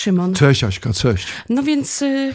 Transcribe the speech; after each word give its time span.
Szymon. 0.00 0.34
Cześć 0.34 0.64
Aśka, 0.64 0.92
cześć. 0.92 1.26
No 1.48 1.62
więc 1.62 2.02
y, 2.02 2.34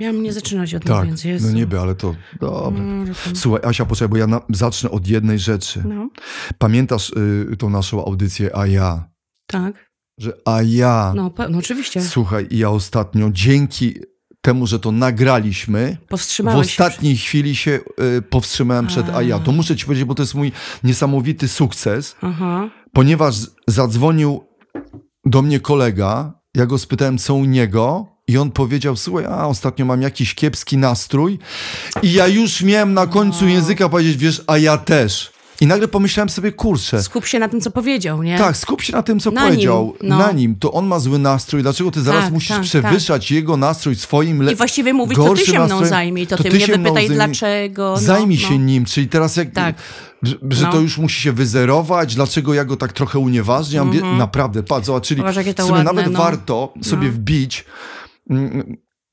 miałam 0.00 0.22
nie 0.22 0.32
zaczynać 0.32 0.74
od 0.74 0.84
Tak, 0.84 1.06
więc 1.06 1.24
Jezu. 1.24 1.46
no 1.46 1.52
niby, 1.52 1.80
ale 1.80 1.94
to 1.94 2.14
dobra. 2.40 2.82
Tam- 3.24 3.36
Słuchaj, 3.36 3.60
Asia, 3.64 3.84
poczekaj, 3.84 4.08
bo 4.08 4.16
ja 4.16 4.26
na, 4.26 4.40
zacznę 4.50 4.90
od 4.90 5.06
jednej 5.08 5.38
rzeczy. 5.38 5.82
No, 5.88 6.08
Pamiętasz 6.58 7.10
y, 7.52 7.56
tą 7.58 7.70
naszą 7.70 8.04
audycję 8.04 8.56
A 8.56 8.66
ja? 8.66 9.08
tak. 9.46 9.88
Że 10.20 10.32
A 10.44 10.62
ja. 10.62 11.12
No, 11.16 11.30
no 11.50 11.58
oczywiście. 11.58 12.02
Słuchaj, 12.02 12.46
i 12.50 12.58
ja 12.58 12.70
ostatnio 12.70 13.28
dzięki 13.32 13.94
temu, 14.40 14.66
że 14.66 14.78
to 14.78 14.92
nagraliśmy, 14.92 15.96
w 16.04 16.08
Powstrzymałeś 16.08 16.66
się. 16.74 16.84
ostatniej 16.84 17.16
chwili 17.16 17.56
się 17.56 17.80
y, 18.18 18.22
powstrzymałem 18.22 18.86
przed 18.86 19.08
A 19.08 19.22
ja. 19.22 19.38
To 19.38 19.52
muszę 19.52 19.76
ci 19.76 19.84
powiedzieć, 19.84 20.04
bo 20.04 20.14
to 20.14 20.22
jest 20.22 20.34
mój 20.34 20.52
niesamowity 20.84 21.48
sukces, 21.48 22.16
Aha. 22.22 22.70
ponieważ 22.92 23.34
zadzwonił 23.66 24.44
do 25.24 25.42
mnie 25.42 25.60
kolega, 25.60 26.37
ja 26.56 26.66
go 26.66 26.78
spytałem, 26.78 27.18
co 27.18 27.34
u 27.34 27.44
niego, 27.44 28.06
i 28.28 28.38
on 28.38 28.50
powiedział, 28.50 28.96
słuchaj, 28.96 29.24
a 29.26 29.46
ostatnio 29.46 29.84
mam 29.84 30.02
jakiś 30.02 30.34
kiepski 30.34 30.76
nastrój, 30.76 31.38
i 32.02 32.12
ja 32.12 32.26
już 32.26 32.62
miałem 32.62 32.94
na 32.94 33.06
końcu 33.06 33.44
No. 33.44 33.50
języka 33.50 33.88
powiedzieć, 33.88 34.16
wiesz, 34.16 34.42
a 34.46 34.58
ja 34.58 34.78
też. 34.78 35.30
I 35.60 35.66
nagle 35.66 35.88
pomyślałem 35.88 36.28
sobie, 36.28 36.52
kurczę, 36.52 37.02
Skup 37.02 37.26
się 37.26 37.38
na 37.38 37.48
tym, 37.48 37.60
co 37.60 37.70
powiedział, 37.70 38.22
nie? 38.22 38.38
tak, 38.38 38.56
skup 38.56 38.82
się 38.82 38.92
na 38.92 39.02
tym, 39.02 39.20
co 39.20 39.30
Na 39.30 39.44
powiedział. 39.44 39.84
nim, 40.00 40.08
no. 40.10 40.18
Na 40.18 40.32
nim, 40.32 40.56
to 40.56 40.72
on 40.72 40.86
ma 40.86 40.98
zły 40.98 41.18
nastrój, 41.18 41.62
dlaczego 41.62 41.90
ty 41.90 42.02
zaraz 42.02 42.24
Tak, 42.24 42.32
musisz 42.32 42.48
tak, 42.48 42.62
przewyższać 42.62 43.30
jego 43.30 43.56
nastrój 43.56 43.96
swoim 43.96 44.42
le- 44.42 44.52
I 44.52 44.54
właściwie 44.54 44.92
mówić, 44.92 45.16
to 45.18 45.34
ty 45.34 45.46
się 45.46 45.52
mną 45.52 45.60
nastrojem? 45.60 45.88
zajmij, 45.88 46.26
to, 46.26 46.36
To 46.36 46.42
ty, 46.42 46.48
ty 46.50 46.56
mnie 46.56 46.66
wypytaj 46.66 46.92
zajmij. 46.94 47.14
dlaczego. 47.14 47.90
No, 47.90 47.96
Zajmij 48.00 48.38
no. 48.42 48.48
się 48.48 48.58
nim, 48.58 48.84
czyli 48.84 49.08
teraz 49.08 49.36
jak. 49.36 49.50
Tak. 49.50 49.76
Że, 50.22 50.36
No. 50.66 50.72
to 50.72 50.80
już 50.80 50.98
musi 50.98 51.20
się 51.22 51.32
wyzerować, 51.32 52.14
dlaczego 52.14 52.54
ja 52.54 52.64
go 52.64 52.76
tak 52.76 52.92
trochę 52.92 53.18
unieważniam. 53.18 53.90
Wie- 53.92 54.02
Naprawdę, 54.02 54.62
patrz, 54.62 54.86
zobacz, 54.86 55.06
czyli 55.06 55.22
ładne, 55.72 55.84
nawet 55.84 56.12
no. 56.12 56.18
warto 56.18 56.74
sobie 56.82 57.06
No. 57.06 57.12
wbić. 57.12 57.64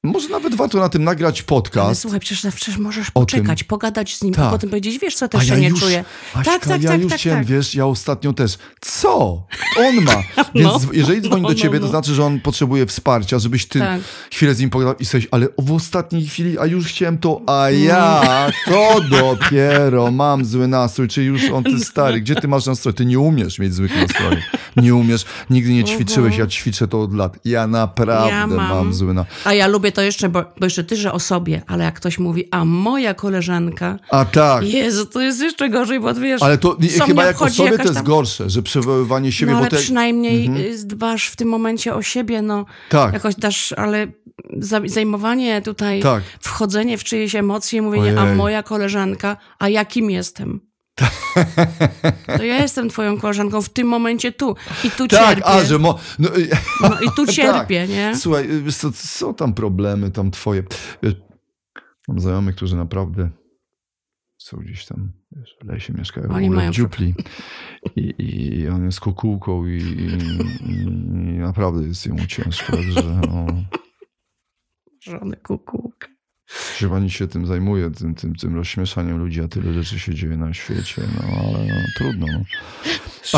Mm, 0.06 0.14
Może 0.14 0.30
nawet 0.30 0.56
warto 0.56 0.78
na 0.80 0.90
tym 0.90 1.04
nagrać 1.04 1.40
Ale 1.40 1.46
podcast. 1.46 2.02
słuchaj, 2.02 2.20
przecież, 2.20 2.54
przecież 2.56 2.78
możesz 2.78 3.12
poczekać, 3.12 3.64
pogadać 3.64 4.16
z 4.16 4.24
nim, 4.24 4.34
Tak. 4.34 4.46
a 4.46 4.50
potem 4.50 4.70
powiedzieć, 4.70 5.00
wiesz 5.00 5.16
co, 5.16 5.26
A 5.26 5.30
też 5.30 5.48
się 5.48 5.54
ja 5.54 5.60
nie 5.60 5.68
już, 5.70 5.80
czuję. 5.80 6.06
Aśka, 6.34 6.52
tak, 6.52 6.66
tak, 6.68 6.82
ja 6.84 6.90
tak, 6.90 7.02
już 7.02 7.10
tak, 7.10 7.20
chciałem, 7.20 7.40
tak. 7.40 7.48
wiesz, 7.48 7.76
ja 7.76 7.86
ostatnio 7.86 8.34
też. 8.34 8.58
Co? 8.82 9.18
On 9.78 9.96
ma. 10.04 10.12
Więc 10.56 10.68
No. 10.74 10.80
jeżeli 10.94 11.22
dzwoni 11.22 11.42
No, 11.42 11.48
do 11.48 11.54
no, 11.54 11.60
ciebie, 11.60 11.80
to 11.80 11.86
no. 11.86 11.92
znaczy, 11.92 12.14
że 12.16 12.24
on 12.26 12.40
potrzebuje 12.40 12.86
wsparcia, 12.86 13.40
żebyś 13.40 13.66
ty 13.66 13.80
Tak. 13.80 14.02
chwilę 14.32 14.56
z 14.56 14.60
nim 14.60 14.70
pogadał 14.70 14.96
i 15.00 15.06
coś, 15.06 15.28
ale 15.32 15.48
w 15.58 15.72
ostatniej 15.72 16.28
chwili, 16.28 16.60
a 16.60 16.66
już 16.66 16.86
chciałem 16.88 17.18
to, 17.18 17.42
a 17.48 17.70
ja 17.70 18.22
to 18.66 19.02
dopiero 19.10 20.12
mam 20.12 20.46
zły 20.46 20.68
nastrój, 20.68 21.08
czy 21.08 21.24
już 21.24 21.50
on, 21.50 21.64
ty 21.64 21.80
stary, 21.80 22.22
gdzie 22.22 22.36
ty 22.36 22.48
masz 22.48 22.66
nastrój? 22.66 22.94
Ty 22.94 23.06
nie 23.06 23.20
umiesz 23.20 23.60
mieć 23.60 23.74
złych 23.74 24.02
nastrojów. 24.02 24.44
Nie 24.76 24.96
umiesz, 24.96 25.26
nigdy 25.50 25.74
nie 25.74 25.84
ćwiczyłeś, 25.84 26.38
ja 26.38 26.48
ćwiczę 26.48 26.88
to 26.88 27.02
od 27.02 27.14
lat. 27.14 27.38
Ja 27.46 27.68
naprawdę 27.68 28.30
Ja 28.30 28.48
mam. 28.48 28.58
mam. 28.70 28.94
zły 28.94 29.14
nastrój. 29.14 29.38
A 29.46 29.54
ja 29.54 29.68
lubię 29.68 29.92
to 29.96 30.02
jeszcze, 30.02 30.30
bo, 30.30 30.42
bo 30.60 30.66
jeszcze 30.66 30.84
ty, 30.84 30.96
że 30.96 31.12
o 31.12 31.20
sobie, 31.20 31.62
ale 31.68 31.84
jak 31.84 31.96
ktoś 31.96 32.20
mówi, 32.20 32.48
a 32.52 32.66
moja 32.66 33.14
koleżanka, 33.14 34.00
A 34.10 34.26
tak. 34.26 34.64
Jezu, 34.68 35.06
to 35.06 35.22
jest 35.22 35.42
jeszcze 35.42 35.70
gorzej, 35.70 36.00
bo 36.00 36.14
wiesz, 36.14 36.42
Ale 36.44 36.58
to 36.58 36.78
nie- 36.80 36.90
chyba 36.90 37.26
jak 37.26 37.42
o 37.42 37.50
sobie 37.50 37.78
to 37.78 37.84
jest 37.84 37.94
tam- 37.96 38.04
gorsze, 38.06 38.50
że 38.50 38.62
przywoływanie 38.62 39.32
siebie, 39.32 39.52
no, 39.52 39.58
ale 39.58 39.68
te... 39.68 39.78
przynajmniej 39.78 40.50
y, 40.74 40.86
dbasz 40.86 41.28
w 41.28 41.36
tym 41.36 41.48
momencie 41.48 41.94
o 41.96 42.02
siebie, 42.02 42.42
no. 42.42 42.66
Tak. 42.90 43.14
Jakoś 43.14 43.36
dasz, 43.36 43.74
ale 43.74 44.08
za- 44.60 44.82
zajmowanie 44.86 45.62
tutaj, 45.62 46.02
Tak. 46.02 46.24
wchodzenie 46.40 46.98
w 46.98 47.04
czyjeś 47.04 47.36
emocje, 47.36 47.82
mówienie, 47.82 48.20
a 48.20 48.24
Ojej. 48.24 48.36
moja 48.36 48.64
koleżanka, 48.64 49.38
a 49.60 49.70
jakim 49.70 50.10
jestem? 50.12 50.60
To 52.38 52.44
ja 52.44 52.62
jestem 52.62 52.90
twoją 52.90 53.20
koleżanką 53.20 53.62
w 53.62 53.70
tym 53.70 53.88
momencie 53.88 54.32
tu. 54.32 54.56
I 54.84 54.92
tu 54.92 55.08
Tak, 55.08 55.20
cierpię. 55.36 55.46
a, 55.46 55.64
że 55.64 55.80
mo... 55.80 56.00
No, 56.20 56.38
y, 56.38 56.50
No 56.82 57.00
i 57.00 57.06
tu 57.16 57.26
tak. 57.26 57.36
cierpię, 57.36 57.88
nie? 57.88 58.16
Słuchaj, 58.16 58.52
y, 58.68 58.72
co, 58.72 58.92
są 58.92 59.34
tam 59.34 59.54
problemy, 59.54 60.12
tam 60.12 60.32
twoje. 60.32 60.64
Wiesz, 61.04 61.14
mam 62.08 62.20
znajomych, 62.20 62.56
którzy 62.56 62.76
naprawdę 62.76 63.30
są 64.38 64.58
gdzieś 64.58 64.86
tam 64.86 65.12
wiesz, 65.32 65.56
w 65.62 65.68
lesie, 65.68 65.94
mieszkają 65.94 66.30
Oni 66.30 66.50
w 66.50 66.54
w 66.54 66.72
dziupli. 66.72 67.14
I, 67.96 68.14
I 68.18 68.68
on 68.68 68.86
jest 68.86 69.00
kukułką 69.00 69.66
i, 69.66 69.78
i, 69.78 70.18
i 70.72 71.40
naprawdę 71.40 71.88
jest 71.88 72.06
jemu 72.06 72.26
ciężko, 72.28 72.72
także 72.72 73.22
no, 73.28 73.46
Żony 75.02 75.38
kukułka. 75.38 76.15
Się 76.78 76.90
pani 76.90 77.12
się 77.12 77.28
tym 77.28 77.46
zajmuje, 77.46 77.92
tym, 77.92 78.16
tym, 78.16 78.36
tym 78.36 78.56
rozśmieszaniem 78.56 79.18
ludzi, 79.18 79.42
a 79.42 79.48
tyle 79.48 79.74
rzeczy 79.74 80.00
się 80.00 80.16
dzieje 80.16 80.38
na 80.38 80.54
świecie, 80.54 81.02
no 81.16 81.38
ale 81.38 81.66
no, 81.66 81.74
trudno. 81.98 82.28
No. 82.34 82.40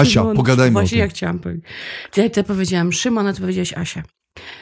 Asia, 0.01 0.06
Szymon, 0.06 0.35
pogadajmy 0.35 0.78
o 0.78 0.81
Właśnie 0.81 0.97
tym. 0.97 1.00
ja 1.00 1.07
chciałam 1.07 1.40
powiedzieć. 1.40 1.66
Ja 2.18 2.29
ty 2.29 2.44
powiedziałam 2.44 2.94
Szymon, 2.94 3.28
a 3.28 3.34
ty 3.34 3.41
powiedziałeś 3.41 3.73
Asia. 3.73 4.03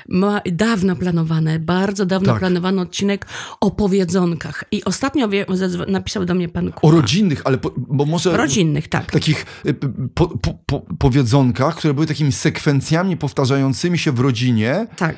Ma 0.10 0.42
dawno 0.52 0.96
planowane, 0.96 1.60
bardzo 1.60 2.06
dawno 2.06 2.32
Tak. 2.32 2.40
planowany 2.40 2.82
odcinek 2.82 3.26
o 3.62 3.72
powiedzonkach. 3.72 4.64
I 4.72 4.84
ostatnio 4.84 5.30
wie, 5.30 5.46
napisał 5.88 6.26
do 6.26 6.34
mnie 6.36 6.50
pan 6.50 6.68
O 6.68 6.72
Kuba. 6.72 6.94
rodzinnych, 6.94 7.42
ale 7.46 7.58
po, 7.58 7.74
bo 7.78 8.06
może... 8.06 8.38
Rodzinnych, 8.38 8.88
tak. 8.88 9.12
takich 9.12 9.46
y, 9.66 9.74
po, 10.14 10.28
po, 10.66 10.80
powiedzonkach, 11.00 11.76
które 11.76 11.94
były 11.94 12.08
takimi 12.08 12.32
sekwencjami 12.32 13.18
powtarzającymi 13.18 13.98
się 13.98 14.12
w 14.12 14.20
rodzinie 14.20 14.88
Tak. 14.98 15.16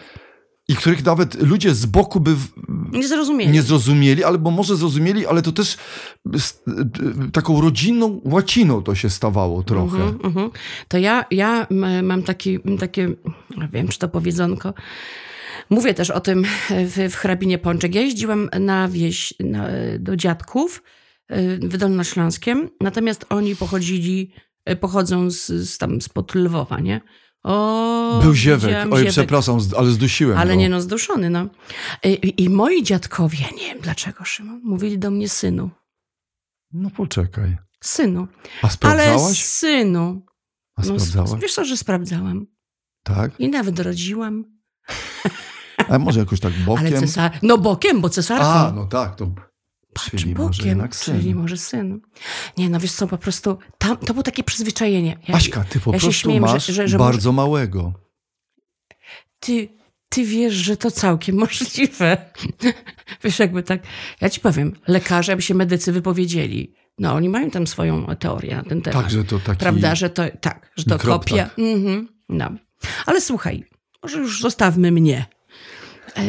I 0.69 0.75
których 0.75 1.05
nawet 1.05 1.41
ludzie 1.41 1.75
z 1.75 1.85
boku 1.85 2.19
by 2.19 2.35
w, 2.35 2.47
Nie 2.91 3.07
zrozumieli. 3.07 3.51
nie 3.51 3.61
zrozumieli, 3.61 4.23
albo 4.23 4.51
może 4.51 4.75
zrozumieli, 4.75 5.25
ale 5.27 5.41
to 5.41 5.51
też 5.51 5.77
taką 7.33 7.61
rodzinną 7.61 8.21
łaciną 8.25 8.83
to 8.83 8.95
się 8.95 9.09
stawało 9.09 9.63
trochę. 9.63 9.97
Mhm, 10.03 10.19
mhm. 10.23 10.49
To 10.87 10.97
ja, 10.97 11.25
ja 11.31 11.67
mam 12.03 12.23
taki, 12.23 12.59
takie, 12.79 13.07
nie 13.57 13.69
wiem 13.73 13.87
czy 13.87 13.99
to 13.99 14.09
powiedzonko, 14.09 14.73
mówię 15.69 15.93
też 15.93 16.09
o 16.09 16.19
tym 16.19 16.45
w, 16.69 17.11
w 17.11 17.15
hrabinie 17.15 17.57
Pączek. 17.57 17.95
Ja 17.95 18.01
jeździłam 18.01 18.49
na 18.59 18.87
wieś 18.87 19.33
na, 19.39 19.67
do 19.99 20.15
dziadków 20.15 20.83
y, 21.31 21.59
w 21.61 21.77
Dolnośląskiem, 21.77 22.69
natomiast 22.81 23.25
oni 23.29 23.55
pochodzili, 23.55 24.31
pochodzą 24.79 25.31
z, 25.31 25.45
z 25.47 25.77
tam 25.77 26.01
spod 26.01 26.35
Lwowa, 26.35 26.79
nie? 26.79 27.01
O, 27.43 28.19
Był 28.23 28.33
ziewek, 28.35 28.75
oj 28.91 28.97
ziewek. 28.99 29.11
przepraszam, 29.11 29.57
ale 29.77 29.91
zdusiłem 29.91 30.37
Ale 30.37 30.53
go. 30.53 30.59
nie 30.59 30.69
no, 30.69 30.81
zduszony, 30.81 31.29
no. 31.29 31.47
I, 32.03 32.33
I 32.43 32.49
moi 32.49 32.83
dziadkowie, 32.83 33.37
nie 33.57 33.65
wiem 33.67 33.79
dlaczego, 33.81 34.25
Szymon, 34.25 34.61
mówili 34.63 34.99
do 34.99 35.11
mnie 35.11 35.29
synu. 35.29 35.69
No 36.73 36.89
poczekaj. 36.89 37.57
Synu. 37.83 38.27
A 38.61 38.63
Ale 38.63 38.71
sprawdzałaś? 38.71 39.43
synu. 39.45 40.25
A 40.75 40.81
No, 40.81 40.99
sprawdzałaś? 40.99 41.41
wiesz 41.41 41.53
co, 41.53 41.65
że 41.65 41.77
sprawdzałam. 41.77 42.45
Tak? 43.03 43.39
I 43.39 43.49
nawet 43.49 43.79
rodziłam. 43.79 44.43
A 45.89 45.99
może 45.99 46.19
jakoś 46.19 46.39
tak 46.39 46.53
bokiem? 46.65 46.87
Ale 46.87 46.99
cesar... 46.99 47.31
No 47.41 47.57
bokiem, 47.57 48.01
bo 48.01 48.09
cesarką. 48.09 48.45
A, 48.45 48.71
no 48.71 48.85
tak, 48.85 49.15
to... 49.15 49.31
Patrz, 50.03 50.11
czyli 50.23 50.35
może 50.35 50.49
bokiem, 50.49 50.67
jednak 50.67 50.95
syn. 50.95 51.15
czyli 51.19 51.35
może 51.35 51.57
syn. 51.57 52.01
Nie, 52.57 52.69
no 52.69 52.79
wiesz 52.79 52.91
co, 52.91 53.07
po 53.07 53.17
prostu 53.17 53.57
tam, 53.77 53.97
to 53.97 54.13
było 54.13 54.23
takie 54.23 54.43
przyzwyczajenie. 54.43 55.17
Ja, 55.27 55.35
Aśka, 55.35 55.63
ty 55.69 55.79
po 55.79 55.91
ja 55.93 55.99
prostu 55.99 56.13
śmieję, 56.21 56.39
że- 56.39 56.45
masz 56.53 56.65
że- 56.65 56.87
że 56.87 56.97
bardzo 56.97 57.31
małego. 57.31 57.93
ty, 59.39 59.69
ty 60.09 60.25
wiesz, 60.25 60.53
że 60.53 60.77
to 60.77 60.91
całkiem 60.91 61.35
możliwe. 61.45 62.17
wiesz, 63.23 63.39
jakby 63.39 63.63
tak, 63.63 63.81
ja 64.21 64.29
ci 64.29 64.39
powiem, 64.39 64.73
lekarze, 64.87 65.33
aby 65.33 65.41
się 65.41 65.53
medycy 65.53 65.91
wypowiedzieli. 65.91 66.73
No, 66.99 67.13
oni 67.13 67.29
mają 67.29 67.51
tam 67.51 67.67
swoją 67.67 68.15
teorię 68.15 68.55
na 68.55 68.63
ten 68.63 68.81
temat. 68.81 69.01
Tak, 69.03 69.11
że 69.11 69.23
to 69.23 69.39
taki... 69.39 69.59
Prawda, 69.59 69.95
że 69.95 70.09
to 70.09 70.23
tak, 70.41 70.71
że 70.75 70.83
to 70.85 70.95
Mikroptak. 70.95 71.29
kopia. 71.29 71.49
Mhm, 71.57 72.07
no. 72.29 72.49
Ale 73.05 73.21
słuchaj, 73.21 73.63
może 74.03 74.17
już 74.19 74.41
zostawmy 74.41 74.91
mnie. 74.91 75.25
E, 76.17 76.21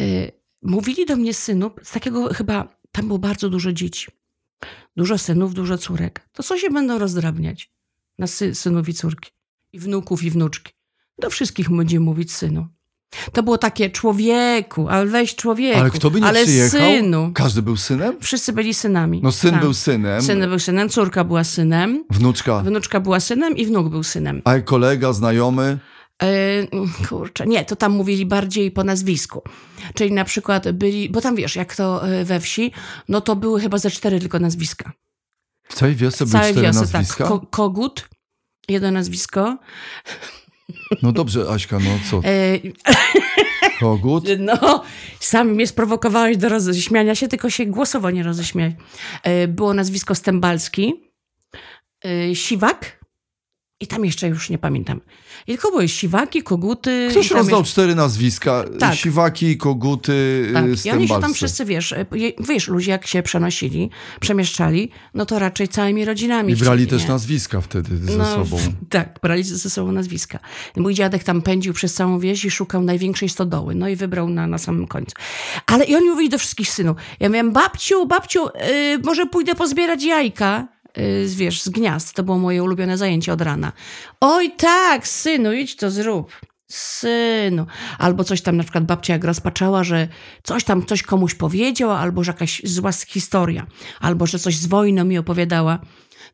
mówili 0.61 1.05
do 1.05 1.15
mnie 1.15 1.33
synu, 1.33 1.71
z 1.83 1.91
takiego 1.91 2.33
chyba, 2.33 2.67
tam 2.91 3.07
było 3.07 3.19
bardzo 3.19 3.49
dużo 3.49 3.73
dzieci. 3.73 4.07
Dużo 4.97 5.17
synów, 5.17 5.53
dużo 5.53 5.77
córek. 5.77 6.29
To 6.33 6.43
co 6.43 6.57
się 6.57 6.69
będą 6.69 6.97
rozdrabniać 6.99 7.71
na 8.19 8.27
sy, 8.27 8.55
synów 8.55 8.89
i 8.89 8.93
córki? 8.93 9.31
I 9.73 9.79
wnuków, 9.79 10.23
i 10.23 10.31
wnuczki. 10.31 10.73
Do 11.19 11.29
wszystkich 11.29 11.69
będzie 11.69 11.99
mówić 11.99 12.33
synu. 12.33 12.67
To 13.33 13.43
było 13.43 13.57
takie 13.57 13.89
człowieku, 13.89 14.87
ale 14.89 15.05
weź 15.05 15.35
człowieku. 15.35 15.79
Ale 15.79 15.89
kto 15.89 16.11
by 16.11 16.21
nie 16.21 16.27
ale 16.27 16.43
przyjechał? 16.43 16.69
synu. 16.81 17.31
Każdy 17.33 17.61
był 17.61 17.77
synem? 17.77 18.17
Wszyscy 18.21 18.53
byli 18.53 18.73
synami. 18.73 19.19
No 19.23 19.31
syn 19.31 19.51
Tak. 19.51 19.61
był 19.61 19.73
synem, 19.73 20.21
Syn 20.21 20.39
był 20.39 20.59
synem, 20.59 20.89
córka 20.89 21.23
była 21.23 21.43
synem. 21.43 22.05
wnuczka. 22.09 22.59
Wnuczka 22.59 22.99
była 22.99 23.19
synem 23.19 23.57
i 23.57 23.65
wnuk 23.65 23.89
był 23.89 24.03
synem. 24.03 24.41
A 24.45 24.59
kolega, 24.59 25.13
znajomy? 25.13 25.79
E, 26.23 27.07
kurczę, 27.09 27.47
nie, 27.47 27.65
to 27.65 27.75
tam 27.75 27.91
mówili 27.91 28.25
bardziej 28.25 28.71
po 28.71 28.83
nazwisku. 28.83 29.41
Czyli 29.93 30.11
na 30.11 30.25
przykład 30.25 30.71
byli, 30.71 31.09
bo 31.09 31.21
tam 31.21 31.35
wiesz, 31.35 31.55
jak 31.55 31.75
to 31.75 32.07
e, 32.07 32.25
we 32.25 32.39
wsi, 32.39 32.71
no 33.09 33.21
to 33.21 33.35
były 33.35 33.61
chyba 33.61 33.77
ze 33.77 33.91
cztery 33.91 34.19
tylko 34.19 34.39
nazwiska. 34.39 34.91
W 35.69 35.75
całej 35.75 35.95
wiosce 35.95 36.25
były 36.25 36.43
cztery 36.43 36.61
wiosce, 36.61 36.81
tak. 36.81 36.93
nazwiska? 36.93 37.27
Ko- 37.27 37.47
kogut, 37.49 38.09
jedno 38.69 38.91
nazwisko. 38.91 39.57
No 41.01 41.11
dobrze, 41.11 41.45
Aśka, 41.49 41.79
no 41.79 41.99
co? 42.09 42.21
E, 42.27 42.59
Kogut? 43.79 44.27
no, 44.61 44.83
sam 45.19 45.47
mnie 45.47 45.67
sprowokowałeś 45.67 46.37
do 46.37 46.49
roześmiania 46.49 47.15
się, 47.15 47.27
tylko 47.27 47.49
się 47.49 47.65
głosowo 47.65 48.11
nie 48.11 48.23
roześmiać. 48.23 48.73
E, 49.23 49.47
było 49.47 49.73
nazwisko 49.73 50.15
Stębalski, 50.15 50.93
e, 52.05 52.35
Siwak 52.35 52.98
I 53.81 53.87
tam 53.87 54.05
jeszcze 54.05 54.27
już 54.27 54.49
nie 54.49 54.57
pamiętam. 54.57 55.01
I 55.47 55.51
tylko 55.51 55.71
były 55.71 55.87
siwaki, 55.89 56.43
koguty. 56.43 57.07
Ktoś 57.11 57.31
rozdał 57.31 57.59
jeszcze- 57.59 57.71
cztery 57.71 57.95
nazwiska. 57.95 58.63
Tak. 58.79 58.95
Siwaki, 58.95 59.57
koguty, 59.57 60.49
Tak, 60.53 60.63
tak. 60.75 60.85
i 60.85 60.91
oni 60.91 61.07
się 61.07 61.21
tam 61.21 61.33
wszyscy, 61.33 61.65
wiesz, 61.65 61.93
je- 62.11 62.31
wiesz, 62.47 62.67
ludzie 62.67 62.91
jak 62.91 63.07
się 63.07 63.23
przenosili, 63.23 63.89
przemieszczali, 64.19 64.91
no 65.13 65.25
to 65.25 65.39
raczej 65.39 65.67
całymi 65.67 66.05
rodzinami 66.05 66.53
I 66.53 66.55
brali 66.55 66.83
chcieli, 66.85 66.99
też 66.99 67.03
nie? 67.07 67.13
nazwiska 67.13 67.61
wtedy 67.61 67.97
ze 67.97 68.17
No, 68.17 68.25
sobą. 68.25 68.57
Tak, 68.89 69.19
brali 69.23 69.43
ze 69.43 69.69
sobą 69.69 69.91
nazwiska. 69.91 70.39
Mój 70.77 70.93
dziadek 70.93 71.23
tam 71.23 71.41
pędził 71.41 71.73
przez 71.73 71.93
całą 71.93 72.19
wieś 72.19 72.45
i 72.45 72.51
szukał 72.51 72.81
największej 72.81 73.29
stodoły. 73.29 73.75
No 73.75 73.89
i 73.89 73.95
wybrał 73.95 74.29
na, 74.29 74.47
na 74.47 74.57
samym 74.57 74.87
końcu. 74.87 75.15
Ale 75.65 75.85
i 75.85 75.95
oni 75.95 76.09
mówili 76.09 76.29
do 76.29 76.37
wszystkich 76.37 76.69
synów. 76.69 76.97
Ja 77.19 77.29
mówię, 77.29 77.43
babciu, 77.43 78.05
babciu, 78.05 78.45
yy, 78.45 78.99
może 79.03 79.25
pójdę 79.25 79.55
pozbierać 79.55 80.03
jajka. 80.03 80.67
Yy, 80.97 81.27
z- 81.27 81.35
wiesz, 81.35 81.61
z 81.61 81.69
gniazd. 81.69 82.13
To 82.15 82.23
było 82.23 82.37
moje 82.37 82.63
ulubione 82.63 82.97
zajęcie 82.97 83.33
od 83.33 83.41
rana. 83.41 83.71
Oj 84.21 84.51
tak, 84.57 85.07
synu, 85.07 85.53
idź 85.53 85.75
to 85.75 85.91
zrób. 85.91 86.31
Synu. 86.71 87.65
Albo 87.99 88.23
coś 88.23 88.41
tam, 88.41 88.57
na 88.57 88.63
przykład 88.63 88.85
babcia 88.85 89.13
jak 89.13 89.23
rozpaczała, 89.23 89.83
że 89.83 90.07
coś 90.43 90.63
tam 90.63 90.81
ktoś 90.81 91.03
komuś 91.03 91.35
powiedział, 91.35 91.91
albo 91.91 92.23
że 92.23 92.31
jakaś 92.31 92.61
zła 92.65 92.91
historia, 92.91 93.67
albo 93.99 94.25
że 94.27 94.39
coś 94.39 94.57
z 94.57 94.65
wojną 94.65 95.05
mi 95.05 95.17
opowiadała. 95.17 95.79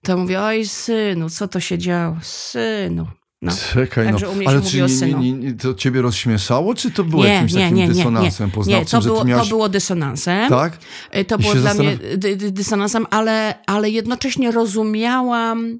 To 0.03 0.17
mówię, 0.17 0.41
oj 0.41 0.65
synu, 0.65 1.29
co 1.29 1.47
to 1.47 1.59
się 1.59 1.77
działo? 1.77 2.17
Synu. 2.21 3.07
No. 3.45 3.51
Czekaj, 3.73 4.05
Także 4.05 4.25
no. 4.25 4.49
Ale 4.49 4.61
czy 4.61 4.77
nie, 4.81 5.13
nie, 5.13 5.31
nie, 5.31 5.53
to 5.53 5.73
ciebie 5.73 6.01
rozśmieszało, 6.01 6.75
czy 6.75 6.91
to 6.91 7.03
było 7.03 7.23
Nie, 7.23 7.29
jakimś 7.33 7.53
nie, 7.53 7.59
takim 7.61 7.75
nie, 7.77 7.87
nie, 7.87 7.93
dysonansem 7.93 8.47
nie. 8.47 8.53
poznawczym, 8.53 8.99
Nie, 8.99 9.03
to 9.03 9.07
było, 9.07 9.23
miałeś... 9.25 9.43
to 9.43 9.49
było 9.49 9.69
dysonansem. 9.69 10.49
Tak? 10.49 10.77
Y, 11.17 11.25
To 11.25 11.35
I 11.35 11.39
było 11.41 11.55
dla 11.55 11.73
mnie 11.73 11.97
dy, 12.17 12.35
dy, 12.35 12.51
dysonansem, 12.51 13.05
ale, 13.11 13.55
ale 13.67 13.89
jednocześnie 13.89 14.51
rozumiałam. 14.51 15.79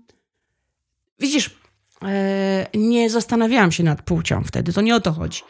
Widzisz, 1.20 1.56
e, 2.04 2.68
nie 2.74 3.10
zastanawiałam 3.10 3.72
się 3.72 3.84
nad 3.84 4.02
płcią 4.02 4.44
wtedy, 4.44 4.74
to 4.74 4.82
nie 4.82 4.96
o 4.96 5.00
to 5.00 5.12
chodzi. 5.14 5.42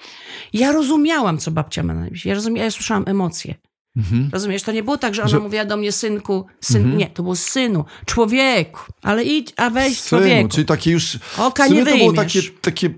Ja 0.53 0.71
rozumiałam, 0.71 1.37
co 1.37 1.51
babcia 1.51 1.83
ma 1.83 1.93
na 1.93 2.01
myśli. 2.09 2.31
Ja, 2.31 2.37
ja 2.55 2.71
słyszałam 2.71 3.03
emocje. 3.07 3.55
Mhm. 3.97 4.29
Rozumiesz, 4.33 4.63
to 4.63 4.71
nie 4.71 4.83
było 4.83 4.97
tak, 4.97 5.15
że 5.15 5.21
ona 5.21 5.29
Że- 5.29 5.39
mówiła 5.39 5.65
do 5.65 5.77
mnie 5.77 5.91
synku, 5.91 6.45
syn, 6.61 6.77
Mhm. 6.81 6.97
nie, 6.97 7.07
to 7.09 7.23
było 7.23 7.35
synu, 7.35 7.85
człowieku, 8.05 8.81
ale 9.01 9.23
idź, 9.23 9.53
a 9.57 9.69
weź 9.69 9.99
Synu, 9.99 10.21
człowieku. 10.21 10.49
czyli 10.49 10.65
takie 10.65 10.91
już... 10.91 11.19
Oka 11.37 11.63
w 11.63 11.67
sumie 11.67 11.79
nie 11.83 11.91
to 11.91 11.97
było 11.97 12.13
takie, 12.13 12.39
takie... 12.61 12.89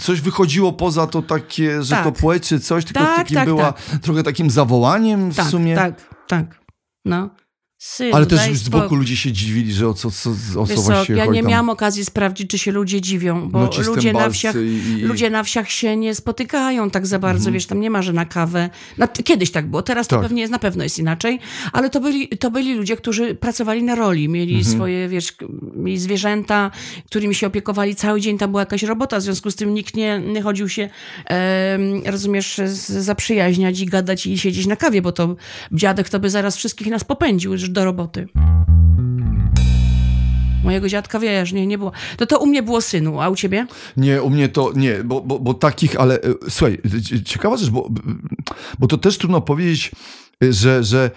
Coś 0.00 0.20
wychodziło 0.20 0.72
poza 0.72 1.06
to 1.06 1.22
takie, 1.22 1.82
że 1.82 1.94
Tak. 1.94 2.04
to 2.04 2.12
płeć 2.12 2.48
czy 2.48 2.60
coś, 2.60 2.84
tylko 2.84 3.00
Tak, 3.00 3.16
takim 3.16 3.34
tak, 3.34 3.44
była 3.44 3.72
trochę 4.02 4.22
takim 4.22 4.50
zawołaniem 4.50 5.30
w 5.30 5.36
tak, 5.36 5.46
sumie. 5.46 5.74
tak, 5.76 6.14
tak. 6.28 6.60
No. 7.04 7.30
Synu, 7.82 8.16
Ale 8.16 8.26
też 8.26 8.40
z 8.58 8.68
boku 8.68 8.94
ludzie 8.94 9.16
się 9.16 9.32
dziwili, 9.32 9.72
że 9.72 9.88
o 9.88 9.94
co, 9.94 10.10
co, 10.10 10.30
o 10.60 10.66
co 10.66 10.74
właściwie 10.82 11.18
ja 11.18 11.24
chodzi 11.24 11.36
nie 11.36 11.42
tam. 11.42 11.50
miałam 11.50 11.68
okazji 11.70 12.04
sprawdzić, 12.04 12.50
czy 12.50 12.58
się 12.58 12.72
ludzie 12.72 13.00
dziwią, 13.00 13.48
bo 13.50 13.58
No 13.60 13.70
ludzie, 13.86 14.12
na 14.12 14.30
wsiach, 14.30 14.54
i- 14.56 15.02
ludzie 15.02 15.30
na 15.30 15.42
wsiach 15.42 15.70
się 15.70 15.96
nie 15.96 16.14
spotykają 16.14 16.90
tak 16.90 17.06
za 17.06 17.18
bardzo, 17.18 17.52
wiesz, 17.52 17.66
tam 17.66 17.80
nie 17.80 17.90
ma, 17.90 18.02
że 18.02 18.12
na 18.12 18.24
kawę. 18.24 18.70
T- 19.12 19.22
kiedyś 19.22 19.50
tak 19.50 19.66
było, 19.70 19.82
teraz 19.82 20.06
to. 20.08 20.16
Tak. 20.16 20.22
pewnie 20.22 20.40
jest, 20.40 20.50
na 20.52 20.58
pewno 20.58 20.84
jest 20.84 20.98
inaczej, 20.98 21.38
ale 21.72 21.90
to 21.90 22.00
byli, 22.00 22.28
to 22.28 22.50
byli 22.50 22.74
ludzie, 22.74 22.96
którzy 22.96 23.34
pracowali 23.34 23.82
na 23.82 23.94
roli, 23.94 24.28
mieli 24.28 24.54
Mhm. 24.56 24.74
swoje, 24.76 25.08
wiesz, 25.08 25.32
mieli 25.74 25.98
zwierzęta, 25.98 26.70
którymi 27.06 27.34
się 27.34 27.46
opiekowali 27.46 27.94
cały 27.96 28.20
dzień, 28.20 28.38
tam 28.38 28.50
była 28.50 28.62
jakaś 28.62 28.82
robota, 28.82 29.18
w 29.18 29.22
związku 29.22 29.50
z 29.50 29.56
tym 29.56 29.74
nikt 29.74 29.96
nie, 29.96 30.18
nie 30.18 30.42
chodził 30.42 30.68
się, 30.68 30.88
em, 31.26 32.02
rozumiesz, 32.06 32.60
zaprzyjaźniać 32.88 33.80
i 33.80 33.86
gadać 33.86 34.26
i 34.26 34.38
siedzieć 34.38 34.66
na 34.66 34.76
kawie, 34.76 35.02
bo 35.02 35.12
to 35.12 35.36
dziadek 35.72 36.08
to 36.08 36.20
by 36.20 36.30
zaraz 36.30 36.56
wszystkich 36.56 36.86
nas 36.86 37.04
popędził 37.04 37.56
już 37.70 37.74
do 37.74 37.84
roboty. 37.84 38.28
Mojego 40.64 40.88
dziadka, 40.88 41.18
wiesz, 41.18 41.52
nie, 41.52 41.66
nie 41.66 41.78
było. 41.78 41.92
To 42.16 42.26
to 42.26 42.38
u 42.38 42.46
mnie 42.46 42.62
było 42.62 42.80
synu, 42.80 43.20
a 43.20 43.28
u 43.28 43.36
ciebie? 43.36 43.66
Nie, 43.96 44.22
u 44.22 44.30
mnie 44.30 44.48
to 44.48 44.72
nie, 44.76 45.04
bo, 45.04 45.20
bo, 45.20 45.38
bo 45.38 45.54
takich, 45.54 46.00
ale 46.00 46.14
e, 46.20 46.34
słuchaj, 46.48 46.78
ciekawa 47.24 47.56
rzecz, 47.56 47.70
bo, 47.70 47.88
bo 48.78 48.86
to 48.86 48.98
też 48.98 49.18
trudno 49.18 49.40
powiedzieć, 49.40 49.90
e, 50.44 50.52
że, 50.52 50.84
że 50.84 51.10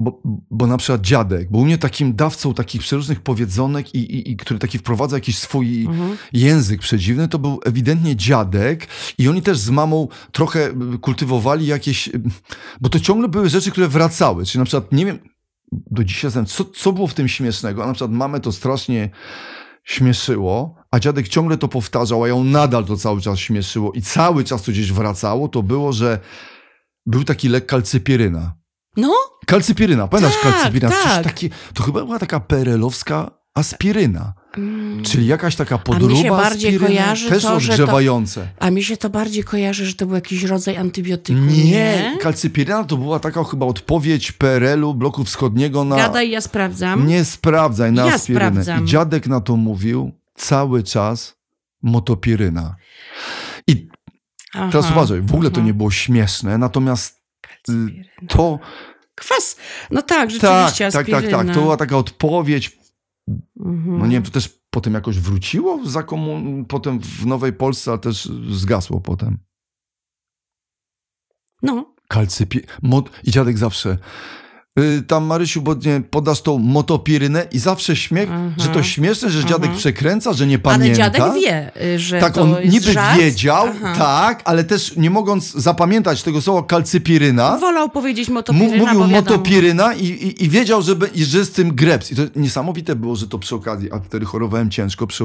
bo, 0.00 0.22
bo 0.50 0.66
na 0.66 0.76
przykład 0.76 1.00
dziadek, 1.00 1.50
bo 1.50 1.58
u 1.58 1.64
mnie 1.64 1.78
takim 1.78 2.14
dawcą 2.14 2.54
takich 2.54 2.80
przeróżnych 2.80 3.20
powiedzonek, 3.20 3.94
i, 3.94 3.98
i, 3.98 4.30
i 4.30 4.36
który 4.36 4.58
taki 4.58 4.78
wprowadza 4.78 5.16
jakiś 5.16 5.38
swój 5.38 5.84
Mhm. 5.84 6.16
język 6.32 6.80
przedziwny, 6.80 7.28
to 7.28 7.38
był 7.38 7.60
ewidentnie 7.64 8.16
dziadek 8.16 8.86
i 9.18 9.28
oni 9.28 9.42
też 9.42 9.58
z 9.58 9.70
mamą 9.70 10.08
trochę 10.32 10.70
kultywowali 11.00 11.66
jakieś, 11.66 12.10
bo 12.80 12.88
to 12.88 13.00
ciągle 13.00 13.28
były 13.28 13.48
rzeczy, 13.48 13.70
które 13.70 13.88
wracały, 13.88 14.46
czyli 14.46 14.58
na 14.58 14.64
przykład, 14.64 14.92
nie 14.92 15.06
wiem, 15.06 15.18
do 15.72 16.04
dzisiaj 16.04 16.22
zastanawiam, 16.22 16.46
co, 16.46 16.64
co 16.64 16.92
było 16.92 17.06
w 17.06 17.14
tym 17.14 17.28
śmiesznego, 17.28 17.84
a 17.84 17.86
na 17.86 17.92
przykład 17.92 18.10
mamę 18.10 18.40
to 18.40 18.52
strasznie 18.52 19.10
śmieszyło, 19.84 20.74
a 20.90 21.00
dziadek 21.00 21.28
ciągle 21.28 21.58
to 21.58 21.68
powtarzał, 21.68 22.24
a 22.24 22.28
ją 22.28 22.44
nadal 22.44 22.84
to 22.84 22.96
cały 22.96 23.20
czas 23.20 23.38
śmieszyło 23.38 23.92
i 23.92 24.02
cały 24.02 24.44
czas 24.44 24.62
to 24.62 24.72
gdzieś 24.72 24.92
wracało, 24.92 25.48
to 25.48 25.62
było, 25.62 25.92
że 25.92 26.18
był 27.06 27.24
taki 27.24 27.48
lek 27.48 27.66
kalcypieryna. 27.66 28.59
No, 28.96 29.12
Kalcypieryna, 29.46 30.08
pamiętasz 30.08 30.34
Tak, 30.42 30.52
kalcypieryna? 30.52 30.92
Przecież 30.92 31.12
tak. 31.14 31.24
taki, 31.24 31.50
to 31.74 31.82
chyba 31.82 32.04
była 32.04 32.18
taka 32.18 32.40
perelowska 32.40 33.30
aspiryna, 33.54 34.32
czyli 35.02 35.26
jakaś 35.26 35.56
taka 35.56 35.74
Mm. 35.88 36.02
mi 36.08 36.16
się 36.16 36.22
podróba 36.22 36.42
bardziej 36.42 36.78
kojarzy 36.78 37.28
też 37.28 37.42
to, 37.42 37.60
że 37.60 37.68
to- 37.68 37.72
odgrzewające. 37.72 38.48
a 38.58 38.70
mi 38.70 38.82
się 38.84 38.96
to 38.96 39.10
bardziej 39.10 39.44
kojarzy, 39.44 39.86
że 39.86 39.94
to 39.94 40.06
był 40.06 40.14
jakiś 40.14 40.42
rodzaj 40.44 40.76
antybiotyku. 40.76 41.38
Nie, 41.40 41.64
Nie? 41.64 42.16
kalcypieryna 42.20 42.84
to 42.84 42.96
była 42.96 43.20
taka 43.20 43.44
chyba 43.44 43.66
odpowiedź 43.66 44.32
PRL-u, 44.32 44.94
bloku 44.94 45.24
wschodniego 45.24 45.84
na... 45.84 45.96
Gadaj, 45.96 46.30
ja 46.30 46.40
sprawdzam. 46.40 47.06
Nie 47.06 47.24
sprawdzaj 47.24 47.92
na 47.92 48.06
Ja 48.06 48.14
aspirynę. 48.14 48.50
sprawdzam. 48.50 48.84
I 48.84 48.88
dziadek 48.88 49.26
na 49.26 49.40
to 49.40 49.56
mówił 49.56 50.12
cały 50.34 50.82
czas 50.82 51.36
motopiryna. 51.82 52.76
I 53.66 53.88
Aha, 54.54 54.68
teraz 54.72 54.90
uważaj, 54.90 55.20
w 55.20 55.34
ogóle 55.34 55.50
to 55.50 55.56
aha. 55.60 55.66
nie 55.66 55.74
było 55.74 55.90
śmieszne, 55.90 56.58
natomiast 56.58 57.19
to... 58.28 58.58
Kwas. 59.14 59.56
No 59.90 60.02
tak, 60.02 60.08
Tak, 60.18 60.30
rzeczywiście, 60.30 60.90
tak, 60.90 61.06
tak, 61.06 61.14
aspiryna. 61.14 61.44
tak. 61.44 61.54
To 61.54 61.60
była 61.62 61.76
taka 61.76 61.96
odpowiedź. 61.96 62.78
Mhm. 63.60 63.98
No 63.98 64.06
nie 64.06 64.12
wiem, 64.12 64.22
to 64.22 64.30
też 64.30 64.60
potem 64.70 64.94
jakoś 64.94 65.18
wróciło 65.18 65.80
za 65.84 66.02
komun... 66.02 66.64
potem 66.64 67.00
w 67.00 67.26
Nowej 67.26 67.52
Polsce, 67.52 67.90
ale 67.90 68.00
też 68.00 68.28
zgasło 68.50 69.00
potem. 69.00 69.38
No, 71.62 71.94
Kalcypie... 72.08 72.60
Mo... 72.82 73.02
I 73.24 73.30
dziadek 73.30 73.58
zawsze... 73.58 73.98
y, 74.78 75.02
Tam 75.02 75.24
Marysiu, 75.24 75.62
bo 75.62 75.74
nie, 75.74 76.00
podasz 76.10 76.42
tą 76.42 76.58
motopirynę 76.58 77.46
i 77.52 77.58
zawsze 77.58 77.96
śmiech, 77.96 78.28
Aha. 78.32 78.50
że 78.56 78.68
to 78.68 78.82
śmieszne, 78.82 79.30
że 79.30 79.44
dziadek 79.44 79.70
Aha. 79.70 79.78
przekręca, 79.78 80.32
że 80.32 80.46
nie 80.46 80.54
ale 80.54 80.62
pamięta. 80.62 80.96
dziadek 80.96 81.22
wie, 81.34 81.72
że 81.98 82.20
Tak, 82.20 82.32
to 82.34 82.42
on 82.42 82.50
jest 82.50 82.72
niby 82.72 82.92
żart. 82.92 83.18
wiedział, 83.20 83.66
Aha. 83.84 83.94
tak, 83.98 84.42
ale 84.44 84.64
też 84.64 84.96
nie 84.96 85.10
mogąc 85.10 85.52
zapamiętać 85.52 86.22
tego 86.22 86.40
słowa 86.40 86.62
kalcypiryna, 86.62 87.58
Wolał 87.58 87.88
powiedzieć 87.90 88.28
motopiryna, 88.28 88.94
mówił 88.94 89.08
motopiryna 89.08 89.94
i, 89.94 90.04
i, 90.06 90.44
i 90.44 90.48
wiedział, 90.48 90.82
że, 90.82 90.94
i 91.14 91.24
że 91.24 91.44
z 91.44 91.50
tym 91.50 91.74
greps. 91.74 92.12
I 92.12 92.16
to 92.16 92.22
niesamowite 92.36 92.96
było, 92.96 93.16
że 93.16 93.26
to 93.28 93.38
przy 93.38 93.54
okazji, 93.54 93.92
a 93.92 93.98
wtedy 94.00 94.26
chorowałem 94.26 94.70
ciężko, 94.70 95.06
przy, 95.06 95.24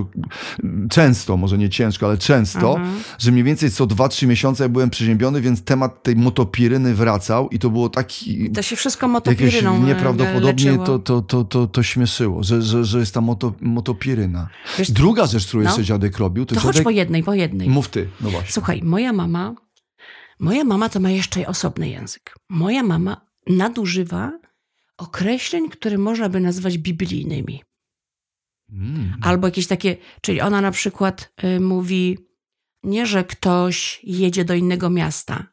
często, 0.90 1.38
może 1.38 1.58
nie 1.58 1.70
ciężko, 1.70 2.06
ale 2.06 2.18
często, 2.18 2.76
Aha. 2.80 2.86
że 3.20 3.32
mniej 3.32 3.44
więcej 3.44 3.72
co 3.72 3.86
2-3 3.88 4.28
miesiące 4.28 4.64
ja 4.64 4.70
byłem 4.70 4.90
przeziębiony, 4.90 5.42
więc 5.42 5.64
temat 5.64 6.04
tej 6.04 6.16
motopiryny 6.16 6.94
wracał 6.96 7.50
i 7.50 7.60
to 7.60 7.70
było 7.70 7.90
taki... 7.90 8.52
To 8.52 8.62
się 8.62 8.76
wszystko 8.76 9.08
Jakieś 9.40 9.64
e, 9.64 9.80
nieprawdopodobnie 9.80 10.78
to, 10.78 11.00
to, 11.00 11.22
to, 11.22 11.44
to, 11.44 11.68
to 11.68 11.84
śmieszyło, 11.84 12.44
że, 12.44 12.62
że, 12.62 12.86
że 12.86 13.00
jest 13.00 13.14
ta 13.14 13.22
moto, 13.22 13.54
motopiryna. 13.62 14.50
Wiesz, 14.78 14.92
Druga 14.92 15.28
rzecz, 15.28 15.48
którą 15.48 15.64
No. 15.64 15.70
jeszcze 15.70 15.84
dziadek 15.84 16.18
robił, 16.18 16.46
to, 16.46 16.56
To 16.56 16.62
chodź 16.62 16.74
dziadek... 16.74 16.84
po 16.84 16.90
jednej, 16.90 17.24
po 17.24 17.34
jednej. 17.34 17.70
Mów 17.70 17.90
ty, 17.90 18.10
no 18.22 18.30
właśnie. 18.30 18.52
Słuchaj, 18.52 18.82
moja 18.84 19.14
mama, 19.14 19.56
moja 20.40 20.64
mama 20.64 20.90
to 20.90 21.00
ma 21.00 21.10
jeszcze 21.10 21.48
osobny 21.48 21.90
język. 21.90 22.36
Moja 22.50 22.84
mama 22.84 23.26
nadużywa 23.48 24.32
określeń, 24.98 25.70
które 25.70 25.98
można 25.98 26.30
by 26.30 26.40
nazwać 26.40 26.78
biblijnymi. 26.78 27.64
Mm. 28.72 29.18
Albo 29.22 29.48
jakieś 29.48 29.68
takie, 29.68 29.98
czyli 30.22 30.42
ona 30.42 30.62
na 30.62 30.72
przykład 30.72 31.34
y, 31.44 31.60
mówi 31.60 32.18
nie, 32.84 33.06
że 33.06 33.24
ktoś 33.24 34.00
jedzie 34.04 34.46
do 34.46 34.54
innego 34.54 34.90
miasta, 34.90 35.48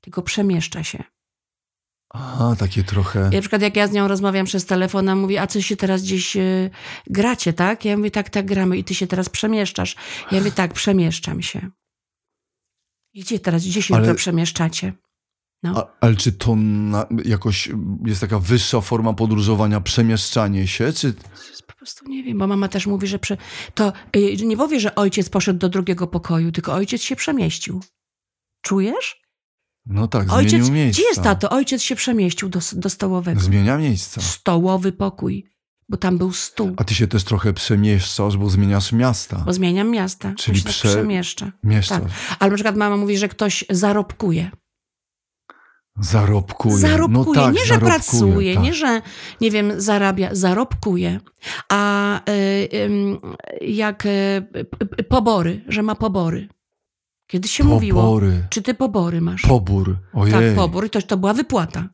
tylko 0.00 0.22
przemieszcza 0.22 0.84
się. 0.84 1.04
Aha, 2.10 2.56
takie 2.58 2.84
trochę. 2.84 3.28
I 3.32 3.34
na 3.34 3.40
przykład 3.40 3.62
jak 3.62 3.76
ja 3.76 3.86
z 3.88 3.92
nią 3.92 4.08
rozmawiam 4.08 4.46
przez 4.46 4.66
telefon, 4.66 5.00
ona 5.08 5.16
mówi, 5.16 5.38
a 5.38 5.46
co 5.46 5.62
się 5.62 5.76
teraz 5.76 6.02
gdzieś 6.02 6.36
y, 6.36 6.70
gracie, 7.06 7.52
tak? 7.52 7.84
Ja 7.84 7.96
mówię, 7.96 8.10
tak, 8.10 8.30
tak, 8.30 8.46
gramy 8.46 8.78
i 8.78 8.84
ty 8.84 8.94
się 8.94 9.06
teraz 9.06 9.28
przemieszczasz. 9.28 9.96
Ja 10.32 10.38
mówię, 10.38 10.52
tak, 10.52 10.72
przemieszczam 10.72 11.42
się. 11.42 11.70
I 13.14 13.20
Gdzie 13.20 13.40
teraz, 13.40 13.66
gdzie 13.66 13.82
się 13.82 13.94
Ale- 13.94 14.02
jutro 14.02 14.14
przemieszczacie? 14.18 14.92
No. 15.62 15.78
A, 15.78 15.96
ale 16.00 16.16
czy 16.16 16.32
to 16.32 16.56
na, 16.56 17.06
jakoś 17.24 17.68
jest 18.06 18.20
taka 18.20 18.38
wyższa 18.38 18.80
forma 18.80 19.12
podróżowania, 19.12 19.80
przemieszczanie 19.80 20.66
się, 20.66 20.92
czy... 20.92 21.14
Po 21.66 21.72
prostu 21.72 22.08
nie 22.08 22.22
wiem, 22.22 22.38
bo 22.38 22.46
mama 22.46 22.68
też 22.68 22.86
mówi, 22.86 23.06
że 23.06 23.18
to 23.74 23.92
y, 24.16 24.36
nie 24.46 24.56
powie, 24.56 24.80
że 24.80 24.94
ojciec 24.94 25.28
poszedł 25.28 25.58
do 25.58 25.68
drugiego 25.68 26.06
pokoju, 26.06 26.52
tylko 26.52 26.72
ojciec 26.74 27.02
się 27.02 27.16
przemieścił. 27.16 27.80
Czujesz? 28.62 29.20
No 29.88 30.08
tak, 30.08 30.32
Ojciec, 30.32 30.50
zmienił 30.50 30.72
miejsca. 30.72 31.00
gdzie 31.00 31.08
jest 31.08 31.22
tato? 31.22 31.50
Ojciec 31.50 31.82
się 31.82 31.96
przemieścił 31.96 32.48
do, 32.48 32.60
do 32.72 32.90
stołowego. 32.90 33.40
Zmienia 33.40 33.78
miejsca. 33.78 34.20
Stołowy 34.20 34.92
pokój. 34.92 35.46
bo 35.88 35.96
tam 35.96 36.18
był 36.18 36.32
stół. 36.32 36.74
A 36.76 36.84
ty 36.84 36.94
się 36.94 37.06
też 37.08 37.24
trochę 37.24 37.52
przemieszczasz, 37.52 38.36
bo 38.36 38.50
zmieniasz 38.50 38.92
miasta. 38.92 39.42
Bo 39.46 39.52
zmieniam 39.52 39.90
miasta, 39.90 40.32
Czyli 40.36 40.62
prze- 40.62 40.82
tak 40.82 40.92
przemieszcza. 40.92 41.52
Mieszczasz. 41.64 42.02
Tak. 42.02 42.36
Ale 42.38 42.50
na 42.50 42.54
przykład 42.54 42.76
mama 42.76 42.96
mówi, 42.96 43.18
że 43.18 43.28
ktoś 43.28 43.64
zarobkuje. 43.70 44.50
Zarobkuje. 46.00 46.76
Zarobkuje, 46.78 47.26
no 47.38 47.42
tak, 47.44 47.54
nie, 47.54 47.60
że 47.60 47.66
zarobkuje, 47.66 47.90
pracuje, 47.94 48.54
tak. 48.54 48.64
nie, 48.64 48.74
że, 48.74 49.02
nie 49.40 49.50
wiem, 49.50 49.72
zarabia, 49.80 50.28
zarobkuje. 50.32 51.20
A 51.68 52.20
y, 52.30 52.68
ym, 52.84 53.18
jak 53.60 54.06
y, 54.06 54.42
pobory, 55.08 55.64
że 55.68 55.82
ma 55.82 55.94
pobory. 55.94 56.48
Kiedyś 57.28 57.50
się 57.50 57.64
mówiło, 57.64 58.02
Pobory. 58.02 58.46
czy 58.50 58.62
ty 58.62 58.74
pobory 58.74 59.20
masz? 59.20 59.42
Pobór. 59.42 59.96
Ojej. 60.14 60.32
tak, 60.34 60.54
pobór 60.56 60.90
to, 60.90 61.02
to 61.02 61.16
była 61.16 61.34
wypłata. 61.34 61.88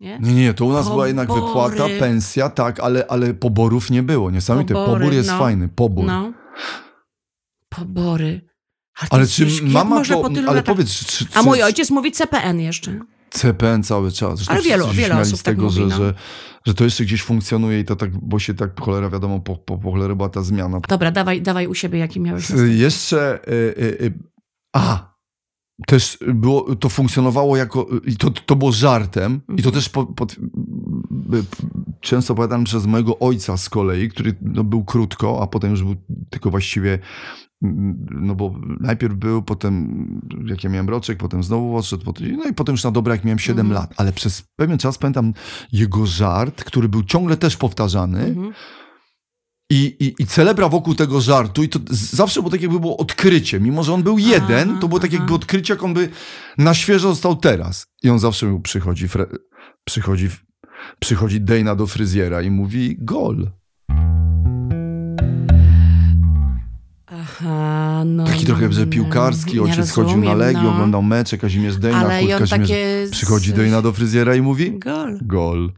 Nie? 0.00 0.18
Nie, 0.18 0.34
nie, 0.34 0.54
to 0.54 0.64
u 0.64 0.72
nas 0.72 0.88
była 0.88 1.06
jednak 1.06 1.28
Pobory. 1.28 1.46
wypłata, 1.46 1.94
pensja, 1.98 2.48
tak, 2.50 2.80
ale, 2.80 3.06
ale 3.06 3.34
poborów 3.34 3.90
nie 3.90 4.02
było. 4.02 4.30
Niesamowite. 4.30 4.74
Pobory, 4.74 5.00
Pobór 5.00 5.12
jest 5.12 5.28
no. 5.28 5.38
fajny. 5.38 5.68
Pobór. 5.68 6.04
No. 6.06 6.32
Pobory. 7.68 8.40
Ale, 9.00 9.08
Ale 9.10 9.26
czy 9.26 9.46
mama 9.62 10.02
po 10.22 10.28
tylu 10.30 10.48
Ale 10.50 10.60
latach- 10.60 10.64
powiedz, 10.74 10.90
czy, 10.94 11.04
czy, 11.04 11.26
A 11.34 11.42
mój 11.42 11.62
ojciec 11.62 11.90
mówi 11.90 12.12
CPN 12.12 12.60
jeszcze. 12.60 13.00
CPN 13.30 13.82
cały 13.82 14.12
czas. 14.12 14.36
Zresztą 14.36 14.52
Ale 14.54 14.62
wielu- 14.62 14.94
śmiali 14.94 15.20
osób 15.20 15.38
z 15.38 15.42
tak 15.42 15.54
tego, 15.54 15.64
mówi, 15.64 15.76
że, 15.76 15.86
no. 15.86 15.96
że, 15.96 16.14
że 16.66 16.74
to 16.74 16.84
jeszcze 16.84 17.04
gdzieś 17.04 17.22
funkcjonuje 17.22 17.80
i 17.80 17.84
to 17.84 17.96
tak, 17.96 18.10
bo 18.16 18.38
się 18.38 18.54
tak 18.54 18.80
cholera 18.80 19.10
wiadomo, 19.10 19.40
po, 19.40 19.56
po, 19.56 19.78
po 19.78 19.90
cholerę 19.92 20.16
była 20.16 20.28
ta 20.28 20.42
zmiana. 20.42 20.80
Dobra, 20.88 21.10
dawaj, 21.10 21.42
dawaj 21.42 21.66
u 21.66 21.74
siebie, 21.74 21.98
jaki 21.98 22.20
miałeś. 22.20 22.50
Y, 22.50 22.74
Jeszcze. 22.74 23.38
Y, 23.48 23.52
y, 23.52 24.04
y, 24.04 24.12
a! 24.72 25.10
Też 25.86 26.18
było, 26.34 26.76
to 26.76 26.88
funkcjonowało 26.88 27.56
jako. 27.56 27.86
I 28.06 28.16
to, 28.16 28.30
to 28.30 28.56
było 28.56 28.72
żartem. 28.72 29.40
I 29.56 29.62
to 29.62 29.68
Mhm. 29.68 29.74
też 29.74 29.88
po, 29.88 30.02
y, 30.02 31.44
często 32.00 32.32
opowiadane 32.32 32.64
przez 32.64 32.86
mojego 32.86 33.18
ojca 33.18 33.56
z 33.56 33.68
kolei, 33.68 34.08
który 34.08 34.34
no, 34.42 34.64
był 34.64 34.84
krótko, 34.84 35.42
a 35.42 35.46
potem 35.46 35.70
już 35.70 35.82
był 35.82 35.94
tylko 36.30 36.50
właściwie. 36.50 36.98
mm, 37.62 38.06
No 38.10 38.34
bo 38.34 38.54
najpierw 38.80 39.14
był, 39.14 39.42
potem 39.42 40.04
jak 40.46 40.64
ja 40.64 40.70
miałem 40.70 40.88
roczek, 40.88 41.18
potem 41.18 41.42
znowu 41.42 41.76
odszedł, 41.76 42.04
potem, 42.04 42.36
no 42.36 42.44
i 42.44 42.54
potem 42.54 42.72
już 42.72 42.84
na 42.84 42.90
dobre 42.90 43.14
jak 43.14 43.24
miałem 43.24 43.38
7 43.38 43.66
Mhm. 43.66 43.82
lat. 43.82 43.94
Ale 43.96 44.12
przez 44.12 44.42
pewien 44.56 44.78
czas 44.78 44.98
pamiętam 44.98 45.32
jego 45.72 46.06
żart, 46.06 46.64
który 46.64 46.88
był 46.88 47.02
ciągle 47.02 47.36
też 47.36 47.56
powtarzany. 47.56 48.24
Mhm. 48.24 48.52
I, 49.70 49.96
i, 50.00 50.22
I 50.22 50.26
celebra 50.26 50.68
wokół 50.68 50.94
tego 50.94 51.20
żartu, 51.20 51.62
i 51.62 51.68
to 51.68 51.78
zawsze 51.90 52.40
było 52.40 52.50
tak 52.50 52.62
jakby 52.62 52.80
było 52.80 52.96
odkrycie. 52.96 53.60
Mimo, 53.60 53.82
że 53.82 53.94
on 53.94 54.02
był 54.02 54.18
jeden, 54.18 54.70
Aha, 54.70 54.78
to 54.80 54.88
było 54.88 55.00
tak 55.00 55.10
aha. 55.10 55.18
jakby 55.18 55.34
odkrycie, 55.34 55.74
jak 55.74 55.82
on 55.82 55.94
by 55.94 56.08
na 56.58 56.74
świeżo 56.74 57.08
został 57.08 57.36
teraz. 57.36 57.86
I 58.02 58.10
on 58.10 58.18
zawsze 58.18 58.46
mu 58.46 58.60
przychodzi, 58.60 59.08
fre, 59.08 59.26
przychodzi, 59.84 60.28
przychodzi 60.98 61.40
Dejna 61.40 61.74
do 61.74 61.86
fryzjera 61.86 62.42
i 62.42 62.50
mówi 62.50 62.96
gol. 63.00 63.50
Aha, 67.06 68.02
no. 68.06 68.24
Taki 68.24 68.46
trochę, 68.46 68.72
że 68.72 68.86
piłkarski, 68.86 69.54
nie 69.54 69.62
ojciec 69.62 69.90
chodził 69.90 70.16
na 70.16 70.24
rozumiem, 70.24 70.38
Legię, 70.38 70.62
no. 70.62 70.70
oglądał 70.70 71.02
mecze, 71.02 71.38
Kazimierz 71.38 71.76
Dejna, 71.76 71.98
Ale 71.98 72.08
Kazimierz... 72.08 72.50
takie... 72.50 73.08
Przychodzi 73.10 73.52
Dejna 73.52 73.82
do 73.82 73.92
fryzjera 73.92 74.34
i 74.34 74.42
mówi 74.42 74.78
Gol. 74.78 75.18
gol. 75.22 75.72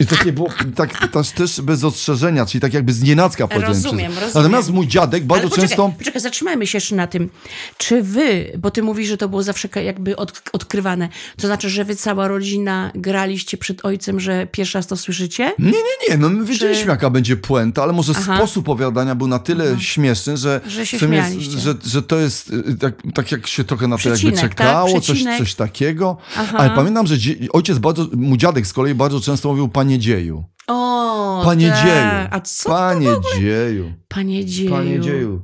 I 0.00 0.06
takie 0.06 0.32
było 0.32 0.48
tak, 0.74 1.08
też, 1.12 1.30
też 1.30 1.60
bez 1.60 1.84
ostrzeżenia, 1.84 2.46
czyli 2.46 2.60
tak 2.60 2.74
jakby 2.74 2.92
z 2.92 3.02
nienacka 3.02 3.48
powiedziałem. 3.48 3.74
Rozumiem, 3.82 4.12
przez- 4.12 4.22
rozumiem. 4.24 4.42
Natomiast 4.44 4.70
mój 4.72 4.86
dziadek 4.88 5.24
bardzo 5.24 5.48
poczekaj, 5.48 5.68
często... 5.68 5.92
Poczekaj, 5.98 6.20
zatrzymajmy 6.22 6.66
się 6.66 6.76
jeszcze 6.76 6.96
na 6.96 7.06
tym. 7.06 7.30
Czy 7.78 8.02
wy, 8.02 8.52
bo 8.58 8.70
ty 8.70 8.82
mówisz, 8.82 9.08
że 9.08 9.16
to 9.16 9.28
było 9.28 9.42
zawsze 9.42 9.68
jakby 9.84 10.16
od, 10.16 10.42
odkrywane, 10.52 11.08
to 11.40 11.46
znaczy, 11.46 11.70
że 11.70 11.84
wy 11.84 11.96
cała 11.96 12.28
rodzina 12.28 12.90
graliście 12.94 13.56
przed 13.56 13.84
ojcem, 13.84 14.20
że 14.20 14.46
pierwszy 14.52 14.78
raz 14.78 14.86
to 14.86 14.96
słyszycie? 14.96 15.52
Nie, 15.58 15.70
nie, 15.70 16.08
nie, 16.10 16.16
no 16.16 16.28
my 16.28 16.44
wiedzieliśmy 16.44 16.90
jaka 16.90 17.10
będzie 17.10 17.36
puenta, 17.36 17.82
ale 17.82 17.92
może 17.92 18.12
Aha. 18.16 18.36
sposób 18.36 18.68
opowiadania 18.68 19.14
był 19.14 19.26
na 19.26 19.38
tyle 19.38 19.80
śmieszny, 19.80 20.36
że, 20.36 20.60
Że 20.66 20.86
się 20.86 20.98
śmialiście. 20.98 21.58
że, 21.58 21.74
że 21.86 22.02
to 22.02 22.18
jest 22.18 22.50
y, 22.52 22.76
tak, 22.80 22.94
tak 23.14 23.32
jak 23.32 23.46
się 23.46 23.64
trochę 23.64 23.88
na 23.88 23.98
to 23.98 24.08
jakby 24.08 24.32
tak? 24.32 24.40
czekało, 24.40 24.92
coś, 24.92 25.04
Przecinek. 25.04 25.38
coś 25.38 25.54
takiego. 25.54 26.16
Aha. 26.36 26.58
Ale 26.58 26.70
pamiętam, 26.70 27.06
że 27.06 27.16
ojciec 27.52 27.78
bardzo, 27.78 28.06
mój 28.16 28.38
dziadek 28.38 28.66
z 28.66 28.72
kolei 28.72 28.94
bardzo 28.94 29.20
często 29.20 29.48
mówił 29.48 29.68
panie 29.86 29.98
dzieju. 29.98 30.44
O, 30.68 31.42
Panie 31.44 31.70
tak. 31.70 31.82
dzieju. 31.84 32.28
A 32.30 32.40
co? 32.40 32.68
Panie 32.68 33.08
dzieju. 33.38 33.92
Panie 34.08 34.44
dzieju. 34.44 34.70
Panie 34.70 35.00
dzieju. 35.00 35.42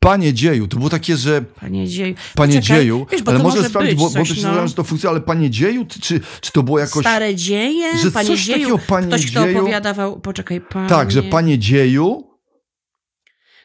Panie 0.00 0.34
dzieju. 0.34 0.68
To 0.68 0.76
było 0.76 0.90
takie, 0.90 1.16
że 1.16 1.42
Panie 1.42 1.88
dzieju. 1.88 2.14
panie 2.34 2.54
Poczekaj, 2.56 2.78
dzieju, 2.78 3.06
Wiesz, 3.12 3.22
ale 3.26 3.38
może 3.38 3.64
sprawdzić, 3.68 3.94
bo, 3.94 4.10
bo 4.10 4.14
też 4.14 4.42
no. 4.42 4.68
że 4.68 4.74
to 4.74 4.84
funkcjonuje, 4.84 5.16
ale 5.16 5.26
panie 5.26 5.50
dzieju, 5.50 5.84
czy, 6.00 6.20
czy 6.40 6.52
to 6.52 6.62
było 6.62 6.78
jakoś... 6.78 7.02
Stare 7.02 7.34
dzieje? 7.34 7.98
że 7.98 8.10
panie 8.10 8.28
coś 8.28 8.44
dzieju. 8.44 8.58
takiego 8.58 8.78
panie 8.78 9.06
Ktoś, 9.06 9.26
kto 9.30 9.40
dzieju- 9.40 9.58
opowiadawał, 9.58 10.20
poczekaj, 10.20 10.60
panie... 10.60 10.88
Tak, 10.88 11.12
że 11.12 11.22
panie 11.22 11.58
dzieju, 11.58 12.24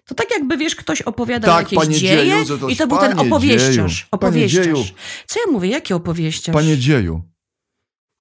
To 0.06 0.16
tak 0.16 0.32
jakby, 0.32 0.58
wiesz, 0.58 0.76
ktoś 0.76 1.02
opowiadał 1.02 1.56
Tak, 1.58 1.72
jakieś 1.72 1.98
dzieje 2.00 2.26
dzieju, 2.26 2.58
to 2.60 2.70
i 2.70 2.76
to 2.76 2.88
był 2.88 2.98
ten 2.98 3.20
opowieściarz. 3.20 3.96
dzieju. 3.96 4.08
Opowieściarz. 4.12 4.66
Dzieju. 4.66 4.84
Co 5.28 5.40
ja 5.46 5.52
mówię? 5.52 5.70
Jaki 5.70 5.94
opowieściarz? 5.94 6.54
panie 6.54 6.78
dzieju. 6.78 7.22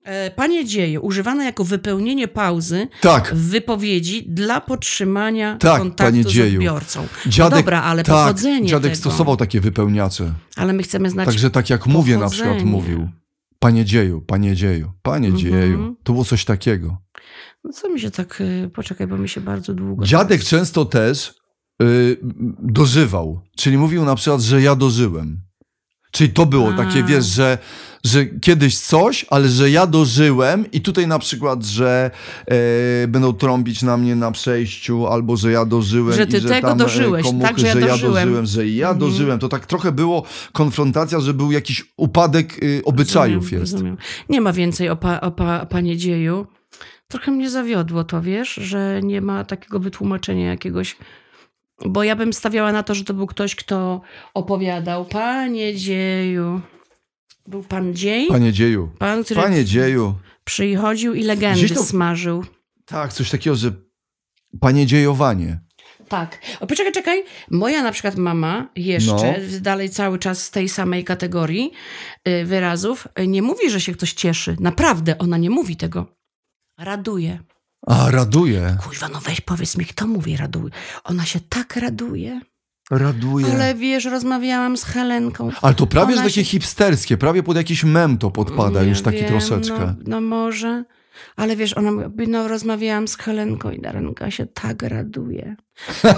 E, 0.06 0.30
Panie 0.30 0.64
dzieju, 0.64 1.00
używane 1.00 1.44
jako 1.44 1.64
wypełnienie 1.64 2.28
pauzy 2.28 2.88
Tak, 3.00 3.34
w 3.34 3.48
wypowiedzi 3.50 4.24
dla 4.28 4.60
podtrzymania 4.60 5.56
Tak, 5.56 5.78
kontaktu 5.78 6.12
panie 6.12 6.24
z 6.24 6.26
dzieju. 6.26 6.58
odbiorcą. 6.60 7.06
dziadek, 7.26 7.52
no 7.56 7.62
dobra, 7.62 7.82
ale 7.82 8.02
tak, 8.04 8.14
pochodzenie 8.14 8.68
dziadek 8.68 8.92
tego. 8.92 9.00
stosował 9.00 9.36
takie 9.36 9.60
wypełniacze. 9.60 10.32
Ale 10.56 10.72
my 10.72 10.82
chcemy 10.82 11.10
znać... 11.10 11.26
Także 11.26 11.50
tak 11.50 11.70
jak 11.70 11.86
mówię 11.86 12.18
na 12.18 12.28
przykład 12.28 12.48
pochodzenie. 12.48 12.70
mówił. 12.72 13.08
Panie 13.58 13.84
dzieju, 13.84 14.20
panie 14.20 14.54
dzieju, 14.56 14.92
panie 15.02 15.28
Mhm. 15.28 15.44
dzieju. 15.46 15.96
To 16.02 16.12
było 16.12 16.24
coś 16.24 16.44
takiego. 16.44 16.98
No 17.64 17.72
co 17.72 17.88
mi 17.88 18.00
się 18.00 18.10
tak... 18.10 18.40
y, 18.40 18.70
Poczekaj, 18.74 19.06
bo 19.06 19.16
mi 19.18 19.28
się 19.28 19.40
bardzo 19.40 19.74
długo... 19.74 20.04
Dziadek 20.04 20.44
często 20.44 20.84
też 20.84 21.34
y, 21.82 22.16
dożywał. 22.62 23.40
Czyli 23.56 23.78
mówił 23.78 24.04
na 24.04 24.14
przykład, 24.14 24.40
że 24.40 24.62
ja 24.62 24.74
dożyłem. 24.76 25.40
Czyli 26.16 26.30
to 26.30 26.46
było 26.46 26.68
A. 26.74 26.76
takie, 26.76 27.02
wiesz, 27.02 27.24
że, 27.24 27.58
że 28.04 28.26
kiedyś 28.26 28.78
coś, 28.78 29.26
ale 29.30 29.48
że 29.48 29.70
ja 29.70 29.86
dożyłem 29.86 30.70
i 30.70 30.80
tutaj 30.80 31.06
na 31.06 31.18
przykład, 31.18 31.64
że 31.64 32.10
e, 32.46 33.08
będą 33.08 33.32
trąbić 33.32 33.82
na 33.82 33.96
mnie 33.96 34.16
na 34.16 34.30
przejściu, 34.30 35.06
albo 35.06 35.36
że 35.36 35.52
ja 35.52 35.64
dożyłem. 35.64 36.16
Że 36.16 36.22
i 36.22 36.26
ty 36.26 36.40
że 36.40 36.48
tego 36.48 36.68
tam, 36.68 36.80
e, 36.80 36.84
dożyłeś, 36.84 37.22
komuchy, 37.26 37.48
tak, 37.48 37.58
że 37.58 37.66
ja 37.66 37.72
że 37.72 37.80
ja 37.80 37.86
dożyłem. 37.86 38.24
dożyłem, 38.24 38.46
że 38.46 38.68
ja 38.68 38.90
Mhm. 38.90 39.10
dożyłem. 39.10 39.38
To 39.38 39.48
tak 39.48 39.66
trochę 39.66 39.92
było 39.92 40.22
konfrontacja, 40.52 41.20
że 41.20 41.34
był 41.34 41.52
jakiś 41.52 41.84
upadek 41.96 42.62
y, 42.62 42.82
obyczajów 42.84 43.42
Rozumiem, 43.44 43.60
jest. 43.60 43.72
Rozumiem. 43.72 43.96
Nie 44.28 44.40
ma 44.40 44.52
więcej 44.52 44.88
o, 44.88 44.96
pa, 44.96 45.20
o 45.20 45.30
pa, 45.30 45.66
panie 45.66 45.96
dzieju. 45.96 46.46
Trochę 47.08 47.30
mnie 47.30 47.50
zawiodło 47.50 48.04
to, 48.04 48.22
wiesz, 48.22 48.54
że 48.54 49.00
nie 49.02 49.20
ma 49.20 49.44
takiego 49.44 49.80
wytłumaczenia 49.80 50.46
jakiegoś. 50.50 50.96
Bo 51.84 52.04
ja 52.04 52.16
bym 52.16 52.32
stawiała 52.32 52.72
na 52.72 52.82
to, 52.82 52.94
że 52.94 53.04
to 53.04 53.14
był 53.14 53.26
ktoś, 53.26 53.54
kto 53.54 54.00
opowiadał. 54.34 55.04
Panie 55.04 55.74
dzieju. 55.76 56.60
Był 57.46 57.62
pan 57.62 57.94
dziej? 57.94 58.26
Panie 58.28 58.52
dzieju, 58.52 58.90
Pan, 58.98 59.24
który 59.24 59.40
panie 59.40 59.64
dzieju. 59.64 60.14
przychodził 60.44 61.14
i 61.14 61.22
legendy 61.22 61.68
to- 61.68 61.82
smażył. 61.84 62.44
Tak, 62.84 63.12
coś 63.12 63.30
takiego, 63.30 63.56
że 63.56 63.72
panie 64.60 64.86
dziejowanie. 64.86 65.60
Tak. 66.08 66.38
O, 66.60 66.66
poczekaj, 66.66 66.92
czekaj. 66.92 67.24
Moja 67.50 67.82
na 67.82 67.92
przykład 67.92 68.16
mama 68.16 68.68
jeszcze, 68.76 69.40
dalej 69.60 69.90
cały 69.90 70.18
czas 70.18 70.42
z 70.44 70.50
tej 70.50 70.68
samej 70.68 71.04
kategorii 71.04 71.72
y, 72.28 72.44
wyrazów, 72.44 73.08
y, 73.20 73.26
nie 73.26 73.42
mówi, 73.42 73.70
że 73.70 73.80
się 73.80 73.92
ktoś 73.92 74.12
cieszy. 74.12 74.56
Naprawdę, 74.60 75.18
ona 75.18 75.36
nie 75.36 75.50
mówi 75.50 75.76
tego. 75.76 76.06
Raduje. 76.78 77.38
A, 77.86 78.10
raduje. 78.10 78.76
Kuźwa, 78.84 79.08
no 79.08 79.20
weź 79.20 79.40
powiedz 79.40 79.76
mi, 79.76 79.84
kto 79.86 80.06
mówi 80.06 80.36
raduje? 80.36 80.70
Ona 81.04 81.24
się 81.24 81.40
tak 81.48 81.76
raduje. 81.76 82.40
Raduje. 82.90 83.46
Ale 83.52 83.74
wiesz, 83.74 84.04
rozmawiałam 84.04 84.76
z 84.76 84.84
Helenką. 84.84 85.50
Ale 85.62 85.74
to 85.74 85.86
prawie 85.86 86.12
że 86.14 86.20
Ona 86.20 86.28
takie 86.28 86.44
się- 86.44 86.50
hipsterskie, 86.50 87.16
prawie 87.16 87.42
pod 87.42 87.56
jakiś 87.56 87.84
mem 87.84 88.18
to 88.18 88.30
podpada 88.30 88.82
Nie 88.82 88.88
już 88.88 89.02
taki 89.02 89.18
wiem, 89.18 89.26
troszeczkę. 89.26 89.78
No, 89.78 89.94
no 90.06 90.20
może. 90.20 90.84
Ale 91.36 91.56
wiesz, 91.56 91.76
ona 91.76 91.92
mówi, 91.92 92.28
no 92.28 92.48
rozmawiałam 92.48 93.08
z 93.08 93.16
Helenką 93.16 93.70
i 93.70 93.80
Darenka 93.80 94.30
się 94.30 94.46
tak 94.46 94.82
raduje. 94.82 95.56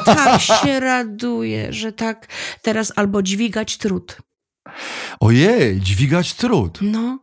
Tak 0.05 0.41
się 0.65 0.81
raduje, 0.81 1.73
że 1.73 1.93
tak 1.93 2.27
teraz 2.63 2.93
albo 2.97 3.23
dźwigać 3.23 3.77
trud. 3.77 4.17
Ojej, 5.21 5.81
dźwigać 5.81 6.35
trud. 6.35 6.79
No. 6.83 7.19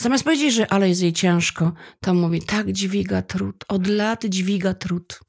Zamiast 0.00 0.24
powiedzieć, 0.24 0.54
że 0.54 0.72
ale 0.72 0.88
jest 0.88 1.02
jej 1.02 1.12
ciężko, 1.12 1.72
to 2.00 2.14
mówi, 2.14 2.42
tak 2.42 2.72
dźwiga 2.72 3.22
trud. 3.22 3.64
Od 3.68 3.86
lat 3.86 4.24
dźwiga 4.24 4.74
trud. 4.74 5.20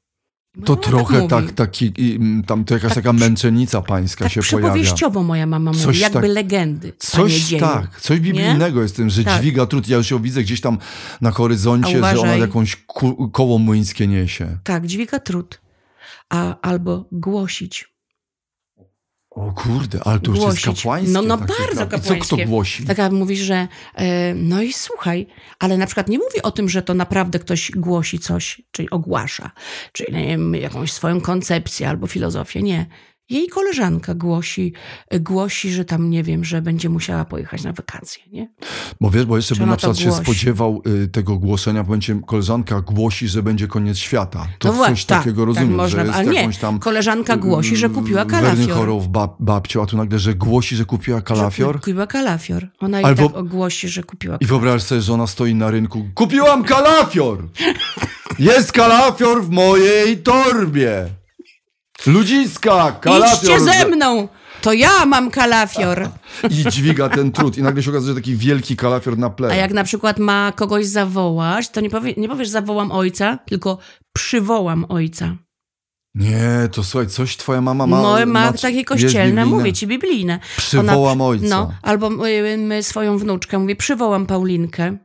Moja 0.56 0.66
To 0.66 0.72
mama 0.74 0.82
trochę 0.88 1.14
mówi. 1.18 1.28
tak, 1.28 1.52
taki, 1.52 1.92
mm, 2.16 2.42
tam 2.44 2.64
to 2.64 2.74
jakaś 2.74 2.88
Tak 2.94 3.04
taka 3.04 3.12
męczenica 3.12 3.82
pańska 3.82 4.24
Tak 4.24 4.32
się 4.32 4.40
pojawia. 4.42 4.58
przypowieściowo 4.68 5.22
moja 5.22 5.46
mama 5.46 5.72
mówi, 5.72 5.84
Coś 5.84 5.98
jakby 6.00 6.20
tak- 6.20 6.30
legendy. 6.30 6.92
Coś 6.98 7.54
tak, 7.60 8.00
coś 8.00 8.20
biblijnego 8.20 8.82
jest 8.82 8.94
w 8.94 8.96
tym, 8.96 9.10
że 9.10 9.24
Tak. 9.24 9.40
dźwiga 9.40 9.66
trud. 9.66 9.88
Ja 9.88 9.96
już 9.96 10.10
ją 10.10 10.22
widzę 10.22 10.42
gdzieś 10.42 10.60
tam 10.60 10.78
na 11.20 11.30
horyzoncie, 11.30 12.00
że 12.04 12.20
ona 12.20 12.36
jakąś 12.36 12.76
ku, 12.76 13.30
koło 13.30 13.58
młyńskie 13.58 14.06
niesie. 14.06 14.58
Tak, 14.64 14.86
dźwiga 14.86 15.18
trud. 15.18 15.60
A, 16.30 16.60
albo 16.60 17.08
głosić. 17.12 17.88
O 19.38 19.52
kurde, 19.52 20.00
ale 20.04 20.20
to 20.20 20.30
już 20.30 20.40
jest 20.40 20.64
kapłańskie. 20.64 21.12
No, 21.12 21.22
no 21.22 21.36
bardzo 21.36 21.54
prawda? 21.54 21.72
I 21.72 21.76
co 21.76 21.86
kto 21.86 21.98
kapłańskie. 21.98 22.46
głosi? 22.46 22.86
Taka 22.86 23.10
mówi, 23.10 23.36
że 23.36 23.68
e, 23.94 24.34
no 24.34 24.62
i 24.62 24.72
słuchaj, 24.72 25.26
ale 25.58 25.76
na 25.76 25.86
przykład 25.86 26.08
nie 26.08 26.18
mówi 26.18 26.42
o 26.42 26.50
tym, 26.50 26.68
że 26.68 26.82
to 26.82 26.94
naprawdę 26.94 27.38
ktoś 27.38 27.70
głosi 27.76 28.18
coś, 28.18 28.62
czyli 28.70 28.90
ogłasza, 28.90 29.50
czyli 29.92 30.16
nie 30.16 30.26
wiem, 30.26 30.54
jakąś 30.54 30.92
swoją 30.92 31.20
koncepcję 31.20 31.88
albo 31.88 32.06
filozofię. 32.06 32.62
Nie. 32.62 32.86
Jej 33.30 33.48
koleżanka 33.48 34.14
głosi, 34.14 34.72
głosi, 35.20 35.70
że 35.72 35.84
tam, 35.84 36.10
nie 36.10 36.22
wiem, 36.22 36.44
że 36.44 36.62
będzie 36.62 36.88
musiała 36.88 37.24
pojechać 37.24 37.64
na 37.64 37.72
wakacje, 37.72 38.22
nie? 38.32 38.48
Bo 39.00 39.10
wiesz, 39.10 39.24
bo 39.24 39.36
jeszcze 39.36 39.56
bym 39.56 39.68
na 39.68 39.76
przykład 39.76 39.98
się 39.98 40.08
głosi? 40.08 40.22
spodziewał 40.22 40.82
y, 41.04 41.08
tego 41.08 41.36
głoszenia, 41.38 41.84
bo 41.84 41.90
będzie 41.90 42.20
koleżanka 42.26 42.80
głosi, 42.80 43.28
że 43.28 43.42
będzie 43.42 43.66
koniec 43.66 43.98
świata. 43.98 44.46
To 44.58 44.68
No 44.68 44.74
właśnie, 44.74 44.94
coś 44.94 45.04
tak, 45.04 45.18
takiego 45.18 45.42
tak 45.42 45.46
rozumiem, 45.46 45.74
można, 45.74 46.00
że 46.00 46.06
jest 46.06 46.18
ale 46.18 46.30
nie. 46.30 46.52
tam... 46.60 46.78
Koleżanka 46.78 47.36
głosi, 47.36 47.76
że 47.76 47.88
kupiła 47.90 48.24
Werny 48.24 48.40
kalafior. 48.50 48.76
chorów 48.76 49.08
bab, 49.08 49.36
babcią, 49.40 49.82
a 49.82 49.86
tu 49.86 49.96
nagle, 49.96 50.18
że 50.18 50.34
głosi, 50.34 50.76
że 50.76 50.84
kupiła 50.84 51.18
Że 51.18 51.22
kalafior. 51.22 51.80
kupiła 51.80 52.06
kalafior. 52.06 52.68
Ona 52.80 52.98
Albo- 52.98 53.26
tak 53.28 53.36
ogłosi, 53.36 53.88
że 53.88 54.02
kupiła 54.02 54.36
I 54.40 54.46
wyobraź 54.46 54.82
sobie, 54.82 55.00
że 55.00 55.12
ona 55.14 55.26
stoi 55.26 55.54
na 55.54 55.70
rynku. 55.70 56.08
Kupiłam 56.14 56.64
kalafior! 56.64 57.48
Jest 58.38 58.72
kalafior 58.72 59.44
w 59.44 59.50
mojej 59.50 60.18
torbie! 60.18 61.08
Ludziska, 62.06 62.92
kalafior! 62.92 63.38
Idźcie 63.38 63.60
ze 63.60 63.88
mną! 63.88 64.28
To 64.60 64.72
ja 64.72 65.06
mam 65.06 65.30
kalafior. 65.30 66.08
I 66.50 66.70
dźwiga 66.70 67.08
ten 67.08 67.32
trud. 67.32 67.58
I 67.58 67.62
nagle 67.62 67.82
się 67.82 67.90
okazuje, 67.90 68.14
że 68.14 68.20
taki 68.20 68.36
wielki 68.36 68.76
kalafior 68.76 69.18
na 69.18 69.30
ple. 69.30 69.48
A 69.48 69.54
jak 69.54 69.72
na 69.72 69.84
przykład 69.84 70.18
ma 70.18 70.52
kogoś 70.56 70.86
zawołać, 70.86 71.68
to 71.68 71.80
nie, 71.80 71.90
powie, 71.90 72.14
nie 72.16 72.28
powiesz 72.28 72.48
zawołam 72.48 72.92
ojca, 72.92 73.38
tylko 73.46 73.78
przywołam 74.16 74.86
ojca. 74.88 75.36
Nie, 76.14 76.68
to 76.72 76.84
słuchaj, 76.84 77.08
coś 77.08 77.36
twoja 77.36 77.60
mama 77.60 77.86
ma... 77.86 78.02
Ma, 78.02 78.26
ma 78.26 78.52
takie 78.52 78.84
kościelne, 78.84 79.46
mówię 79.46 79.72
ci, 79.72 79.86
biblijne. 79.86 80.38
Przywołam 80.56 81.20
ojca. 81.20 81.46
No, 81.48 81.72
albo 81.82 82.10
my 82.58 82.82
swoją 82.82 83.18
wnuczkę, 83.18 83.58
mówię, 83.58 83.76
przywołam 83.76 84.26
Paulinkę. 84.26 84.96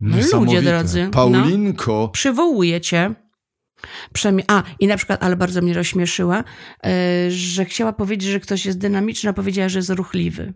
No 0.00 0.16
ludzie 0.32 0.62
drodzy, 0.62 1.04
no. 1.04 1.10
Paulinko. 1.10 2.08
Przywołuję 2.08 2.80
cię. 2.80 3.14
A, 4.48 4.62
i 4.80 4.86
na 4.86 4.96
przykład, 4.96 5.22
ale 5.22 5.36
bardzo 5.36 5.62
mnie 5.62 5.74
rozśmieszyła, 5.74 6.44
y, 6.86 7.30
że 7.30 7.64
chciała 7.64 7.92
powiedzieć, 7.92 8.30
że 8.30 8.40
ktoś 8.40 8.66
jest 8.66 8.78
dynamiczny, 8.78 9.30
a 9.30 9.32
powiedziała, 9.32 9.68
że 9.68 9.78
jest 9.78 9.90
ruchliwy. 9.90 10.52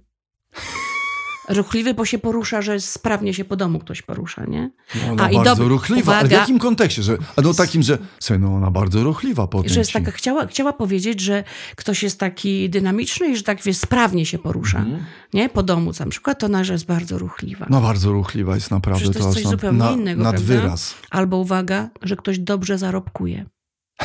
Ruchliwy, 1.49 1.95
bo 1.95 2.05
się 2.05 2.19
porusza, 2.19 2.63
że 2.63 2.81
sprawnie 2.81 3.35
się 3.35 3.45
po 3.45 3.57
domu 3.57 3.79
ktoś 3.79 4.03
porusza, 4.03 4.45
nie? 4.45 4.71
No, 4.95 5.13
Ona 5.13 5.25
A, 5.25 5.31
i 5.31 5.35
bardzo 5.37 5.55
dob- 5.57 5.69
ruchliwa. 5.69 6.13
Ale 6.13 6.23
w 6.23 6.27
uwaga. 6.27 6.41
jakim 6.41 6.59
kontekście? 6.59 7.03
Że, 7.03 7.17
a 7.37 7.43
no 7.43 7.55
takim, 7.55 7.83
że 7.83 7.99
słuchaj, 8.21 8.39
no 8.41 8.55
ona 8.55 8.71
bardzo 8.71 9.03
ruchliwa 9.05 9.47
potem 9.47 9.73
Że 9.73 9.81
jest 9.81 9.93
taka, 9.93 10.11
chciała, 10.11 10.47
chciała 10.47 10.73
powiedzieć, 10.73 11.21
że 11.21 11.45
ktoś 11.77 12.03
jest 12.03 12.21
taki 12.21 12.71
dynamiczny 12.71 13.29
i 13.29 13.37
że 13.37 13.43
tak 13.43 13.63
wie, 13.63 13.75
sprawnie 13.75 14.27
się 14.27 14.39
porusza, 14.39 14.79
Mhm. 14.79 15.05
nie? 15.35 15.49
Po 15.49 15.63
domu 15.63 15.93
na 16.01 16.07
przykład, 16.07 16.39
to 16.39 16.47
ona, 16.47 16.65
że 16.65 16.73
jest 16.73 16.87
bardzo 16.87 17.19
ruchliwa. 17.19 17.67
No 17.71 17.81
bardzo 17.81 18.13
ruchliwa 18.13 18.55
jest 18.55 18.71
naprawdę. 18.71 19.01
Przecież 19.01 19.23
to 19.23 19.29
jest 19.29 19.39
aż 19.39 19.43
coś 19.43 19.51
zupełnie 19.53 19.79
na, 19.79 19.91
innego, 19.91 20.23
Nad 20.23 20.33
prawda? 20.37 20.55
wyraz. 20.55 20.95
Albo 21.11 21.37
uwaga, 21.37 21.89
że 22.03 22.17
ktoś 22.17 22.39
dobrze 22.39 22.79
zarobkuje. 22.79 23.47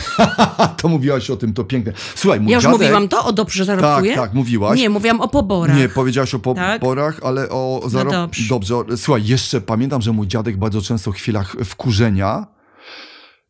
to 0.82 0.88
mówiłaś 0.88 1.30
o 1.30 1.38
tym, 1.38 1.54
to 1.54 1.64
piękne. 1.64 1.94
Słuchaj, 2.16 2.40
mój 2.40 2.52
Ja 2.52 2.56
już 2.58 2.64
dziadek... 2.64 2.80
mówiłam 2.80 3.08
to 3.08 3.26
o 3.26 3.34
dobrze 3.34 3.66
Tak, 3.66 3.80
zarobkuje? 3.82 4.16
tak, 4.16 4.34
mówiłaś. 4.34 4.80
Nie, 4.80 4.90
mówiłam 4.90 5.22
o 5.22 5.28
poborach. 5.28 5.78
Nie, 5.78 5.90
powiedziałaś 5.90 6.36
o 6.36 6.40
Tak? 6.40 6.80
poborach, 6.82 7.20
ale 7.24 7.50
o 7.50 7.82
zarob... 7.88 8.14
dobrze. 8.14 8.44
Dobrze. 8.50 8.76
o- 8.78 8.86
Słuchaj, 8.98 9.26
jeszcze 9.26 9.62
pamiętam, 9.62 10.02
że 10.02 10.12
mój 10.12 10.28
dziadek 10.28 10.58
bardzo 10.58 10.82
często 10.82 11.12
w 11.12 11.16
chwilach 11.16 11.56
wkurzenia 11.66 12.48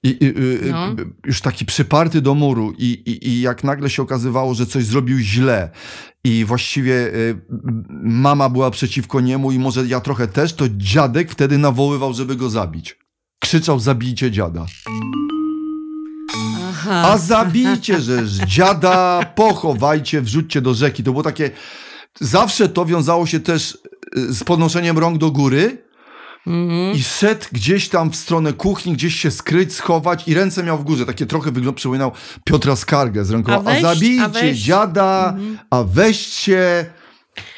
i, 0.03 0.07
i, 0.09 0.25
i, 0.67 0.71
No. 0.71 0.87
już 1.25 1.41
taki 1.41 1.65
przyparty 1.65 2.21
do 2.21 2.33
muru 2.35 2.73
i, 2.77 2.85
i, 2.85 3.27
i 3.29 3.41
jak 3.41 3.63
nagle 3.63 3.89
się 3.89 4.01
okazywało, 4.03 4.53
że 4.53 4.65
coś 4.65 4.85
zrobił 4.85 5.17
źle 5.19 5.69
i 6.23 6.45
właściwie 6.45 6.93
y, 6.93 7.41
mama 8.03 8.49
była 8.49 8.71
przeciwko 8.71 9.19
niemu 9.21 9.51
i 9.51 9.59
może 9.59 9.85
ja 9.85 9.99
trochę 9.99 10.27
też, 10.27 10.53
to 10.53 10.65
dziadek 10.69 11.31
wtedy 11.31 11.57
nawoływał, 11.57 12.13
żeby 12.13 12.35
go 12.35 12.49
zabić. 12.49 12.97
Krzyczał, 13.39 13.79
zabijcie 13.79 14.31
dziada. 14.31 14.65
Aha. 16.89 17.11
A 17.13 17.17
zabijcie, 17.17 18.01
że 18.01 18.23
dziada 18.47 19.19
pochowajcie, 19.35 20.21
wrzućcie 20.21 20.61
do 20.61 20.73
rzeki. 20.73 21.03
To 21.03 21.11
było 21.11 21.23
takie. 21.23 21.51
Zawsze 22.21 22.69
to 22.69 22.85
wiązało 22.85 23.25
się 23.25 23.39
też 23.39 23.77
y, 24.17 24.33
z 24.33 24.43
podnoszeniem 24.43 24.97
rąk 24.99 25.17
do 25.17 25.31
góry 25.31 25.83
Mhm. 26.47 26.95
i 26.95 27.03
szedł 27.03 27.45
gdzieś 27.51 27.89
tam 27.89 28.11
w 28.11 28.15
stronę 28.15 28.53
kuchni, 28.53 28.93
gdzieś 28.93 29.15
się 29.15 29.31
skryć, 29.31 29.73
schować 29.73 30.27
i 30.27 30.33
ręce 30.33 30.63
miał 30.63 30.77
w 30.77 30.83
górze. 30.83 31.05
Takie 31.05 31.25
trochę 31.25 31.51
wygląd 31.51 31.77
przypominał 31.77 32.11
Piotra 32.45 32.75
Skargę 32.75 33.25
z 33.25 33.31
ręką. 33.31 33.51
A 33.51 33.55
A, 33.55 33.59
weź- 33.61 33.81
zabijcie 33.81 34.23
a 34.25 34.29
weź- 34.29 34.53
dziada, 34.53 35.29
Mhm. 35.29 35.59
a 35.69 35.83
weźcie. 35.83 36.85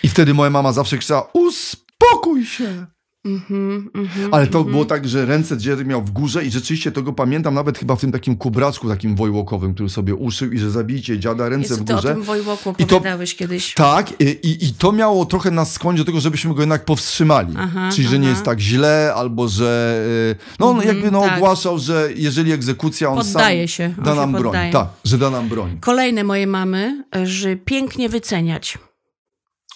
I 0.03 0.09
wtedy 0.09 0.33
moja 0.33 0.49
mama 0.49 0.73
zawsze 0.73 0.97
krzyczała, 0.97 1.29
uspokój 1.33 2.45
się. 2.45 2.85
Mhm, 3.25 3.89
mhm, 3.95 4.33
Ale 4.33 4.47
to 4.47 4.57
mhm. 4.57 4.71
było 4.71 4.85
tak, 4.85 5.07
że 5.07 5.25
ręce 5.25 5.57
dziady 5.57 5.85
miał 5.85 6.01
w 6.01 6.11
górze 6.11 6.45
i 6.45 6.51
rzeczywiście 6.51 6.91
to 6.91 7.01
go 7.01 7.13
pamiętam 7.13 7.53
nawet 7.53 7.77
chyba 7.77 7.95
w 7.95 8.01
tym 8.01 8.11
takim 8.11 8.35
kubraczku 8.37 8.89
takim 8.89 9.15
wojłokowym, 9.15 9.73
który 9.73 9.89
sobie 9.89 10.15
uszył 10.15 10.51
i 10.51 10.59
że 10.59 10.71
zabijcie 10.71 11.19
dziada, 11.19 11.49
ręce 11.49 11.69
Jezu, 11.73 11.83
w 11.83 11.87
ty 11.87 11.93
o 11.93 11.95
górze. 11.95 12.13
tym 12.13 12.23
Wojłoku 12.23 12.75
I 12.77 12.85
to- 12.85 12.95
opowiadałeś 12.97 13.35
kiedyś. 13.35 13.73
Tak, 13.73 14.21
i, 14.21 14.65
i, 14.65 14.73
to 14.73 14.91
miało 14.91 15.25
trochę 15.25 15.51
nas 15.51 15.71
skłonić 15.73 16.01
do 16.01 16.05
tego, 16.05 16.19
żebyśmy 16.19 16.53
go 16.53 16.59
jednak 16.61 16.85
powstrzymali. 16.85 17.53
Aha, 17.57 17.89
Czyli, 17.93 18.07
że 18.07 18.19
nie 18.19 18.27
aha. 18.27 18.33
jest 18.33 18.45
tak 18.45 18.59
źle, 18.59 19.13
albo 19.15 19.47
że. 19.47 20.01
y, 20.31 20.55
No, 20.59 20.69
on 20.69 20.75
Mhm, 20.77 20.95
jakby 20.95 21.11
no, 21.11 21.21
tak. 21.21 21.37
ogłaszał, 21.37 21.79
że 21.79 22.09
jeżeli 22.15 22.51
egzekucja, 22.51 23.09
on 23.09 23.17
Poddaje 23.17 23.67
sam 23.67 23.67
się, 23.67 23.93
on 23.97 24.03
da 24.03 24.11
się 24.11 24.17
nam 24.19 24.31
broń. 24.31 24.43
poddaje. 24.43 24.71
Tak, 24.71 24.87
że 25.05 25.17
da 25.17 25.29
nam 25.29 25.49
broń. 25.49 25.77
Kolejne 25.81 26.23
moje 26.23 26.47
mamy, 26.47 27.03
e, 27.15 27.27
że 27.27 27.55
pięknie 27.55 28.09
wyceniać. 28.09 28.77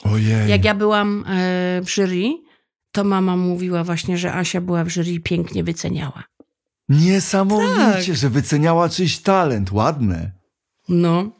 Ojej. 0.03 0.49
Jak 0.49 0.65
ja 0.65 0.75
byłam 0.75 1.25
e, 1.27 1.81
w 1.85 1.89
jury, 1.97 2.23
to 2.99 3.03
mama 3.03 3.35
mówiła 3.37 3.83
właśnie, 3.83 4.17
że 4.17 4.33
Asia 4.33 4.61
była 4.61 4.83
w 4.83 4.89
jury 4.89 5.11
i 5.11 5.19
pięknie 5.19 5.63
wyceniała. 5.63 6.23
Niesamowicie, 6.89 7.75
Tak. 8.07 8.15
że 8.15 8.29
wyceniała 8.29 8.89
czyjś 8.89 9.17
talent. 9.19 9.71
Ładne. 9.71 10.31
No. 10.89 11.31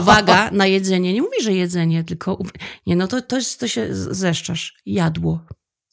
Uwaga 0.00 0.50
na 0.60 0.66
jedzenie. 0.66 1.12
Nie 1.12 1.22
mówi, 1.22 1.36
że 1.42 1.52
jedzenie, 1.52 2.04
tylko. 2.04 2.38
Nie, 2.86 2.96
no 2.96 3.06
to, 3.08 3.22
to, 3.22 3.36
to 3.58 3.68
się 3.68 3.94
z- 3.94 4.16
zeszczasz. 4.16 4.74
Jadło. 4.86 5.40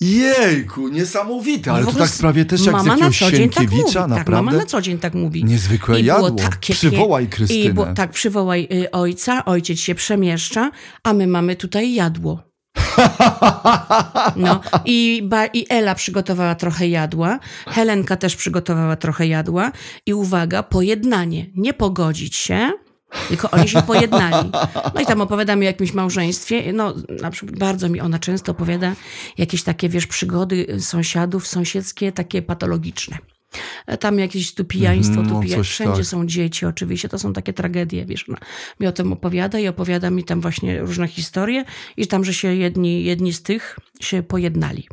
Jejku, 0.02 0.88
niesamowite, 0.88 1.72
ale 1.72 1.86
No 1.86 1.92
to 1.92 1.98
tak 1.98 2.12
prawie 2.12 2.46
też 2.46 2.60
jak 2.62 2.70
z 2.70 2.72
mama 2.74 2.84
na 2.84 2.92
jakiegoś 2.94 3.20
co 3.20 3.32
dzień 3.32 3.50
tak 3.50 3.64
mówi. 3.64 3.70
Sienkiewicza, 3.76 4.00
Tak, 4.02 4.10
naprawdę. 4.10 4.32
mama 4.32 4.58
na 4.58 4.66
co 4.66 4.82
dzień 4.82 4.98
tak 4.98 5.14
mówi. 5.14 5.46
Niezwykłe 5.46 6.00
I 6.00 6.04
było 6.04 6.16
jadło. 6.20 6.38
takie 6.50 6.74
Przywołaj 6.74 7.28
Krystynę. 7.28 7.60
I 7.60 7.74
było, 7.74 7.94
tak, 7.94 8.12
przywołaj 8.12 8.68
y, 8.74 8.92
ojca, 8.92 9.46
ojciec 9.46 9.80
się 9.80 9.96
przemieszcza, 9.96 10.72
a 11.04 11.14
my 11.14 11.28
mamy 11.28 11.56
tutaj 11.56 11.94
jadło. 11.94 12.49
No 14.36 14.62
i, 14.86 15.22
ba, 15.24 15.46
i 15.46 15.66
Ela 15.70 15.96
przygotowała 15.96 16.56
trochę 16.56 16.88
jadła, 16.88 17.40
Helenka 17.68 18.16
też 18.16 18.36
przygotowała 18.36 18.96
trochę 18.96 19.28
jadła 19.28 19.72
i 20.06 20.14
uwaga, 20.14 20.64
pojednanie, 20.64 21.46
nie 21.56 21.74
pogodzić 21.74 22.36
się, 22.36 22.72
tylko 23.28 23.52
oni 23.52 23.70
się 23.70 23.82
pojednali. 23.82 24.52
No 24.96 25.02
i 25.02 25.06
tam 25.06 25.22
opowiadam 25.22 25.60
o 25.60 25.64
jakimś 25.64 25.94
małżeństwie, 25.94 26.74
no 26.74 26.94
na 27.22 27.32
przykład 27.32 27.60
bardzo 27.60 27.90
mi 27.90 28.02
ona 28.02 28.20
często 28.20 28.52
opowiada 28.52 28.94
jakieś 29.38 29.64
takie, 29.64 29.90
wiesz, 29.90 30.08
przygody 30.08 30.78
sąsiadów, 30.80 31.48
sąsiedzkie, 31.48 32.12
takie 32.12 32.42
patologiczne. 32.42 33.18
E, 33.88 33.98
Tam 33.98 34.20
jakieś 34.20 34.54
tu 34.54 34.66
pijaństwo, 34.66 35.14
Mhm, 35.20 35.28
tu 35.30 35.34
no 35.36 35.42
pija... 35.42 35.58
coś 35.58 35.70
wszędzie 35.70 35.96
tak. 35.98 36.06
są 36.06 36.26
dzieci 36.28 36.66
oczywiście, 36.66 37.10
to 37.10 37.20
są 37.20 37.34
takie 37.34 37.54
tragedie, 37.54 38.06
wiesz, 38.06 38.30
ona 38.30 38.38
mi 38.80 38.88
o 38.88 38.92
tym 38.92 39.14
opowiada 39.14 39.60
i 39.60 39.68
opowiada 39.68 40.10
mi 40.10 40.24
tam 40.24 40.42
właśnie 40.42 40.80
różne 40.80 41.08
historie 41.08 41.66
i 41.98 42.08
tam, 42.08 42.26
że 42.26 42.34
się 42.34 42.56
jedni, 42.56 43.04
jedni 43.04 43.34
z 43.34 43.42
tych 43.44 43.80
się 44.02 44.24
pojednali. 44.24 44.88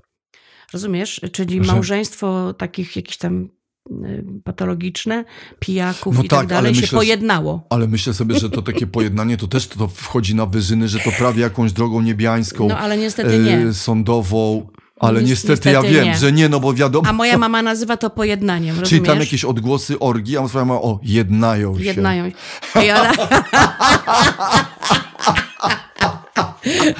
Rozumiesz? 0.72 1.20
Czyli 1.32 1.64
Że- 1.64 1.72
małżeństwo 1.72 2.54
takich 2.54 2.96
jakichś 2.96 3.16
tam 3.16 3.48
y, 4.04 4.24
patologiczne, 4.44 5.24
pijaków 5.60 6.16
No 6.16 6.22
i 6.22 6.28
tak, 6.28 6.38
tak 6.38 6.48
dalej 6.48 6.68
ale 6.68 6.74
się 6.74 6.80
myślę, 6.80 6.96
pojednało. 6.98 7.66
Ale 7.70 7.88
myślę 7.88 8.14
sobie, 8.14 8.38
że 8.38 8.50
to 8.50 8.62
takie 8.62 8.86
pojednanie 8.86 9.36
to 9.36 9.46
też 9.46 9.66
to 9.68 9.88
wchodzi 9.88 10.34
na 10.34 10.46
wyżyny, 10.46 10.88
że 10.88 10.98
to 10.98 11.10
prawie 11.18 11.42
jakąś 11.42 11.72
drogą 11.72 12.00
niebiańską, 12.02 12.68
No 12.68 12.78
ale 12.78 12.98
niestety 12.98 13.38
nie. 13.38 13.58
e, 13.58 13.74
sądową. 13.74 14.68
Ale 15.00 15.20
Nies- 15.20 15.26
niestety, 15.28 15.70
ja 15.70 15.80
niestety 15.80 15.94
wiem, 15.94 16.04
nie. 16.04 16.16
że 16.18 16.32
nie, 16.32 16.48
no 16.48 16.60
bo 16.60 16.74
wiadomo. 16.74 17.08
A 17.08 17.12
moja 17.12 17.38
mama 17.38 17.62
nazywa 17.62 17.96
to 17.96 18.10
pojednaniem, 18.10 18.74
Czyli 18.74 18.82
rozumiesz? 18.84 19.06
tam 19.06 19.20
jakieś 19.20 19.44
odgłosy 19.44 19.98
orgii, 19.98 20.38
a 20.38 20.48
swoja 20.48 20.64
mama, 20.64 20.80
o, 20.80 21.00
jednają 21.02 21.78
się. 21.78 21.84
Jednają. 21.84 22.26
I 22.84 22.90
ona... 22.90 23.12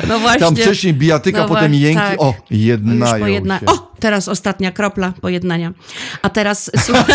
No 0.09 0.19
właśnie. 0.19 0.41
Tam 0.41 0.57
wcześniej 0.57 0.95
bijatyka, 0.95 1.39
No 1.39 1.49
potem 1.49 1.75
jęki, 1.75 2.01
tak. 2.01 2.21
o, 2.23 2.35
jednają 2.51 3.25
pojedna... 3.25 3.59
się. 3.61 3.67
O, 3.67 3.93
teraz 4.01 4.29
ostatnia 4.29 4.73
kropla 4.73 5.13
pojednania. 5.21 5.73
A 6.23 6.31
teraz, 6.31 6.71
słuchaj, 6.87 7.15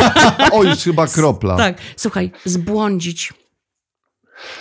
O, 0.51 0.63
już 0.63 0.79
chyba 0.79 1.07
kropla. 1.07 1.57
tak, 1.57 1.77
słuchaj, 1.95 2.31
zbłądzić. 2.45 3.33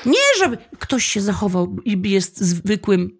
Nie, 0.07 0.19
żeby 0.39 0.59
ktoś 0.79 1.05
się 1.05 1.21
zachował 1.21 1.77
i 1.85 2.11
jest 2.11 2.41
zwykłym 2.41 3.20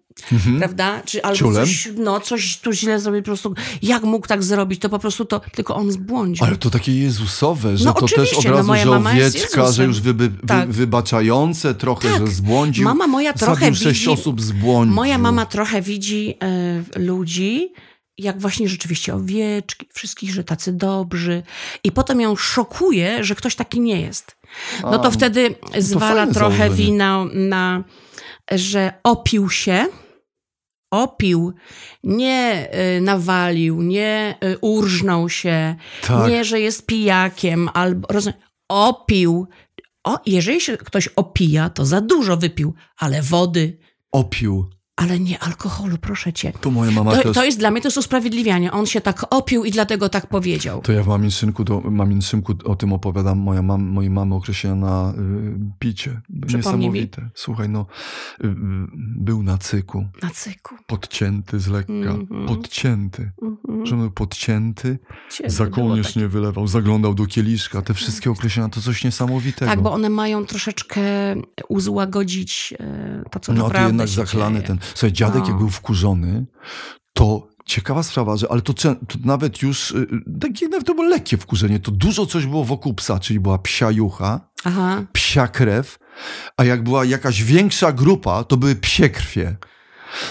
prawda? 0.59 1.01
Czy 1.05 1.23
albo 1.23 1.37
Ciulem? 1.37 1.65
coś, 1.65 1.89
no, 1.97 2.19
coś 2.19 2.57
tu 2.57 2.71
źle 2.73 2.99
zrobił, 2.99 3.21
po 3.21 3.25
prostu 3.25 3.53
jak 3.81 4.03
mógł 4.03 4.27
tak 4.27 4.43
zrobić, 4.43 4.81
to 4.81 4.89
po 4.89 4.99
prostu 4.99 5.25
to, 5.25 5.41
tylko 5.55 5.75
on 5.75 5.91
zbłądził. 5.91 6.45
Ale 6.45 6.55
to 6.57 6.69
takie 6.69 6.99
Jezusowe, 6.99 7.77
że 7.77 7.85
No 7.85 7.93
to 7.93 8.07
też 8.07 8.33
od 8.33 8.45
no 8.45 8.51
razu, 8.51 8.67
moja 8.67 8.83
że 8.83 8.91
owieczka, 8.91 9.71
że 9.71 9.83
już 9.85 10.01
wyby, 10.01 10.29
wy, 10.29 10.47
Tak. 10.47 10.71
wybaczające 10.71 11.75
trochę, 11.75 12.09
Tak. 12.09 12.27
że 12.27 12.33
zbłądził. 12.33 12.83
Mama 12.83 13.07
moja 13.07 13.33
trochę 13.33 13.65
Zabił 13.65 13.75
sześć 13.75 13.99
widzi- 13.99 14.11
osób 14.13 14.41
zbłądził. 14.41 14.95
Moja 14.95 15.17
mama 15.17 15.45
trochę 15.45 15.81
widzi 15.81 16.35
e, 16.95 16.99
ludzi, 16.99 17.73
jak 18.17 18.39
właśnie 18.39 18.69
rzeczywiście 18.69 19.15
owieczki, 19.15 19.87
wszystkich, 19.93 20.33
że 20.33 20.43
tacy 20.43 20.73
dobrzy. 20.73 21.43
I 21.83 21.91
potem 21.91 22.21
ją 22.21 22.35
szokuje, 22.35 23.23
że 23.23 23.35
ktoś 23.35 23.55
taki 23.55 23.79
nie 23.79 24.01
jest. 24.01 24.35
No 24.83 24.99
to 24.99 25.05
A, 25.07 25.11
wtedy 25.11 25.55
zwala 25.79 26.15
fajne 26.15 26.33
trochę 26.33 26.69
wina 26.69 27.25
na, 27.33 27.83
że 28.51 28.93
opił 29.03 29.49
się. 29.49 29.85
Opił, 30.93 31.53
nie 32.03 32.69
y, 32.97 33.01
nawalił, 33.01 33.81
nie 33.81 34.35
y, 34.43 34.57
urżnął 34.61 35.29
się, 35.29 35.75
Tak. 36.07 36.29
nie, 36.29 36.45
że 36.45 36.59
jest 36.59 36.85
pijakiem, 36.85 37.69
albo 37.73 38.07
rozumiem, 38.11 38.39
opił. 38.69 39.47
O, 40.03 40.19
jeżeli 40.25 40.61
się 40.61 40.77
ktoś 40.77 41.07
opija, 41.07 41.69
to 41.69 41.85
za 41.85 42.01
dużo 42.01 42.37
wypił, 42.37 42.73
ale 42.97 43.21
wody, 43.21 43.77
Opił. 44.11 44.69
Ale 45.01 45.19
nie 45.19 45.39
alkoholu, 45.39 45.97
proszę 45.97 46.33
cię. 46.33 46.53
To 46.61 46.71
moja 46.71 46.91
mama 46.91 47.11
To, 47.15 47.21
też. 47.23 47.33
to 47.35 47.43
jest 47.45 47.59
dla 47.59 47.71
mnie 47.71 47.81
to 47.81 47.87
jest 47.87 47.97
usprawiedliwianie. 47.97 48.71
On 48.71 48.85
się 48.85 49.01
tak 49.01 49.25
opił 49.29 49.63
i 49.65 49.71
dlatego 49.71 50.09
tak 50.09 50.27
powiedział. 50.27 50.81
To 50.81 50.91
ja 50.91 51.03
w 51.03 51.07
Mamińszynku, 51.07 51.65
to, 51.65 51.81
Mamińszynku 51.81 52.53
o 52.65 52.75
tym 52.75 52.93
opowiadam. 52.93 53.37
Moja 53.39 53.61
mam, 53.61 53.81
mojej 53.83 54.09
mamy 54.11 54.35
określenia 54.35 54.75
na 54.75 55.13
y, 55.17 55.59
picie. 55.79 56.21
Przypomnij 56.47 56.89
mi. 56.89 56.93
Niesamowite. 56.99 57.29
Słuchaj, 57.35 57.69
no, 57.69 57.85
y, 58.43 58.47
y, 58.47 58.51
był 59.17 59.43
na 59.43 59.57
cyku, 59.57 60.07
Na 60.23 60.29
cyku. 60.29 60.75
podcięty 60.87 61.59
z 61.59 61.67
lekka, 61.67 61.91
Mhm. 61.93 62.45
podcięty. 62.47 63.31
Mhm. 63.41 63.85
Że 63.85 63.95
był 63.95 64.11
podcięty, 64.11 64.99
Cięty 65.31 65.53
za 65.53 65.67
kołnierz 65.67 66.15
nie 66.15 66.27
wylewał, 66.27 66.67
zaglądał 66.67 67.13
do 67.13 67.25
kieliszka. 67.25 67.81
Te 67.81 67.93
wszystkie 67.93 68.31
określenia 68.31 68.69
to 68.69 68.81
coś 68.81 69.03
niesamowitego. 69.03 69.71
Tak, 69.71 69.81
bo 69.81 69.91
one 69.91 70.09
mają 70.09 70.45
troszeczkę 70.45 71.01
uzłagodzić 71.69 72.73
e, 72.79 73.23
to, 73.31 73.39
co 73.39 73.53
No 73.53 73.59
a 73.59 73.61
tu 73.61 73.67
naprawdę 73.67 73.87
jednak 73.87 74.07
zachlany 74.07 74.55
dzieje. 74.55 74.67
ten. 74.67 74.77
Słuchaj, 74.95 75.11
dziadek 75.11 75.47
jak 75.47 75.57
był 75.57 75.69
wkurzony, 75.69 76.45
to 77.13 77.47
ciekawa 77.65 78.03
sprawa, 78.03 78.37
że 78.37 78.51
ale 78.51 78.61
to, 78.61 78.73
to 78.73 78.95
nawet 79.25 79.61
już, 79.61 79.91
y, 79.91 80.07
takie 80.41 80.67
nawet 80.67 80.87
to 80.87 80.93
było 80.93 81.07
lekkie 81.07 81.37
wkurzenie, 81.37 81.79
to 81.79 81.91
dużo 81.91 82.25
coś 82.25 82.45
było 82.45 82.63
wokół 82.63 82.93
psa, 82.93 83.19
czyli 83.19 83.39
była 83.39 83.57
psia 83.57 83.91
jucha, 83.91 84.49
Aha. 84.63 85.03
psia 85.13 85.47
krew, 85.47 85.99
a 86.57 86.63
jak 86.63 86.83
była 86.83 87.05
jakaś 87.05 87.43
większa 87.43 87.91
grupa, 87.91 88.43
to 88.43 88.57
były 88.57 88.75
psie 88.75 89.09
krwie. 89.09 89.55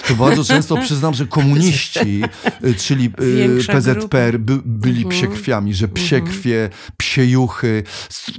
To 0.09 0.15
bardzo 0.15 0.45
często 0.45 0.77
przyznam, 0.87 1.15
że 1.15 1.27
komuniści, 1.27 2.23
y, 2.65 2.75
czyli 2.75 3.11
y, 3.23 3.37
Większa 3.37 3.73
PZPR, 3.73 4.39
by, 4.39 4.59
byli 4.65 5.03
Mhm. 5.05 5.11
psie 5.11 5.27
krwiami, 5.29 5.75
że 5.75 5.87
Mhm. 5.87 6.27
krwie, 6.27 6.69
psie 6.97 7.25
juchy. 7.25 7.83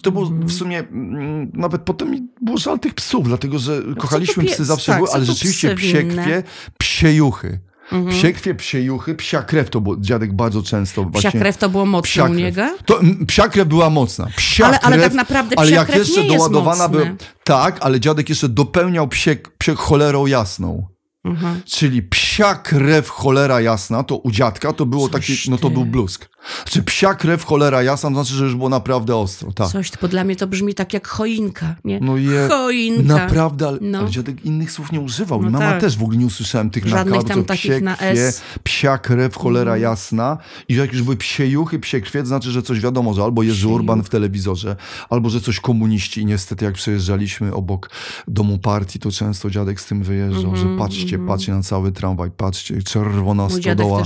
To 0.02 0.12
było 0.12 0.26
Mhm. 0.28 0.48
w 0.48 0.54
sumie, 0.54 0.80
mm, 0.80 1.52
nawet 1.54 1.82
potem 1.82 2.12
mi 2.12 2.22
było 2.42 2.58
żal 2.58 2.80
tych 2.80 2.94
psów, 2.94 3.28
dlatego 3.28 3.60
że 3.60 3.82
kochaliśmy 4.00 4.44
No 4.44 4.50
psy 4.52 4.66
zawsze, 4.66 4.92
tak, 4.92 5.02
były, 5.02 5.12
ale 5.14 5.26
rzeczywiście 5.26 5.68
psy 5.68 5.76
psie 5.78 5.98
winne? 6.04 6.24
krwie, 6.24 6.44
psie 6.80 7.14
juchy. 7.14 7.60
Mhm. 7.92 8.10
Psie 8.18 8.34
krwie, 8.34 8.56
psie 8.56 8.82
juchy, 8.82 9.16
psia 9.16 9.42
krew 9.44 9.70
to 9.70 9.82
było, 9.82 9.96
dziadek 10.00 10.34
bardzo 10.34 10.64
często 10.64 11.02
Psia 11.02 11.10
właśnie... 11.12 11.40
krew 11.40 11.58
to 11.58 11.70
było 11.70 11.86
mocne 11.86 12.08
Psia 12.10 12.24
u 12.26 12.34
niego? 12.34 12.62
To, 12.86 13.00
psia 13.28 13.48
krew 13.50 13.68
była 13.68 13.90
mocna. 13.90 14.28
Psia 14.36 14.66
Ale, 14.68 14.80
ale 14.80 14.96
krew, 14.98 15.08
tak 15.08 15.14
naprawdę 15.14 15.60
ale 15.60 15.68
psia 15.68 15.76
jak 15.76 15.88
krew 15.88 16.00
jeszcze 16.00 16.22
nie 16.22 16.28
jest 16.28 16.38
doładowana 16.38 16.88
mocne. 16.88 17.06
był. 17.06 17.16
Tak, 17.44 17.78
ale 17.82 18.00
dziadek 18.00 18.30
jeszcze 18.30 18.50
dopełniał 18.50 19.08
psie, 19.08 19.36
psie 19.58 19.76
cholerą 19.76 20.26
jasną. 20.26 20.88
Mhm. 21.24 21.62
Czyli 21.66 22.04
psia 22.04 22.56
krew 22.56 23.10
cholera 23.10 23.62
jasna, 23.62 24.04
to 24.04 24.18
u 24.18 24.32
dziadka 24.32 24.74
to 24.74 24.86
było 24.86 25.10
Coś 25.10 25.28
taki, 25.28 25.52
no 25.52 25.58
to 25.58 25.68
ty. 25.68 25.74
był 25.74 25.86
bluzk. 25.86 26.30
Czy 26.66 26.84
psia 26.84 27.14
krew 27.16 27.44
cholera 27.44 27.84
jasna, 27.84 28.10
to 28.10 28.16
znaczy, 28.16 28.34
że 28.34 28.44
już 28.46 28.56
było 28.56 28.70
naprawdę 28.70 29.16
ostro, 29.16 29.52
tak. 29.54 29.68
Coś, 29.68 29.92
bo 30.02 30.08
dla 30.08 30.24
mnie 30.24 30.36
to 30.36 30.48
brzmi 30.48 30.74
tak 30.74 30.94
jak 30.94 31.08
choinka, 31.08 31.76
nie? 31.86 32.00
No 32.00 32.18
je, 32.18 32.48
Choinka. 32.52 33.02
naprawdę, 33.14 33.68
ale, 33.68 33.78
No. 33.82 34.00
ale 34.00 34.10
dziadek 34.10 34.46
innych 34.46 34.72
słów 34.72 34.92
nie 34.92 35.00
używał. 35.02 35.42
No 35.42 35.50
I 35.50 35.52
mama 35.52 35.72
tak. 35.72 35.82
też 35.82 35.98
w 35.98 36.04
ogóle 36.04 36.18
nie 36.18 36.26
usłyszałem 36.26 36.70
tych 36.70 36.84
Żadnych 36.88 37.06
nakładów, 37.06 37.30
tam 37.30 37.44
takich 37.46 37.72
psie 37.72 37.82
na 37.82 37.98
S. 37.98 38.42
psia 38.64 38.98
krew, 38.98 39.36
cholera 39.36 39.72
Mhm. 39.72 39.82
jasna. 39.82 40.38
I 40.70 40.76
że 40.76 40.82
jak 40.82 40.94
już 40.94 41.02
były 41.04 41.18
psie 41.18 41.46
juchy, 41.48 41.80
psie 41.80 42.02
krwie, 42.02 42.20
to 42.22 42.28
znaczy, 42.28 42.52
że 42.52 42.62
coś 42.64 42.80
wiadomo, 42.80 43.14
że 43.14 43.24
albo 43.24 43.44
Jerzy 43.44 43.68
Urban 43.68 44.04
w 44.04 44.10
telewizorze, 44.10 44.76
albo 45.10 45.30
że 45.30 45.42
coś 45.42 45.60
komuniści. 45.60 46.22
I 46.22 46.26
niestety 46.26 46.66
jak 46.66 46.74
przejeżdżaliśmy 46.74 47.54
obok 47.54 47.90
domu 48.28 48.58
partii, 48.60 49.00
to 49.00 49.12
często 49.12 49.50
dziadek 49.50 49.82
z 49.82 49.86
tym 49.86 50.04
wyjeżdżał, 50.04 50.52
Mhm, 50.52 50.58
że 50.74 50.78
patrzcie, 50.80 51.11
mhm. 51.16 51.28
patrzcie 51.28 51.52
na 51.52 51.64
cały 51.64 51.92
tramwaj, 51.92 52.32
patrzcie, 52.32 52.84
czerwona 52.84 53.48
Mój 53.48 53.62
stodoła. 53.62 54.04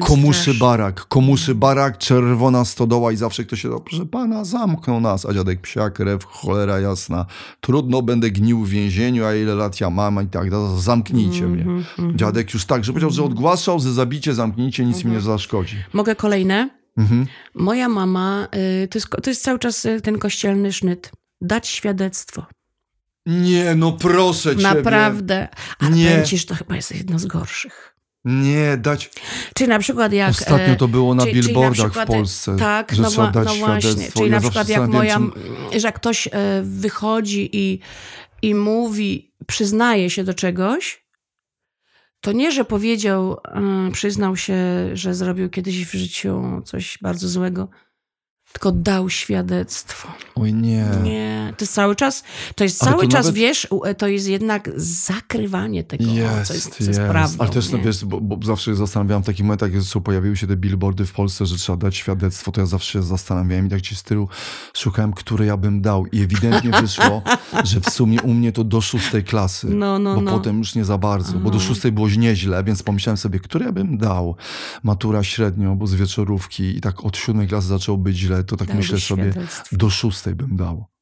Komuszy 0.00 0.54
barak, 0.54 1.08
komuszy 1.08 1.54
barak, 1.54 1.98
czerwona 1.98 2.64
stodoła 2.64 3.12
i 3.12 3.16
zawsze 3.16 3.44
ktoś 3.44 3.60
się 3.60 3.68
dał, 3.68 3.80
proszę 3.80 4.06
pana, 4.06 4.44
zamknął 4.44 5.00
nas, 5.00 5.26
a 5.26 5.34
dziadek 5.34 5.60
psia 5.60 5.90
krew, 5.90 6.24
cholera 6.24 6.80
jasna. 6.80 7.26
Trudno 7.60 8.02
będę 8.02 8.30
gnił 8.30 8.64
w 8.64 8.68
więzieniu, 8.68 9.24
a 9.24 9.34
ile 9.34 9.54
lat 9.54 9.80
ja 9.80 9.90
mam 9.90 10.24
i 10.24 10.26
tak 10.26 10.50
dalej, 10.50 10.66
zamknijcie 10.78 11.46
mnie. 11.46 11.62
Mhm, 11.62 11.84
mhm. 11.98 12.18
Dziadek 12.18 12.54
już 12.54 12.64
tak, 12.64 12.84
że 12.84 12.92
powiedział, 12.92 13.10
że 13.10 13.24
odgłaszał, 13.24 13.80
że 13.80 13.92
zabicie, 13.92 14.34
zamknijcie, 14.34 14.84
nic 14.84 15.04
mi 15.04 15.12
nie 15.12 15.20
zaszkodzi. 15.20 15.76
Mogę 15.92 16.16
kolejne? 16.16 16.70
Mhm. 16.96 17.26
Moja 17.54 17.88
mama, 17.88 18.48
y, 18.84 18.88
to 18.88 18.98
jest, 18.98 19.08
to 19.22 19.30
jest 19.30 19.42
cały 19.42 19.58
czas 19.58 19.84
y, 19.84 20.00
ten 20.00 20.18
kościelny 20.18 20.72
sznyt. 20.72 21.10
Dać 21.40 21.68
świadectwo. 21.68 22.46
Nie, 23.26 23.74
no 23.74 23.92
proszę 23.92 24.56
cię. 24.56 24.62
Naprawdę. 24.62 25.48
Ale 25.78 25.90
Nie. 25.90 26.10
powiem 26.10 26.24
ci, 26.26 26.38
że 26.38 26.46
to 26.46 26.54
chyba 26.54 26.76
jest 26.76 26.94
jedno 26.94 27.18
z 27.18 27.26
gorszych. 27.26 27.94
Nie, 28.24 28.76
dać. 28.76 29.10
Czyli 29.54 29.68
na 29.68 29.78
przykład 29.78 30.12
jak... 30.12 30.30
Ostatnio 30.30 30.72
e, 30.72 30.76
to 30.76 30.88
było 30.88 31.14
na 31.14 31.22
czyli- 31.22 31.32
czyli 31.34 31.42
na 31.42 31.46
billboardach 31.48 31.86
przykład, 31.86 32.08
w 32.08 32.12
Polsce, 32.12 32.56
Tak, 32.56 32.92
że 32.92 33.02
no, 33.02 33.10
trzeba 33.10 33.30
dać 33.30 33.48
no 33.48 33.54
właśnie. 33.54 34.10
Czyli 34.12 34.24
Ja 34.24 34.30
na 34.30 34.40
przykład 34.40 34.68
jak 34.68 34.88
moja, 34.88 35.18
się- 35.18 35.80
że 35.80 35.88
jak 35.88 35.94
ktoś 35.94 36.26
e, 36.26 36.30
wychodzi 36.62 37.50
i, 37.52 37.78
i 38.42 38.54
mówi, 38.54 39.32
przyznaje 39.46 40.10
się 40.10 40.24
do 40.24 40.34
czegoś, 40.34 41.04
to 42.20 42.32
nie, 42.32 42.52
że 42.52 42.64
powiedział, 42.64 43.36
e, 43.44 43.90
przyznał 43.92 44.36
się, 44.36 44.56
że 44.92 45.14
zrobił 45.14 45.50
kiedyś 45.50 45.86
w 45.86 45.92
życiu 45.92 46.62
coś 46.64 46.98
bardzo 47.02 47.28
złego, 47.28 47.68
tylko 48.54 48.72
dał 48.72 49.10
świadectwo. 49.10 50.08
Oj 50.34 50.54
nie. 50.54 50.86
Nie, 51.02 51.52
to 51.58 51.64
jest 51.64 51.74
cały 51.74 51.96
czas, 51.96 52.24
to 52.54 52.64
jest 52.64 52.82
Ale 52.82 52.92
cały 52.92 53.04
to 53.04 53.10
czas, 53.10 53.26
nawet- 53.26 53.38
wiesz, 53.40 53.66
u- 53.70 53.94
to 53.98 54.08
jest 54.08 54.28
jednak 54.28 54.70
zakrywanie 54.76 55.84
tego, 55.84 56.04
Jest, 56.04 56.46
co 56.48 56.54
jest, 56.54 56.76
co 56.78 56.84
jest. 56.84 57.00
prawdą. 57.00 57.36
Ale 57.44 57.50
też, 57.50 57.70
no, 57.70 57.78
nie? 57.78 57.84
wiesz, 57.84 58.04
bo, 58.04 58.20
bo 58.20 58.46
zawsze 58.46 58.70
się 58.70 58.74
zastanawiałem 58.76 59.22
w 59.22 59.26
takich 59.26 59.44
momentach, 59.44 59.72
jak 59.72 60.02
pojawiły 60.04 60.36
się 60.36 60.46
te 60.46 60.56
billboardy 60.56 61.06
w 61.06 61.12
Polsce, 61.12 61.46
że 61.46 61.56
trzeba 61.56 61.76
dać 61.76 61.96
świadectwo, 61.96 62.52
to 62.52 62.60
ja 62.60 62.66
zawsze 62.66 62.92
się 62.92 63.02
zastanawiałem 63.02 63.66
i 63.66 63.70
tak 63.70 63.80
ci 63.80 63.96
z 63.96 64.02
tyłu 64.02 64.28
szukałem, 64.74 65.12
które 65.12 65.46
ja 65.46 65.56
bym 65.56 65.82
dał. 65.82 66.06
I 66.06 66.20
ewidentnie 66.22 66.70
wyszło, 66.80 67.22
że 67.64 67.80
w 67.80 67.90
sumie 67.90 68.22
u 68.22 68.34
mnie 68.34 68.52
to 68.52 68.64
do 68.64 68.80
szóstej 68.80 69.24
klasy. 69.24 69.66
No, 69.70 69.98
no, 69.98 70.14
bo 70.14 70.20
no. 70.20 70.30
potem 70.32 70.58
już 70.58 70.74
nie 70.74 70.84
za 70.84 70.98
bardzo, 70.98 71.32
bo 71.38 71.50
do 71.50 71.56
Aha. 71.56 71.66
szóstej 71.66 71.92
było 71.92 72.08
nieźle, 72.08 72.64
więc 72.64 72.82
pomyślałem 72.82 73.16
sobie, 73.16 73.40
które 73.40 73.66
ja 73.66 73.72
bym 73.72 73.98
dał. 73.98 74.36
Matura 74.82 75.24
średnio, 75.24 75.74
bo 75.74 75.86
z 75.86 75.94
wieczorówki 75.94 76.76
i 76.76 76.80
tak 76.80 77.04
od 77.04 77.16
siódmej 77.16 77.48
klasy 77.48 77.68
zaczęło 77.68 77.98
być 77.98 78.16
źle, 78.16 78.43
to 78.44 78.56
tak 78.56 78.74
myślę 78.74 79.00
sobie, 79.00 79.32
do 79.72 79.90
szóstej 79.90 80.34
bym 80.34 80.56
dał. 80.56 80.93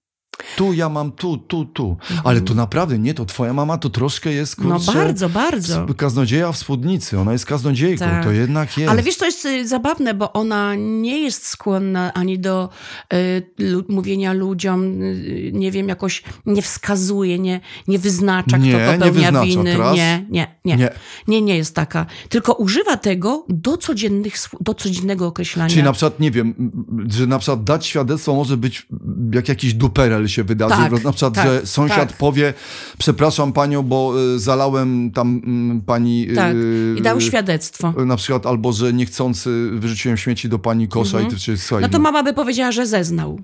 Tu 0.56 0.72
ja 0.72 0.88
mam, 0.88 1.12
tu, 1.12 1.36
tu, 1.36 1.64
tu. 1.64 1.96
Ale 2.24 2.40
to 2.40 2.54
naprawdę 2.54 2.98
nie, 2.98 3.14
to 3.14 3.24
twoja 3.24 3.52
mama 3.52 3.78
to 3.78 3.90
troszkę 3.90 4.32
jest, 4.32 4.58
Mhm. 4.58 4.68
No 4.74 4.84
kurczę... 4.84 4.98
bardzo, 4.98 5.28
bardzo. 5.28 5.86
Kaznodzieja 5.96 6.52
w 6.52 6.56
spódnicy, 6.56 7.18
ona 7.18 7.32
jest 7.32 7.46
kaznodziejką, 7.46 8.04
Tak. 8.04 8.24
to 8.24 8.30
jednak 8.30 8.78
jest. 8.78 8.90
Ale 8.90 9.02
wiesz, 9.02 9.16
to 9.16 9.24
jest 9.26 9.44
y, 9.44 9.68
zabawne, 9.68 10.14
bo 10.14 10.32
ona 10.32 10.74
nie 10.74 11.22
jest 11.22 11.46
skłonna 11.46 12.12
ani 12.14 12.38
do 12.38 12.68
y, 13.12 13.42
mówienia 13.88 14.32
ludziom, 14.32 15.02
y, 15.02 15.50
nie 15.54 15.70
wiem, 15.70 15.88
jakoś 15.88 16.22
nie 16.46 16.62
wskazuje, 16.62 17.38
nie, 17.38 17.60
nie 17.88 17.98
wyznacza, 17.98 18.56
Nie, 18.56 18.68
kto 18.72 18.78
nie 18.78 18.92
popełnia 18.98 19.12
wyznacza, 19.32 19.46
winy. 19.46 19.72
teraz? 19.72 19.96
Nie, 19.96 20.26
nie, 20.30 20.46
nie, 20.64 20.76
nie. 20.76 20.90
Nie. 21.28 21.42
Nie, 21.42 21.56
jest 21.56 21.74
taka. 21.74 22.06
Tylko 22.28 22.52
używa 22.52 22.96
tego 22.96 23.44
do, 23.48 23.76
codziennych, 23.76 24.34
do 24.60 24.74
codziennego 24.74 25.26
określania. 25.26 25.70
Czyli 25.70 25.82
na 25.82 25.92
przykład, 25.92 26.20
nie 26.20 26.30
wiem, 26.30 26.72
że 27.08 27.26
na 27.26 27.38
przykład 27.38 27.64
dać 27.64 27.86
świadectwo 27.86 28.34
może 28.34 28.56
być, 28.56 28.86
jak 29.34 29.48
jakiś 29.48 29.74
duperel 29.74 30.28
się 30.28 30.41
wydarzy. 30.44 30.90
Tak, 30.90 31.04
na 31.04 31.12
przykład, 31.12 31.34
tak, 31.34 31.46
że 31.46 31.66
sąsiad 31.66 32.08
tak. 32.08 32.16
powie, 32.16 32.54
przepraszam 32.98 33.52
panią, 33.52 33.82
bo 33.82 34.14
y, 34.34 34.38
zalałem 34.38 35.10
tam 35.10 35.42
mm, 35.44 35.80
pani... 35.80 36.30
y, 36.30 36.34
Tak. 36.34 36.56
I 36.98 37.02
dał 37.02 37.20
świadectwo. 37.20 37.92
Na 37.92 38.16
przykład, 38.16 38.46
albo 38.46 38.72
że 38.72 38.92
niechcący 38.92 39.70
wyrzuciłem 39.72 40.16
śmieci 40.16 40.48
do 40.48 40.58
pani 40.58 40.88
kosza 40.88 41.20
i 41.20 41.26
ty 41.26 41.36
czy 41.36 41.56
słuchaj, 41.58 41.82
No 41.82 41.88
to 41.88 41.98
mama 41.98 42.22
by 42.22 42.32
powiedziała, 42.32 42.72
że 42.72 42.86
zeznał. 42.86 43.40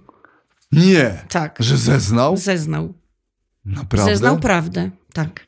Nie, 0.73 1.25
Tak. 1.29 1.57
że 1.61 1.77
zeznał? 1.77 2.37
Zeznał. 2.37 2.95
Naprawdę? 3.65 4.11
Zeznał 4.11 4.39
prawdę. 4.39 4.91
Tak. 5.13 5.47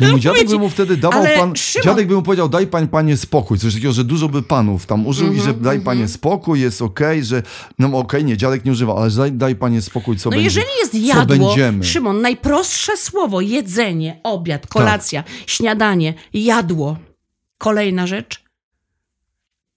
Mój 0.00 0.20
dziadek 0.24 0.48
by 0.48 0.58
mu 0.58 0.68
wtedy 0.70 0.96
dawał 0.96 1.20
Ale 1.20 1.36
pan. 1.36 1.52
Szymon- 1.52 1.84
Dziadek 1.84 2.06
by 2.06 2.14
mu 2.14 2.22
powiedział, 2.22 2.48
daj 2.48 2.66
pan 2.66 2.88
panie 2.88 3.16
spokój. 3.16 3.58
Coś 3.58 3.74
takiego, 3.74 3.92
że 3.92 4.04
dużo 4.04 4.28
by 4.28 4.42
panów 4.42 4.86
tam 4.86 5.06
użył 5.06 5.26
i 5.26 5.36
Mhm, 5.38 5.46
że 5.46 5.60
daj 5.60 5.80
panie 5.80 6.08
spokój, 6.08 6.60
jest 6.60 6.82
okej, 6.82 7.24
że. 7.24 7.42
No 7.78 7.98
okej, 7.98 8.24
nie, 8.24 8.36
dziadek 8.36 8.64
nie 8.64 8.72
używa, 8.72 8.94
ale 8.96 9.10
daj, 9.10 9.32
daj 9.32 9.56
panie 9.56 9.82
spokój, 9.82 10.16
co 10.16 10.30
No 10.30 10.30
będzie. 10.30 10.44
jeżeli 10.44 10.66
jest 10.80 10.92
co 10.92 10.98
jadło, 10.98 11.48
będziemy. 11.48 11.84
Szymon, 11.84 12.20
najprostsze 12.22 12.96
słowo, 12.96 13.40
jedzenie, 13.40 14.20
obiad, 14.22 14.66
kolacja, 14.66 15.24
śniadanie, 15.46 16.14
jadło. 16.32 16.96
Kolejna 17.58 18.06
rzecz, 18.06 18.44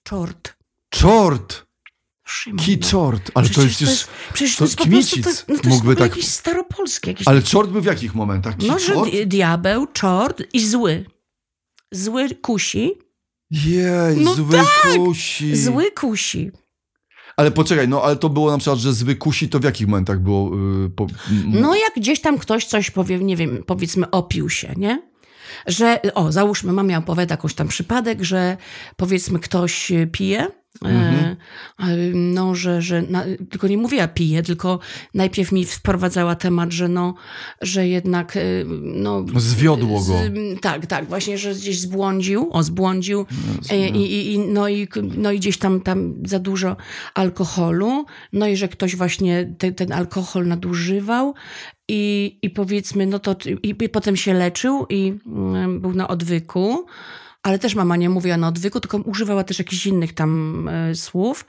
czort. 0.03 0.53
Czort! 0.89 1.65
Szymon, 2.25 2.57
Ki 2.65 2.77
no. 2.81 2.87
czort! 2.89 3.31
Ale 3.33 3.49
to 3.49 3.61
jest 3.61 3.75
Przecież 3.75 3.89
przecież. 4.03 4.07
przecież 4.33 4.55
to 4.55 4.59
to 4.59 4.63
jest 4.65 4.77
po 4.77 4.85
prostu, 4.85 5.15
to, 5.15 5.21
Kmicic 5.23 5.25
no 5.25 5.45
to 5.45 5.51
jest 5.53 5.65
mógłby 5.65 5.91
ogóle 5.91 5.95
tak- 5.95 6.17
jakieś 6.17 6.31
staropolskie. 6.31 7.11
Jakieś 7.11 7.27
Ale 7.27 7.41
czort 7.41 7.69
był 7.69 7.81
w 7.81 7.85
jakich 7.85 8.15
momentach? 8.15 8.57
Ki 8.57 8.67
No, 8.67 8.79
że 8.79 8.93
di- 9.11 9.27
diabeł, 9.27 9.87
czort 9.87 10.43
i 10.53 10.65
zły. 10.67 11.05
Zły 11.91 12.29
kusi, 12.35 12.91
Jej, 13.51 14.17
No 14.17 14.33
zły 14.33 14.59
kusi. 14.83 15.55
zły 15.57 15.91
kusi. 15.91 16.51
Ale 17.37 17.51
poczekaj, 17.51 17.87
no 17.87 18.01
ale 18.03 18.15
to 18.15 18.29
było 18.29 18.51
na 18.51 18.57
przykład, 18.57 18.79
że 18.79 18.93
zły 18.93 19.15
kusi, 19.15 19.49
to 19.49 19.59
w 19.59 19.63
jakich 19.63 19.87
momentach 19.87 20.19
było? 20.19 20.55
Yy, 20.57 20.89
po, 20.89 21.07
No 21.45 21.75
jak 21.75 21.93
gdzieś 21.97 22.21
tam 22.21 22.37
ktoś 22.37 22.65
coś 22.65 22.91
powie, 22.91 23.19
nie 23.19 23.35
wiem, 23.37 23.63
powiedzmy 23.67 24.09
opił 24.11 24.49
się, 24.49 24.73
nie? 24.77 25.01
Że, 25.67 25.99
o, 26.13 26.31
załóżmy, 26.31 26.73
mama 26.73 26.97
opowiada 26.97 27.33
jakąś 27.33 27.53
tam 27.53 27.67
przypadek, 27.67 28.23
że 28.23 28.57
powiedzmy 28.97 29.39
ktoś 29.39 29.91
e, 29.91 30.07
pije, 30.07 30.47
Mhm. 30.81 31.35
e, 31.79 31.83
e, 31.83 31.97
no, 32.13 32.55
że, 32.55 32.81
że 32.81 33.01
na, 33.01 33.23
tylko 33.49 33.67
nie 33.67 33.77
mówiła 33.77 34.07
pije, 34.07 34.43
tylko 34.43 34.79
najpierw 35.13 35.51
mi 35.51 35.65
wprowadzała 35.65 36.35
temat, 36.35 36.71
że 36.71 36.87
no, 36.87 37.13
że 37.61 37.87
jednak, 37.87 38.37
e, 38.37 38.41
no... 38.81 39.25
Zwiodło 39.35 39.99
go. 39.99 40.03
Z, 40.03 40.31
tak, 40.61 40.85
tak, 40.85 41.05
właśnie, 41.05 41.37
że 41.37 41.53
gdzieś 41.53 41.79
zbłądził, 41.79 42.49
o, 42.51 42.63
zbłądził 42.63 43.25
e, 43.69 43.89
i, 43.89 44.13
i, 44.13 44.33
i, 44.33 44.39
no, 44.39 44.67
i, 44.67 44.87
no 45.17 45.31
i 45.31 45.39
gdzieś 45.39 45.57
tam, 45.57 45.81
tam 45.81 46.13
za 46.25 46.39
dużo 46.39 46.75
alkoholu, 47.13 48.05
no 48.33 48.47
i 48.47 48.57
że 48.57 48.67
ktoś 48.67 48.95
właśnie 48.95 49.55
te, 49.57 49.71
ten 49.71 49.91
alkohol 49.91 50.47
nadużywał 50.47 51.33
i, 51.87 52.39
i 52.41 52.49
powiedzmy, 52.49 53.05
no 53.05 53.19
to 53.19 53.35
i, 53.63 53.75
i 53.83 53.89
potem 53.89 54.15
się 54.15 54.33
leczył 54.33 54.85
i 54.89 55.13
mm, 55.25 55.81
był 55.81 55.93
na 55.93 56.07
odwyku, 56.07 56.85
ale 57.43 57.59
też 57.59 57.75
mama 57.75 57.95
nie 57.95 58.09
mówiła 58.09 58.37
na 58.37 58.47
odwyku, 58.47 58.79
tylko 58.79 58.97
używała 58.97 59.43
też 59.43 59.59
jakichś 59.59 59.85
innych 59.85 60.13
tam 60.13 60.67
e, 60.67 60.95
słów, 60.95 61.45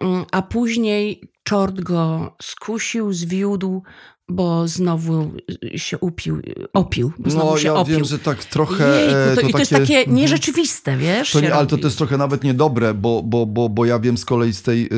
Mm, 0.00 0.24
a 0.32 0.42
później 0.42 1.32
czort 1.42 1.80
go 1.80 2.36
skusił, 2.42 3.12
zwiódł, 3.12 3.82
bo 4.30 4.68
znowu 4.68 5.30
się 5.76 5.98
upił, 5.98 6.42
opił, 6.72 7.12
No 7.18 7.56
ja 7.64 7.74
opił. 7.74 7.96
wiem, 7.96 8.04
że 8.04 8.18
tak 8.18 8.44
trochę. 8.44 9.00
Jejku, 9.00 9.14
e, 9.16 9.36
to, 9.36 9.48
I 9.48 9.52
to 9.52 9.58
jest 9.58 9.70
takie 9.70 9.98
mhm. 9.98 10.16
nierzeczywiste, 10.16 10.96
wiesz? 10.96 11.32
To 11.32 11.40
nie, 11.40 11.54
ale 11.54 11.66
to 11.66 11.70
robi. 11.70 11.82
też 11.82 11.94
trochę 11.94 12.16
nawet 12.16 12.44
niedobre, 12.44 12.94
bo, 12.94 13.22
bo, 13.22 13.46
bo, 13.46 13.68
bo 13.68 13.84
ja 13.84 13.98
wiem 13.98 14.18
z 14.18 14.24
kolei 14.24 14.52
z 14.52 14.62
tej, 14.62 14.88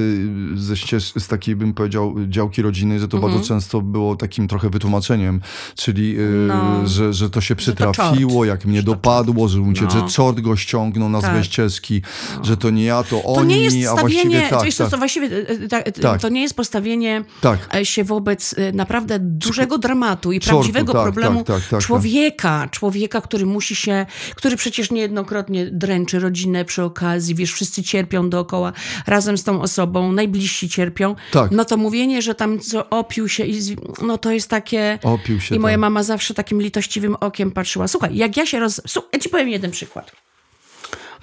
y, 0.54 0.58
ze 0.58 0.76
ścież, 0.76 1.12
z 1.18 1.28
takiej 1.28 1.56
bym 1.56 1.74
powiedział 1.74 2.14
działki 2.28 2.62
rodziny, 2.62 3.00
że 3.00 3.08
to 3.08 3.16
Mhm. 3.16 3.32
bardzo 3.32 3.48
często 3.48 3.80
było 3.80 4.16
takim 4.16 4.48
trochę 4.48 4.70
wytłumaczeniem, 4.70 5.40
czyli 5.76 6.18
y, 6.18 6.46
No. 6.48 6.86
że, 6.86 7.12
że 7.12 7.30
to 7.30 7.40
się 7.40 7.54
to 7.54 7.58
przytrafiło, 7.58 8.44
jak 8.44 8.64
mnie 8.66 8.78
Że 8.78 8.84
to 8.84 8.90
dopadło, 8.92 9.48
że, 9.48 9.58
mu 9.58 9.72
cię, 9.72 9.84
No. 9.84 9.90
że 9.90 10.02
czort 10.14 10.40
go 10.40 10.56
ściągnął 10.56 11.08
na 11.08 11.20
złe 11.20 11.28
Tak. 11.30 11.44
ścieżki, 11.44 12.02
że 12.42 12.56
to 12.56 12.70
nie 12.70 12.84
ja, 12.84 13.02
to 13.02 13.24
oni, 13.24 13.36
To 13.36 13.44
nie 13.44 13.60
jest 13.60 13.88
a 13.88 13.96
właściwie 13.96 14.40
tak, 14.40 14.50
tak, 14.78 14.90
to 14.90 14.98
właściwie 14.98 15.26
e, 15.26 15.48
e, 15.48 15.68
tak, 15.68 15.90
Tak. 15.90 16.20
to 16.20 16.28
nie 16.28 16.42
jest 16.42 16.54
postawienie 16.54 17.24
tak. 17.40 17.68
się 17.82 18.04
wobec 18.04 18.54
naprawdę 18.72 19.18
dużego 19.22 19.78
dramatu 19.78 20.32
i 20.32 20.40
Czortu, 20.40 20.50
prawdziwego 20.56 20.92
tak, 20.92 21.02
problemu 21.02 21.38
tak, 21.38 21.46
tak, 21.46 21.60
tak, 21.62 21.70
tak. 21.70 21.80
człowieka, 21.80 22.68
człowieka, 22.70 23.20
który 23.20 23.46
musi 23.46 23.76
się, 23.76 24.06
który 24.34 24.56
przecież 24.56 24.90
niejednokrotnie 24.90 25.66
dręczy 25.66 26.18
rodzinę 26.18 26.64
przy 26.64 26.82
okazji, 26.82 27.34
wiesz, 27.34 27.52
wszyscy 27.52 27.82
cierpią 27.82 28.30
dookoła 28.30 28.72
razem 29.06 29.38
z 29.38 29.44
tą 29.44 29.62
osobą, 29.62 30.12
najbliżsi 30.12 30.68
cierpią, 30.68 31.14
Tak. 31.32 31.50
no 31.50 31.64
to 31.64 31.76
mówienie, 31.76 32.22
że 32.22 32.34
tam 32.34 32.60
co 32.60 32.90
opił 32.90 33.28
się 33.28 33.44
i 33.44 33.60
z- 33.60 33.76
no 34.02 34.18
to 34.18 34.30
jest 34.32 34.48
takie... 34.50 34.98
Opił 35.02 35.40
się. 35.40 35.54
I 35.54 35.58
moja 35.58 35.74
tak. 35.74 35.80
mama 35.80 36.02
zawsze 36.02 36.34
takim 36.34 36.62
litościwym 36.62 37.16
okiem 37.20 37.50
patrzyła. 37.50 37.88
Słuchaj, 37.88 38.16
jak 38.16 38.36
ja 38.36 38.46
się 38.46 38.58
roz... 38.60 38.80
Słuch, 38.86 39.04
ja 39.12 39.18
ci 39.18 39.28
powiem 39.28 39.48
jeden 39.48 39.70
przykład. 39.70 40.12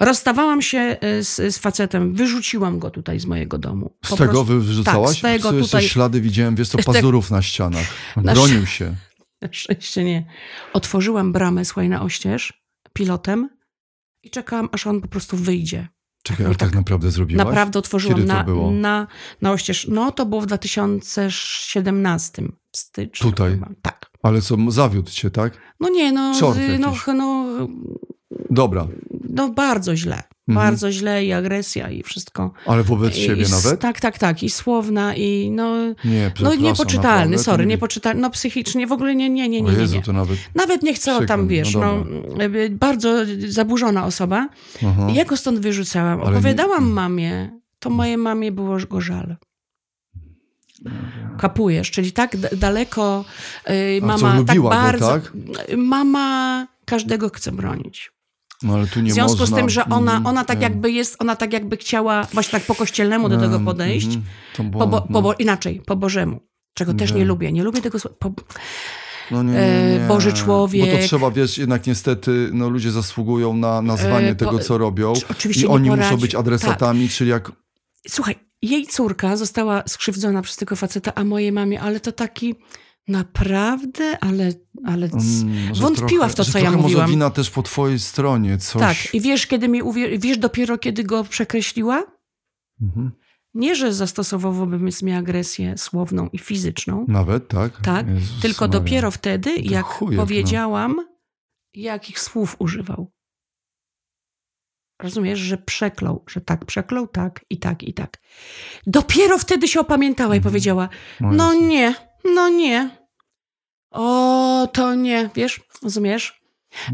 Rozstawałam 0.00 0.62
się 0.62 0.96
y, 1.04 1.24
z, 1.24 1.54
z 1.54 1.58
facetem, 1.58 2.14
wyrzuciłam 2.14 2.78
go 2.78 2.90
tutaj 2.90 3.20
z 3.20 3.26
mojego 3.26 3.58
domu. 3.58 3.96
Z 4.04 4.08
Po 4.10 4.16
tego 4.16 4.32
prostu- 4.32 4.44
wy 4.54 4.60
wyrzucałaś? 4.60 5.20
Tak, 5.20 5.30
z 5.30 5.42
tego 5.42 5.50
Co 5.50 5.56
jeszcze 5.56 5.68
tutaj. 5.78 5.88
ślady 5.88 6.20
widziałem, 6.20 6.56
wiesz 6.56 6.68
co, 6.68 6.78
pazurów 6.78 7.30
na 7.30 7.42
ścianach. 7.42 7.86
Na 8.16 8.32
Bronił 8.32 8.66
się. 8.66 8.94
Na 9.42 9.48
szczęście 9.52 10.04
nie. 10.04 10.26
Otworzyłam 10.72 11.32
bramę, 11.32 11.64
słuchaj, 11.64 11.88
na 11.88 12.02
oścież 12.02 12.62
pilotem 12.92 13.48
i 14.22 14.30
czekałam, 14.30 14.68
aż 14.72 14.86
on 14.86 15.00
po 15.00 15.08
prostu 15.08 15.36
wyjdzie. 15.36 15.88
Czekaj, 16.22 16.46
ale 16.46 16.54
tak, 16.54 16.68
tak 16.68 16.76
naprawdę 16.76 17.10
zrobiłaś? 17.10 17.46
Naprawdę 17.46 17.78
otworzyłam 17.78 18.16
Kiedy 18.16 18.28
to 18.28 18.34
na, 18.34 18.44
było? 18.44 18.70
na, 18.70 19.06
na 19.42 19.52
oścież. 19.52 19.86
No 19.90 20.12
to 20.12 20.26
było 20.26 20.40
w 20.40 20.46
2017 20.46 22.42
w 22.72 22.76
styczniu. 22.76 23.30
Tutaj? 23.30 23.50
Chyba. 23.50 23.68
Tak. 23.82 24.10
Ale 24.22 24.40
co, 24.42 24.56
zawiódł 24.68 25.10
cię, 25.10 25.30
tak? 25.30 25.58
No 25.80 25.88
nie, 25.88 26.12
no, 26.12 26.34
Czort 26.40 26.58
no, 26.78 26.92
no, 27.14 27.68
Dobra. 28.50 28.86
no 29.28 29.48
bardzo 29.48 29.96
źle. 29.96 30.22
Mhm. 30.48 30.66
Bardzo 30.66 30.92
źle 30.92 31.24
i 31.24 31.32
agresja 31.32 31.90
i 31.90 32.02
wszystko. 32.02 32.52
Ale 32.66 32.82
wobec 32.82 33.16
I, 33.16 33.20
siebie 33.20 33.42
i, 33.42 33.50
nawet? 33.50 33.80
Tak, 33.80 34.00
tak, 34.00 34.18
tak. 34.18 34.42
I 34.42 34.50
słowna 34.50 35.14
i 35.14 35.50
no... 35.50 35.76
Nie, 36.04 36.32
No 36.42 36.54
niepoczytalny, 36.54 37.18
naprawdę, 37.24 37.38
sorry, 37.38 37.66
nie- 37.66 37.70
niepoczytalny, 37.74 38.20
no 38.22 38.30
psychicznie 38.30 38.86
w 38.86 38.92
ogóle 38.92 39.14
nie, 39.14 39.30
nie, 39.30 39.48
nie, 39.48 39.62
nie, 39.62 39.72
nie. 39.72 39.78
Jezu, 39.78 39.96
nie. 39.96 40.02
to 40.02 40.12
nawet... 40.12 40.38
Nawet 40.54 40.82
nie 40.82 40.94
chcę 40.94 41.26
tam, 41.26 41.42
mi, 41.42 41.48
wiesz, 41.48 41.74
no 41.74 42.04
no, 42.04 42.44
bardzo 42.70 43.16
zaburzona 43.48 44.06
osoba. 44.06 44.48
Aha. 44.86 45.06
I 45.10 45.14
ja 45.14 45.24
go 45.24 45.36
stąd 45.36 45.58
wyrzucałam. 45.58 46.20
Ale 46.20 46.30
nie- 46.30 46.36
Opowiadałam 46.38 46.90
mamie, 46.90 47.50
to 47.78 47.90
mojej 47.90 48.16
mamie 48.16 48.52
było 48.52 48.76
go 48.90 49.00
żal. 49.00 49.36
Kapujesz, 51.38 51.90
czyli 51.90 52.12
tak 52.12 52.36
daleko 52.36 53.24
y, 53.70 54.00
A 54.02 54.06
mama 54.06 54.18
co, 54.18 54.26
tak 54.26 54.38
lubiła 54.38 54.70
go, 54.70 54.82
bardzo... 54.82 55.08
tak? 55.08 55.32
Mama 55.76 56.66
każdego 56.84 57.28
chce 57.28 57.52
bronić. 57.52 58.12
No 58.62 58.74
ale 58.74 58.86
tu 58.86 59.00
nie 59.00 59.10
W 59.10 59.14
związku 59.14 59.38
można... 59.38 59.56
z 59.56 59.60
tym, 59.60 59.70
że 59.70 59.84
ona, 59.84 59.96
Mhm, 60.12 60.26
ona 60.26 60.44
tak 60.44 60.58
nie. 60.58 60.62
jakby 60.62 60.90
jest, 60.92 61.16
ona 61.18 61.36
tak 61.36 61.52
jakby 61.52 61.76
chciała 61.76 62.26
właśnie 62.32 62.50
tak 62.58 62.62
po 62.66 62.74
kościelnemu 62.74 63.28
do 63.28 63.38
tego 63.38 63.56
Em, 63.56 63.64
podejść. 63.64 64.06
było, 64.58 64.80
Po, 64.80 64.86
bo, 64.86 65.00
po, 65.00 65.06
no. 65.10 65.22
bo, 65.22 65.34
inaczej, 65.34 65.82
po 65.86 65.96
Bożemu. 65.96 66.40
Czego 66.74 66.94
też 66.94 67.12
nie 67.12 67.18
Nie. 67.18 67.24
lubię. 67.24 67.52
Nie 67.52 67.62
lubię 67.62 67.80
tego 67.82 67.98
słowa. 67.98 68.16
Po, 68.18 68.32
No 69.30 69.42
nie, 69.42 69.58
e, 69.58 69.90
nie, 69.92 69.98
nie. 70.00 70.08
Boży 70.08 70.30
Bo 70.30 70.36
to 70.36 70.42
człowiek. 70.44 71.02
trzeba, 71.02 71.30
wiesz, 71.30 71.58
jednak 71.58 71.86
niestety 71.86 72.50
no, 72.52 72.68
ludzie 72.68 72.90
zasługują 72.90 73.56
na 73.56 73.82
nazwanie 73.82 74.28
E, 74.28 74.34
po- 74.34 74.44
tego, 74.44 74.58
co 74.58 74.78
robią. 74.78 75.12
Czy- 75.12 75.28
oczywiście 75.30 75.66
I 75.66 75.68
nie 75.68 75.74
oni 75.74 75.90
muszą 75.90 76.16
być 76.16 76.34
adresatami, 76.34 77.08
czyli 77.08 77.30
jak... 77.30 77.52
Słuchaj, 78.08 78.34
jej 78.62 78.86
córka 78.86 79.36
została 79.36 79.82
skrzywdzona 79.88 80.42
przez 80.42 80.56
tego 80.56 80.76
faceta, 80.76 81.12
a 81.14 81.24
mojej 81.24 81.52
mamie, 81.52 81.80
ale 81.80 82.00
to 82.00 82.12
taki 82.12 82.54
naprawdę, 83.10 84.18
ale, 84.24 84.52
ale 84.84 85.06
Mm, 85.06 85.74
wątpiła 85.74 86.28
trochę, 86.28 86.28
w 86.28 86.34
to, 86.34 86.44
co 86.44 86.58
ja 86.58 86.70
mówiłam. 86.70 86.92
może 87.02 87.06
wina 87.12 87.30
też 87.30 87.50
po 87.50 87.62
twojej 87.62 87.98
stronie, 87.98 88.58
coś... 88.58 88.80
Tak, 88.82 89.14
i 89.14 89.20
wiesz, 89.20 89.46
kiedy 89.46 89.68
mi 89.68 89.82
uwier- 89.82 90.20
wiesz 90.20 90.38
dopiero, 90.38 90.78
kiedy 90.78 91.04
go 91.04 91.24
przekreśliła? 91.24 92.02
Mhm. 92.82 93.10
Nie, 93.54 93.74
że 93.74 93.92
zastosował 93.94 94.52
wobec 94.52 95.02
mnie 95.02 95.16
agresję 95.18 95.78
słowną 95.78 96.28
i 96.32 96.38
fizyczną, 96.38 97.04
Nawet, 97.08 97.48
tak? 97.48 97.80
tak, 97.82 98.08
Jezus 98.08 98.40
tylko 98.42 98.64
Maria. 98.66 98.80
dopiero 98.80 99.10
wtedy, 99.10 99.54
jak 99.56 99.86
chujek, 99.86 100.16
no. 100.16 100.22
powiedziałam, 100.22 100.96
jakich 101.74 102.20
słów 102.20 102.56
używał. 102.58 103.12
Rozumiesz, 105.02 105.38
że 105.38 105.58
przeklął, 105.58 106.24
że 106.28 106.40
tak, 106.40 106.64
przeklął, 106.64 107.06
tak 107.08 107.44
i 107.50 107.58
tak 107.58 107.82
i 107.82 107.94
tak. 107.94 108.18
Dopiero 108.86 109.38
wtedy 109.38 109.68
się 109.68 109.80
opamiętała 109.80 110.34
i 110.34 110.38
Mhm. 110.38 110.52
powiedziała, 110.52 110.88
no 111.20 111.52
Jezu. 111.52 111.66
nie, 111.66 111.94
no 112.34 112.48
nie. 112.48 112.99
O, 113.90 114.68
to 114.72 114.94
nie, 114.94 115.30
wiesz, 115.34 115.60
rozumiesz? 115.82 116.39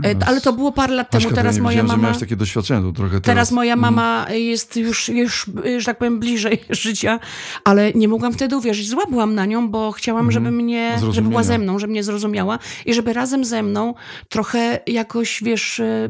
E, 0.05 0.09
Jezu. 0.09 0.21
Ale 0.27 0.41
to 0.41 0.53
było 0.53 0.73
parę 0.73 0.95
lat 0.95 1.11
temu, 1.11 1.25
Aśka, 1.25 1.35
teraz 1.37 1.57
nie 1.57 1.63
moja 1.63 1.77
że 1.77 1.83
mama... 1.83 2.03
miałeś 2.03 2.19
takie 2.19 2.37
doświadczenie, 2.37 2.83
to 2.83 2.93
trochę 2.93 3.11
teraz... 3.11 3.25
Teraz 3.25 3.53
moja 3.53 3.75
Mhm. 3.75 3.95
mama 3.95 4.27
jest 4.31 4.77
już, 4.77 5.09
już, 5.09 5.51
że 5.79 5.85
tak 5.87 5.99
powiem, 5.99 6.21
bliżej 6.21 6.59
życia, 6.71 7.21
ale 7.65 7.93
nie 7.93 8.09
mogłam 8.09 8.33
wtedy 8.33 8.57
uwierzyć. 8.57 8.89
Zła 8.89 9.03
byłam 9.11 9.35
na 9.35 9.47
nią, 9.47 9.71
bo 9.71 9.93
chciałam, 9.93 10.27
Mhm. 10.27 10.33
żeby 10.45 10.57
mnie, 10.57 10.99
żeby 11.11 11.29
była 11.29 11.43
ze 11.43 11.59
mną, 11.59 11.79
żeby 11.79 11.91
mnie 11.91 12.05
zrozumiała 12.05 12.59
i 12.87 12.95
żeby 12.95 13.13
razem 13.13 13.45
ze 13.45 13.63
mną 13.63 13.95
trochę 14.29 14.81
jakoś, 14.87 15.43
wiesz, 15.43 15.81
e, 15.81 16.09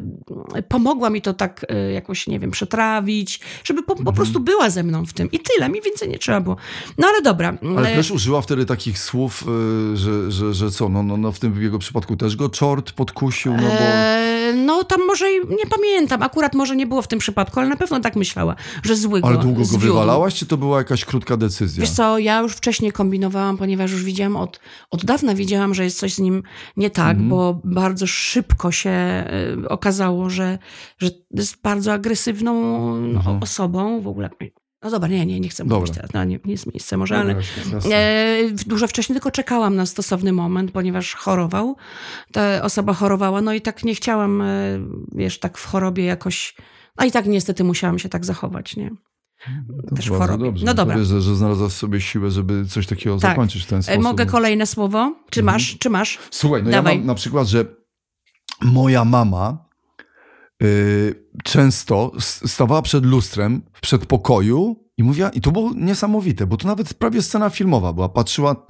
pomogła 0.67 1.09
mi 1.09 1.21
to 1.21 1.33
tak 1.33 1.65
e, 1.69 1.91
jakoś, 1.91 2.27
nie 2.27 2.39
wiem, 2.39 2.51
przetrawić, 2.51 3.39
żeby 3.63 3.83
po, 3.83 3.93
Mhm. 3.93 4.05
po 4.05 4.13
prostu 4.13 4.39
była 4.39 4.69
ze 4.69 4.83
mną 4.83 5.05
w 5.05 5.13
tym. 5.13 5.31
I 5.31 5.39
tyle, 5.39 5.69
mi 5.69 5.81
więcej 5.81 6.09
nie 6.09 6.17
trzeba 6.19 6.41
było. 6.41 6.55
No 6.97 7.07
ale 7.07 7.21
dobra. 7.21 7.57
Ale 7.77 7.95
też 7.95 8.11
użyła 8.11 8.41
wtedy 8.41 8.65
takich 8.65 8.99
słów, 8.99 9.43
że, 9.93 10.31
że, 10.31 10.53
że 10.53 10.71
co, 10.71 10.89
no, 10.89 11.03
no, 11.03 11.17
no 11.17 11.31
w 11.31 11.39
tym 11.39 11.61
jego 11.61 11.79
przypadku 11.79 12.15
też 12.15 12.35
go 12.35 12.49
czort 12.49 12.91
podkusił, 12.91 13.56
no 13.61 13.67
bo... 13.67 13.73
e, 13.73 14.27
E, 14.47 14.53
No 14.53 14.83
tam 14.83 15.05
może, 15.07 15.31
i- 15.31 15.39
nie 15.49 15.65
pamiętam, 15.69 16.23
akurat 16.23 16.53
może 16.55 16.75
nie 16.75 16.87
było 16.87 17.01
w 17.01 17.07
tym 17.07 17.19
przypadku, 17.19 17.59
ale 17.59 17.69
na 17.69 17.75
pewno 17.75 17.99
tak 17.99 18.15
myślała, 18.15 18.55
że 18.83 18.95
zły 18.95 19.21
go 19.21 19.27
Ale 19.27 19.37
długo 19.37 19.61
go 19.71 19.77
wywalałaś, 19.77 20.35
czy 20.35 20.45
to 20.45 20.57
była 20.57 20.77
jakaś 20.77 21.05
krótka 21.05 21.37
decyzja? 21.37 21.81
Wiesz 21.81 21.89
co, 21.91 22.17
ja 22.19 22.39
już 22.39 22.53
wcześniej 22.53 22.91
kombinowałam, 22.91 23.57
ponieważ 23.57 23.91
już 23.91 24.03
widziałam 24.03 24.35
od, 24.35 24.59
od 24.91 25.05
dawna 25.05 25.35
wiedziałam, 25.35 25.73
że 25.73 25.83
jest 25.83 25.99
coś 25.99 26.13
z 26.13 26.19
nim 26.19 26.43
nie 26.77 26.89
tak, 26.89 27.11
Mhm. 27.11 27.29
bo 27.29 27.61
bardzo 27.63 28.07
szybko 28.07 28.71
się 28.71 28.89
y, 29.63 29.69
okazało, 29.69 30.29
że, 30.29 30.57
że 30.99 31.09
jest 31.31 31.61
bardzo 31.61 31.93
agresywną 31.93 32.53
no, 32.99 33.17
Mhm. 33.19 33.43
osobą 33.43 34.01
w 34.01 34.07
ogóle. 34.07 34.29
No 34.87 34.91
dobra, 34.91 35.07
nie, 35.07 35.25
nie, 35.25 35.39
nie 35.39 35.49
chcę 35.49 35.63
Dobra. 35.63 35.77
mówić 35.79 35.93
teraz, 35.93 36.13
no, 36.13 36.23
nie, 36.23 36.39
nie 36.45 36.51
jest 36.51 36.73
miejsce 36.73 36.97
może, 36.97 37.17
Dobra, 37.17 37.33
ale 37.33 37.41
jasne. 37.73 37.95
e, 37.95 38.51
dużo 38.65 38.87
wcześniej 38.87 39.13
tylko 39.15 39.31
czekałam 39.31 39.75
na 39.75 39.85
stosowny 39.85 40.33
moment, 40.33 40.71
ponieważ 40.71 41.15
chorował. 41.15 41.75
Ta 42.31 42.61
osoba 42.61 42.93
chorowała, 42.93 43.41
no 43.41 43.53
i 43.53 43.61
tak 43.61 43.83
nie 43.83 43.95
chciałam, 43.95 44.41
e, 44.41 44.45
wiesz, 45.11 45.39
tak 45.39 45.57
w 45.57 45.65
chorobie 45.65 46.05
jakoś, 46.05 46.55
a 46.97 47.05
i 47.05 47.11
tak 47.11 47.25
niestety 47.25 47.63
musiałam 47.63 47.99
się 47.99 48.09
tak 48.09 48.25
zachować, 48.25 48.75
nie? 48.75 48.91
To 49.89 49.95
też 49.95 50.09
w 50.09 50.17
chorobie. 50.17 50.45
Dobrze. 50.45 50.65
No 50.65 50.73
dobra. 50.73 51.03
Że, 51.03 51.21
że 51.21 51.35
znalazłaś 51.35 51.71
sobie 51.73 52.01
siłę, 52.01 52.31
żeby 52.31 52.65
coś 52.65 52.87
takiego 52.87 53.17
Tak. 53.17 53.31
zakończyć 53.31 53.63
w 53.63 53.65
ten 53.67 53.79
E, 53.79 53.83
sposób. 53.83 54.03
Mogę 54.03 54.25
kolejne 54.25 54.65
słowo? 54.65 55.15
Czy 55.29 55.39
Mhm. 55.39 55.55
masz? 55.55 55.77
Czy 55.79 55.89
masz? 55.89 56.19
Słuchaj, 56.31 56.63
no 56.63 56.71
Dawaj. 56.71 56.93
ja 56.93 56.99
mam 56.99 57.07
na 57.07 57.15
przykład, 57.15 57.47
że 57.47 57.65
moja 58.61 59.05
mama 59.05 59.66
często 61.43 62.11
s- 62.17 62.51
stawała 62.51 62.81
przed 62.81 63.05
lustrem 63.05 63.61
w 63.73 63.81
przedpokoju 63.81 64.75
i 64.97 65.03
mówiła, 65.03 65.29
i 65.29 65.41
to 65.41 65.51
było 65.51 65.71
niesamowite, 65.75 66.47
bo 66.47 66.57
to 66.57 66.67
nawet 66.67 66.93
prawie 66.93 67.21
scena 67.21 67.49
filmowa 67.49 67.93
była. 67.93 68.09
Patrzyła 68.09 68.65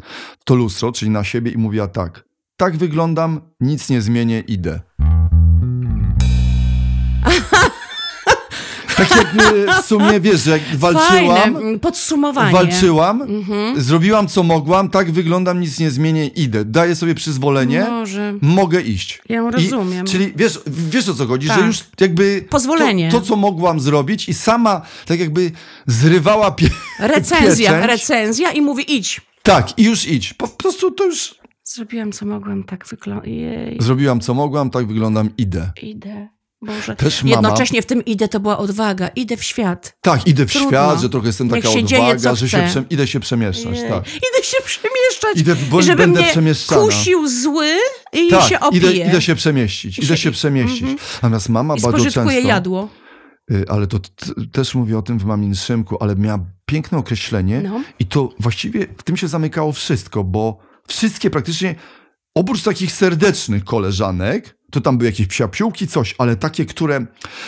to 0.45 0.55
lustro, 0.55 0.91
czyli 0.91 1.11
na 1.11 1.23
siebie 1.23 1.51
i 1.51 1.57
mówiła 1.57 1.87
tak, 1.87 2.25
tak 2.57 2.77
wyglądam, 2.77 3.41
nic 3.59 3.89
nie 3.89 4.01
zmienię, 4.01 4.39
idę. 4.39 4.79
Tak 8.97 9.15
jakby 9.17 9.65
w 9.81 9.85
sumie, 9.85 10.19
wiesz, 10.19 10.41
że 10.43 10.51
jak 10.51 10.61
walczyłam, 10.75 11.37
Fajne 11.37 11.59
mm, 11.59 11.79
podsumowanie. 11.79 12.51
walczyłam, 12.51 13.21
Mhm. 13.21 13.81
zrobiłam 13.81 14.27
co 14.27 14.43
mogłam, 14.43 14.89
tak 14.89 15.11
wyglądam, 15.11 15.59
nic 15.59 15.79
nie 15.79 15.91
zmienię, 15.91 16.27
idę. 16.27 16.65
Daję 16.65 16.95
sobie 16.95 17.15
przyzwolenie, 17.15 17.85
Może. 17.89 18.33
mogę 18.41 18.81
iść. 18.81 19.21
Ja 19.29 19.51
rozumiem. 19.51 20.05
I, 20.05 20.09
czyli 20.09 20.33
wiesz, 20.35 20.59
wiesz 20.67 21.09
o 21.09 21.13
co 21.13 21.25
chodzi, 21.27 21.47
Tak. 21.47 21.59
że 21.59 21.65
już 21.65 21.77
jakby 21.99 22.45
Pozwolenie. 22.49 23.11
To, 23.11 23.19
to, 23.19 23.25
co 23.25 23.35
mogłam 23.35 23.79
zrobić 23.79 24.29
i 24.29 24.33
sama 24.33 24.81
tak 25.05 25.19
jakby 25.19 25.51
zrywała 25.87 26.51
pie... 26.51 26.69
Recenzja, 26.99 27.69
pieczęć. 27.71 27.87
recenzja 27.87 28.51
i 28.51 28.61
mówi 28.61 28.95
idź. 28.95 29.21
Tak, 29.43 29.79
i 29.79 29.83
już 29.83 30.07
idź. 30.07 30.33
Po 30.33 30.47
prostu 30.47 30.91
to 30.91 31.05
już 31.05 31.35
Zrobiłam 31.63 32.11
co 32.11 32.25
mogłam, 32.25 32.63
tak 32.63 32.85
wygląda. 32.87 33.25
Jej, 33.27 33.77
zrobiłam 33.81 34.19
co 34.19 34.33
mogłam, 34.33 34.69
tak 34.69 34.87
wyglądam, 34.87 35.29
idę. 35.37 35.71
idę. 35.81 36.27
Boże. 36.61 36.95
Też 36.95 37.23
mama- 37.23 37.29
Jednocześnie 37.35 37.81
w 37.81 37.85
tym 37.85 38.05
idę 38.05 38.27
to 38.27 38.39
była 38.39 38.57
odwaga. 38.57 39.07
Idę 39.07 39.37
w 39.37 39.43
świat. 39.43 39.97
Tak, 40.01 40.27
idę 40.27 40.45
w 40.45 40.51
Trudno. 40.51 40.69
świat, 40.69 41.01
że 41.01 41.09
trochę 41.09 41.27
jestem 41.27 41.49
taka 41.49 41.61
dzieje, 41.83 42.01
odwaga, 42.03 42.29
co 42.29 42.35
że 42.35 42.49
się 42.49 42.63
prze... 42.67 42.83
idę 42.89 43.07
się 43.07 43.19
przemieszczać, 43.19 43.77
Jej. 43.77 43.89
tak. 43.89 44.07
Idę 44.07 44.43
się 44.43 44.57
przemieszczać. 44.65 45.37
Idę, 45.37 45.55
bo 45.69 45.81
żeby 45.81 45.97
będę 45.97 46.21
mnie 46.21 46.29
przemieszczana. 46.31 46.81
kusił 46.81 47.27
zły 47.29 47.69
i 48.13 48.27
tak, 48.29 48.49
się 48.49 48.59
opije. 48.59 48.91
idę, 48.91 49.07
idę 49.09 49.21
się 49.21 49.35
przemieścić, 49.35 49.99
idę 49.99 50.17
się- 50.17 50.31
przemieścić. 50.31 50.81
Mhm. 50.81 50.97
Natomiast 51.15 51.49
mama 51.49 51.75
I 51.77 51.81
bardzo 51.81 52.03
często... 52.03 52.31
jadło. 52.31 52.89
Y, 53.51 53.65
Ale 53.69 53.87
to 53.87 53.97
też 54.51 54.75
mówię 54.75 54.97
o 54.97 55.01
tym 55.01 55.19
w 55.19 55.25
Mamin 55.25 55.55
Szymku, 55.55 55.97
ale 55.99 56.15
miała 56.15 56.39
piękne 56.65 56.97
określenie 56.97 57.61
No. 57.61 57.81
i 57.99 58.05
to 58.05 58.29
właściwie 58.39 58.87
w 58.97 59.03
tym 59.03 59.17
się 59.17 59.27
zamykało 59.27 59.71
wszystko, 59.71 60.23
bo 60.23 60.57
wszystkie 60.87 61.29
praktycznie, 61.29 61.75
oprócz 62.39 62.63
takich 62.63 62.91
serdecznych 62.91 63.63
koleżanek, 63.63 64.57
to 64.71 64.81
tam 64.81 64.97
były 64.97 65.09
jakieś 65.09 65.27
psiapiółki, 65.27 65.87
coś, 65.87 66.15
ale 66.17 66.35
takie, 66.35 66.65
które 66.65 67.05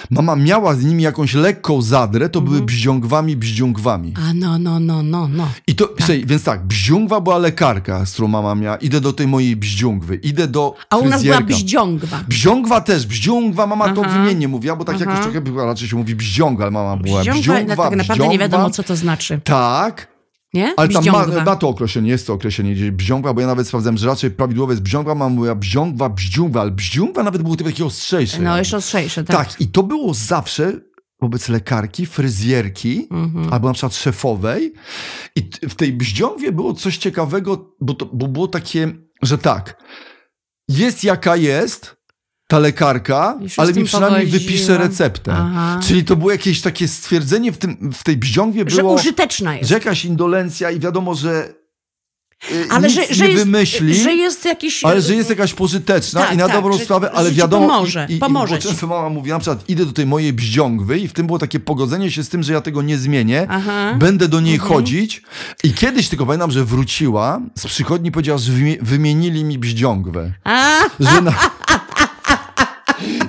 mama 0.09 0.35
miała 0.35 0.75
z 0.75 0.83
nimi 0.83 1.03
jakąś 1.03 1.33
lekką 1.33 1.81
zadrę, 1.81 2.29
to 2.29 2.39
Mhm. 2.39 2.55
były 2.55 2.65
bździągwami, 2.67 3.35
bździągwami. 3.37 4.13
A 4.29 4.33
no, 4.33 4.59
no, 4.59 4.79
no, 4.79 5.03
no, 5.03 5.27
no. 5.27 5.47
I 5.67 5.75
to, 5.75 5.89
słuchaj, 5.97 6.23
więc 6.25 6.43
tak, 6.43 6.65
bździągwa 6.67 7.21
była 7.21 7.37
lekarka, 7.37 8.05
z 8.05 8.13
którą 8.13 8.27
mama 8.27 8.55
miała, 8.55 8.75
idę 8.77 9.01
do 9.01 9.13
tej 9.13 9.27
mojej 9.27 9.55
bździągwy, 9.55 10.15
idę 10.15 10.47
do 10.47 10.75
A 10.89 10.97
u 10.97 10.99
nas 11.09 11.23
była 11.23 11.35
fryzjerka. 11.37 11.43
bździągwa. 11.63 12.19
Bździągwa 12.27 12.81
też, 12.81 13.07
bździągwa, 13.07 13.67
mama 13.67 13.89
to 13.89 14.01
Aha. 14.05 14.19
wymiennie 14.19 14.47
mówiła, 14.47 14.75
bo 14.75 14.85
tak 14.85 14.95
Aha. 14.95 15.05
jakoś 15.05 15.23
trochę 15.23 15.41
była, 15.41 15.65
raczej 15.65 15.87
się 15.87 15.95
mówi 15.95 16.15
bździąga, 16.15 16.63
ale 16.63 16.71
mama 16.71 16.97
była 16.97 17.19
Bździągwa, 17.21 17.41
bździągwa, 17.41 17.83
tak 17.89 17.95
naprawdę 17.95 18.27
nie 18.27 18.39
wiadomo, 18.39 18.69
co 18.69 18.83
to 18.83 18.95
znaczy. 18.95 19.41
Tak, 19.43 20.07
Nie? 20.53 20.73
ale 20.77 20.89
tam 20.89 21.05
ma, 21.05 21.43
ma 21.43 21.55
to 21.55 21.69
określenie, 21.69 22.09
jest 22.09 22.27
to 22.27 22.33
określenie 22.33 22.73
gdzieś 22.73 22.91
bździągwa, 22.91 23.33
bo 23.33 23.41
ja 23.41 23.47
nawet 23.47 23.67
sprawdzałem, 23.67 23.97
że 23.97 24.07
raczej 24.07 24.31
prawidłowe 24.31 24.73
jest 24.73 24.83
bździągwa, 24.83 25.15
mama 25.15 25.35
mówiła 25.35 25.55
bździągwa, 25.55 26.09
bździągwa, 26.09 26.61
ale 26.61 26.71
bździągwa 26.71 27.23
nawet 27.23 27.41
było 27.41 27.55
takie 27.55 27.85
ostrzejsze. 27.85 28.41
No, 28.41 28.57
jeszcze 28.57 28.77
ostrzejsze, 28.77 29.23
tak. 29.23 29.35
tak. 29.37 29.61
i 29.61 29.67
to 29.67 29.83
było 29.83 30.13
zawsze 30.13 30.73
wobec 31.21 31.49
lekarki, 31.49 32.05
fryzjerki, 32.05 33.07
Mhm. 33.11 33.53
albo 33.53 33.67
na 33.67 33.73
przykład 33.73 33.95
szefowej. 33.95 34.73
I 35.35 35.49
w 35.69 35.75
tej 35.75 35.93
bździągwie 35.93 36.51
było 36.51 36.73
coś 36.73 36.97
ciekawego, 36.97 37.75
bo, 37.81 37.93
to, 37.93 38.05
bo 38.05 38.27
było 38.27 38.47
takie, 38.47 38.91
że 39.21 39.37
tak, 39.37 39.83
jest 40.67 41.03
jaka 41.03 41.35
jest 41.35 41.98
ta 42.49 42.59
lekarka, 42.59 43.37
Już 43.41 43.59
ale 43.59 43.73
mi 43.73 43.83
przynajmniej 43.83 44.25
pogodziła. 44.25 44.39
wypisze 44.51 44.77
receptę. 44.77 45.33
Aha. 45.37 45.79
Czyli 45.83 46.03
to 46.05 46.15
było 46.15 46.31
jakieś 46.31 46.61
takie 46.61 46.87
stwierdzenie 46.87 47.51
w, 47.51 47.57
tym, 47.57 47.91
w 47.93 48.03
tej 48.03 48.17
bździągwie 48.17 48.63
Że 48.67 48.81
było, 48.81 48.93
użyteczna 48.93 49.55
jest. 49.55 49.69
że 49.69 49.75
jakaś 49.75 50.05
indolencja 50.05 50.71
i 50.71 50.79
wiadomo, 50.79 51.15
że 51.15 51.53
y, 52.51 52.65
ale 52.69 52.87
nic 52.87 52.95
że, 52.97 53.13
że, 53.15 53.23
nie 53.25 53.31
jest, 53.31 53.43
wymyśli. 53.45 53.95
że 53.95 54.13
jest 54.13 54.45
jakiś... 54.45 54.83
Ale 54.83 55.01
że 55.01 55.15
jest 55.15 55.29
jakaś 55.29 55.53
pożyteczna 55.53 56.21
Tak, 56.21 56.33
i 56.33 56.37
na 56.37 56.45
tak, 56.47 56.55
dobrą 56.55 56.77
że- 56.77 56.83
sprawę, 56.85 57.11
ale 57.11 57.29
że 57.29 57.35
wiadomo. 57.35 57.67
pomoże, 57.67 58.07
i, 58.09 58.13
i, 58.15 58.19
pomoże 58.19 58.59
ci. 58.59 58.67
często 58.67 58.87
mama 58.87 59.09
mówi, 59.09 59.29
na 59.29 59.39
przykład 59.39 59.69
idę 59.69 59.85
do 59.85 59.91
tej 59.91 60.05
mojej 60.05 60.33
bździągwy 60.33 60.99
i 60.99 61.07
w 61.07 61.13
tym 61.13 61.25
było 61.27 61.39
takie 61.39 61.59
pogodzenie 61.59 62.11
się 62.11 62.23
z 62.23 62.29
tym, 62.29 62.43
że 62.43 62.53
ja 62.53 62.61
tego 62.61 62.81
nie 62.81 62.97
zmienię. 62.97 63.45
Aha. 63.49 63.93
Będę 63.99 64.27
do 64.27 64.39
niej 64.41 64.53
Mhm. 64.55 64.73
chodzić. 64.73 65.21
I 65.63 65.73
kiedyś 65.73 66.09
tylko 66.09 66.25
pamiętam, 66.25 66.51
że 66.51 66.65
wróciła 66.65 67.41
z 67.57 67.67
przychodni 67.67 68.09
i 68.09 68.11
powiedziała, 68.11 68.37
że 68.39 68.51
wymie- 68.51 68.77
wymienili 68.81 69.43
mi 69.43 69.57
bździągwę. 69.57 70.33
A, 70.43 70.79
Że 70.99 71.21
na... 71.21 71.33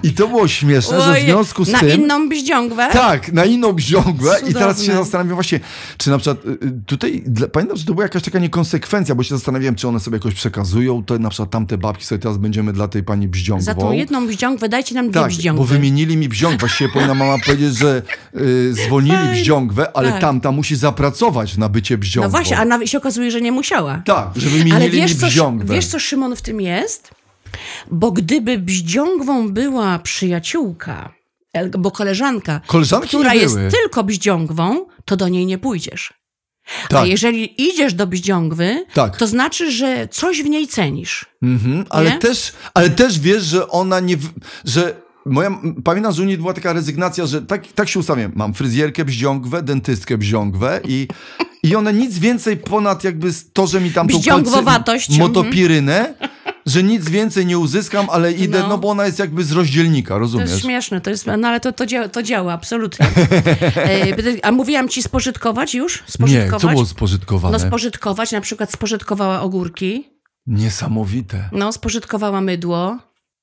I 0.02 0.12
to 0.12 0.28
było 0.28 0.48
śmieszne, 0.48 1.00
że 1.00 1.14
w 1.14 1.24
związku 1.24 1.64
z 1.64 1.68
na 1.72 1.78
tym. 1.78 2.00
inną 2.00 2.28
bździągwę? 2.28 2.88
Tak, 2.92 3.32
na 3.32 3.44
inną 3.44 3.72
bździągwę 3.72 4.36
i 4.48 4.54
teraz 4.54 4.76
się 4.78 4.82
Cudowne. 4.82 5.02
zastanawiam 5.04 5.34
właśnie, 5.34 5.60
czy 5.98 6.10
na 6.10 6.18
przykład 6.18 6.46
y, 6.46 6.48
y, 6.50 6.72
tutaj, 6.86 7.24
pamiętam, 7.52 7.76
że 7.76 7.84
to 7.84 7.92
była 7.94 8.04
jakaś 8.04 8.22
taka 8.22 8.38
niekonsekwencja, 8.38 9.14
bo 9.14 9.22
się 9.22 9.34
zastanawiałem, 9.36 9.74
czy 9.74 9.88
one 9.88 10.00
sobie 10.00 10.16
jakoś 10.16 10.34
przekazują, 10.34 11.04
to 11.04 11.18
na 11.18 11.28
przykład 11.30 11.50
tamte 11.50 11.78
babki 11.78 12.04
sobie 12.04 12.18
teraz 12.18 12.38
będziemy 12.38 12.72
dla 12.72 12.88
tej 12.88 13.02
pani 13.02 13.28
bździągwą. 13.28 13.64
Za 13.64 13.74
tą 13.74 13.92
jedną 13.92 14.26
bździągwę 14.26 14.68
dajcie 14.68 14.94
nam 14.94 15.10
dwie 15.10 15.20
tak, 15.20 15.28
bździągwy. 15.30 15.60
bo 15.62 15.66
wymienili 15.66 16.16
mi 16.16 16.28
bździągwę. 16.28 16.58
Właściwie 16.58 16.90
powinna 16.90 17.14
mama 17.14 17.36
powiedzieć, 17.46 17.78
że 17.78 18.02
y, 18.36 18.74
zwolnili 18.74 19.28
bździągwę, 19.32 19.96
ale 19.96 20.10
Tak. 20.12 20.20
tamta 20.20 20.52
musi 20.52 20.76
zapracować 20.76 21.56
na 21.56 21.68
bycie 21.68 21.98
bździągwą. 21.98 22.26
No 22.26 22.30
właśnie, 22.30 22.58
a 22.58 22.86
się 22.86 22.98
okazuje, 22.98 23.30
że 23.30 23.40
nie 23.40 23.52
musiała. 23.52 24.02
Tak, 24.04 24.28
że 24.36 24.48
wymienili 24.48 24.76
Ale 24.76 24.90
wiesz 24.90 25.14
mi 25.14 25.20
co, 25.20 25.26
bździągwę. 25.26 25.74
wiesz, 25.74 25.86
co 25.86 25.98
Szymon 25.98 26.36
w 26.36 26.42
tym 26.42 26.60
jest? 26.60 27.10
Bo 27.90 28.12
gdyby 28.12 28.58
bździągwą 28.58 29.52
była 29.52 29.98
przyjaciółka, 29.98 31.12
el- 31.52 31.70
bo 31.78 31.90
koleżanka, 31.90 32.60
Koleżanki 32.66 33.08
która 33.08 33.34
jest 33.34 33.56
tylko 33.70 34.04
bździągwą, 34.04 34.86
to 35.04 35.16
do 35.16 35.28
niej 35.28 35.46
nie 35.46 35.58
pójdziesz. 35.58 36.12
A 36.84 36.88
Tak, 36.88 37.08
jeżeli 37.08 37.62
idziesz 37.70 37.94
do 37.94 38.06
bździągwy, 38.06 38.84
Tak. 38.94 39.16
to 39.16 39.26
znaczy, 39.26 39.70
że 39.72 40.08
coś 40.08 40.42
w 40.42 40.46
niej 40.48 40.68
cenisz. 40.68 41.26
mhm, 41.42 41.84
ale, 41.90 42.10
Nie? 42.10 42.18
też, 42.18 42.52
ale 42.74 42.90
też 42.90 43.18
wiesz, 43.20 43.42
że 43.44 43.68
ona 43.68 44.00
nie... 44.00 44.16
że 44.64 44.94
Moja, 45.26 45.50
pamiętam, 45.84 46.12
że 46.12 46.22
u 46.22 46.24
niej 46.24 46.38
była 46.38 46.52
taka 46.54 46.72
rezygnacja, 46.72 47.26
że 47.26 47.42
tak, 47.42 47.66
tak 47.66 47.88
się 47.88 47.98
ustawiam. 48.00 48.32
Mam 48.34 48.54
fryzjerkę 48.54 49.04
bździągwę, 49.04 49.62
dentystkę 49.62 50.18
bździągwę 50.18 50.80
i, 50.88 51.08
i 51.62 51.76
one 51.76 51.92
nic 51.92 52.18
więcej 52.18 52.56
ponad 52.56 53.04
jakby 53.04 53.30
to, 53.52 53.66
że 53.66 53.80
mi 53.80 53.90
tam 53.90 54.08
tą 54.08 54.18
Bździągwowatość, 54.18 55.08
kolcy- 55.08 55.18
motopirynę, 55.18 56.14
że 56.66 56.82
nic 56.82 57.08
więcej 57.08 57.46
nie 57.46 57.58
uzyskam, 57.58 58.06
ale 58.10 58.32
idę, 58.32 58.60
no. 58.60 58.68
No. 58.68 58.78
bo 58.78 58.88
ona 58.88 59.06
jest 59.06 59.18
jakby 59.18 59.44
z 59.44 59.52
rozdzielnika, 59.52 60.14
To 60.14 60.18
rozumiesz? 60.18 60.50
jest 60.50 60.62
śmieszne, 60.62 61.00
to 61.00 61.10
jest, 61.10 61.26
no 61.38 61.48
ale 61.48 61.60
to, 61.60 61.72
to, 61.72 61.86
działa, 61.86 62.08
to 62.08 62.22
działa, 62.22 62.52
absolutnie. 62.52 63.06
E, 63.76 64.44
A 64.46 64.52
mówiłam 64.52 64.88
ci 64.88 65.02
spożytkować 65.02 65.74
już? 65.74 66.00
Nie, 66.00 66.12
Spożytkować? 66.12 66.60
co 66.62 66.68
było 66.68 66.86
spożytkowane? 66.86 67.58
No 67.58 67.64
spożytkować, 67.66 68.32
na 68.32 68.40
przykład 68.40 68.72
spożytkowała 68.72 69.40
ogórki, 69.40 70.08
Niesamowite. 70.46 71.48
no 71.52 71.72
spożytkowała 71.72 72.40
mydło, 72.40 72.98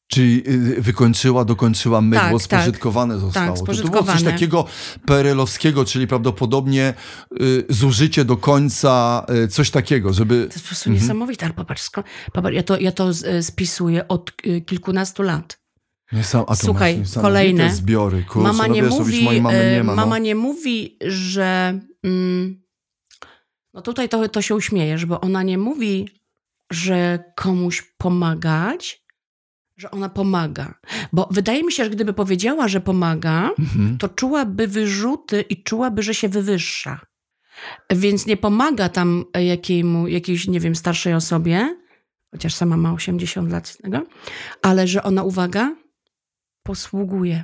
Czyli 0.08 0.44
y, 0.78 0.82
wykończyła, 0.82 1.46
dokończyła 1.46 2.02
mydło, 2.02 2.40
Tak, 2.40 2.48
tak. 2.48 2.62
spożytkowane 2.62 3.20
zostało. 3.20 3.58
To, 3.58 3.60
to 3.60 3.66
było 3.66 3.76
coś 3.76 3.86
spożytkowane. 3.86 4.32
takiego 4.32 4.66
perelowskiego, 5.06 5.86
czyli 5.86 6.08
prawdopodobnie 6.08 6.94
y, 7.42 7.66
zużycie 7.70 8.26
do 8.26 8.38
końca, 8.38 9.26
y, 9.44 9.48
coś 9.48 9.72
takiego, 9.72 10.14
żeby... 10.14 10.36
To 10.48 10.54
jest 10.54 10.62
po 10.62 10.68
prostu 10.68 10.90
Mhm. 10.90 11.04
niesamowite, 11.04 11.46
ale 11.46 11.54
popatrz, 11.54 11.90
popatrz 12.34 12.56
ja 12.56 12.64
to, 12.64 12.80
ja 12.80 12.92
to 12.92 13.10
e, 13.26 13.44
spisuję 13.44 14.08
od 14.08 14.32
y, 14.48 14.62
kilkunastu 14.62 15.24
lat. 15.24 15.60
Niesam, 16.12 16.44
a 16.48 16.56
to 16.56 16.66
Słuchaj, 16.66 17.04
kolejne. 17.22 17.74
zbiory, 17.76 18.24
kurczę, 18.24 18.48
mama 18.48 18.68
no 18.68 18.74
nie 18.74 18.82
wiesz, 18.82 18.92
to 18.92 18.98
już 18.98 19.08
mówi, 19.08 19.24
mojej 19.24 19.42
mamy 19.42 19.72
nie 19.72 19.84
ma. 19.84 19.96
mama 19.96 20.16
no. 20.16 20.18
nie 20.18 20.36
mówi, 20.36 20.98
że... 21.08 21.80
Mm, 22.04 22.64
no 23.74 23.82
tutaj 23.82 24.10
to, 24.10 24.30
to 24.30 24.42
się 24.42 24.56
uśmiejesz, 24.56 25.06
bo 25.06 25.22
ona 25.22 25.44
nie 25.44 25.58
mówi, 25.58 26.08
że 26.72 27.24
komuś 27.36 27.94
pomagać, 27.98 29.07
że 29.78 29.92
ona 29.92 30.10
pomaga. 30.10 30.74
Bo 31.14 31.28
wydaje 31.32 31.64
mi 31.64 31.72
się, 31.72 31.84
że 31.84 31.90
gdyby 31.90 32.14
powiedziała, 32.14 32.68
że 32.68 32.82
pomaga, 32.82 33.50
Mhm. 33.60 33.98
to 33.98 34.10
czułaby 34.10 34.68
wyrzuty 34.68 35.42
i 35.42 35.64
czułaby, 35.64 36.04
że 36.04 36.14
się 36.14 36.30
wywyższa. 36.30 37.00
Więc 37.92 38.26
nie 38.26 38.38
pomaga 38.38 38.90
tam 38.90 39.26
jakiemu, 39.40 40.08
jakiejś, 40.08 40.48
nie 40.48 40.60
wiem, 40.60 40.76
starszej 40.76 41.14
osobie, 41.14 41.78
chociaż 42.32 42.54
sama 42.54 42.78
ma 42.78 42.94
80 42.94 43.52
lat 43.52 43.68
z 43.68 43.78
tego, 43.78 44.02
ale 44.62 44.88
że 44.88 45.04
ona, 45.04 45.24
uwaga, 45.24 45.76
posługuje. 46.64 47.44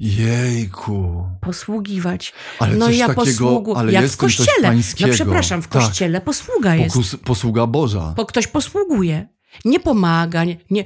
Jejku. 0.00 1.28
Posługiwać. 1.40 2.32
Ale 2.58 2.76
no 2.76 2.90
ja 2.90 3.06
takiego, 3.06 3.24
posługu, 3.24 3.76
ale 3.76 3.92
jak 3.92 4.06
w 4.06 4.16
kościele. 4.16 4.74
No 5.00 5.08
przepraszam, 5.12 5.62
w 5.62 5.68
Tak. 5.68 5.82
kościele 5.82 6.20
posługa 6.20 6.74
jest. 6.74 6.94
Pokus, 6.96 7.16
posługa 7.16 7.66
Boża. 7.66 8.14
Bo 8.16 8.26
ktoś 8.26 8.46
posługuje. 8.46 9.28
Nie 9.64 9.80
pomaga, 9.80 10.44
nie, 10.44 10.56
nie, 10.70 10.84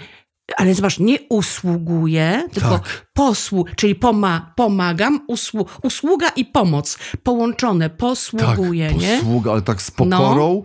ale 0.57 0.74
zobacz, 0.74 0.99
nie 0.99 1.16
usługuje, 1.28 2.49
tylko 2.53 2.68
Tak. 2.70 3.07
Posłu, 3.15 3.65
czyli 3.77 3.95
poma, 3.95 4.53
pomagam, 4.57 5.21
usłu, 5.27 5.67
usługa 5.83 6.29
i 6.29 6.45
pomoc. 6.45 6.99
Połączone, 7.23 7.91
posługuje, 7.91 8.89
tak, 8.89 8.99
nie? 9.01 9.17
posługa, 9.17 9.53
ale 9.53 9.63
tak 9.63 9.83
z 9.83 9.91
pokorą, 9.91 10.63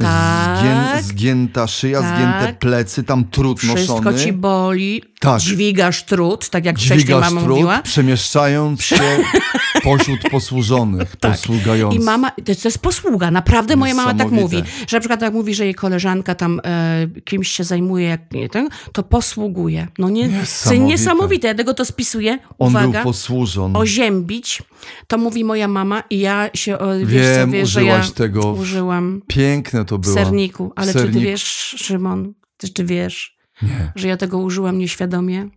Tak. 0.00 0.58
zgię, 0.58 1.02
zgięta 1.02 1.66
szyja, 1.66 2.00
Tak. 2.00 2.16
zgięte 2.16 2.54
plecy, 2.58 3.04
tam 3.04 3.24
trud 3.24 3.58
Wszystko 3.60 3.94
noszony. 4.00 4.18
ci 4.24 4.32
boli, 4.32 5.02
Tak. 5.20 5.40
dźwigasz 5.40 6.04
trud, 6.04 6.48
tak 6.48 6.64
jak 6.64 6.76
wcześniej 6.76 6.98
Dźwigasz 6.98 7.20
mama 7.20 7.40
trud, 7.40 7.50
mówiła. 7.50 7.82
przemieszczając 7.82 8.82
się 8.82 8.96
pośród 9.82 10.20
posłużonych, 10.30 11.16
posługających. 11.16 12.00
I 12.00 12.04
mama, 12.04 12.30
to 12.30 12.42
jest, 12.48 12.62
to 12.62 12.68
jest 12.68 12.78
posługa, 12.78 13.30
naprawdę 13.30 13.76
moja 13.76 13.94
mama 13.94 14.14
tak 14.14 14.30
mówi, 14.30 14.56
że 14.88 14.96
na 14.96 15.00
przykład 15.00 15.22
jak 15.22 15.32
mówi, 15.32 15.54
że 15.54 15.64
jej 15.64 15.74
koleżanka 15.74 16.34
tam 16.34 16.60
e, 16.64 17.06
kimś 17.24 17.48
się 17.48 17.64
zajmuje, 17.64 18.06
jak 18.08 18.32
nie 18.32 18.48
ten, 18.48 18.68
to 18.92 19.02
posługuje. 19.02 19.86
No 19.98 20.08
nie, 20.08 20.28
Niesamowite. 20.28 20.84
niesamowite, 20.86 21.48
ja 21.48 21.54
tego 21.54 21.74
to 21.74 21.84
spisuję, 21.90 22.38
On 22.58 22.68
uwaga, 22.70 22.88
był 22.92 23.02
posłużon. 23.02 23.76
oziębić, 23.76 24.62
to 25.06 25.18
mówi 25.18 25.44
moja 25.44 25.68
mama 25.68 26.02
i 26.10 26.18
ja 26.18 26.50
się, 26.54 26.78
wiesz 27.04 27.08
Wiem, 27.08 27.48
co, 27.50 27.52
wiesz, 27.52 27.68
że 27.68 27.84
ja 27.84 27.92
użyłaś 27.94 28.10
tego 28.12 28.54
w- 28.54 28.60
użyłam 28.60 29.22
Piękne 29.26 29.84
to 29.84 29.98
w 29.98 30.00
było. 30.00 30.14
serniku, 30.14 30.72
ale 30.76 30.92
czy 30.92 30.98
ty 31.12 31.20
wiesz, 31.20 31.42
Szymon, 31.78 32.34
ty, 32.56 32.68
czy 32.68 32.84
wiesz, 32.84 33.36
Nie, 33.62 33.92
że 33.94 34.08
ja 34.08 34.16
tego 34.16 34.38
użyłam 34.38 34.78
nieświadomie? 34.78 35.48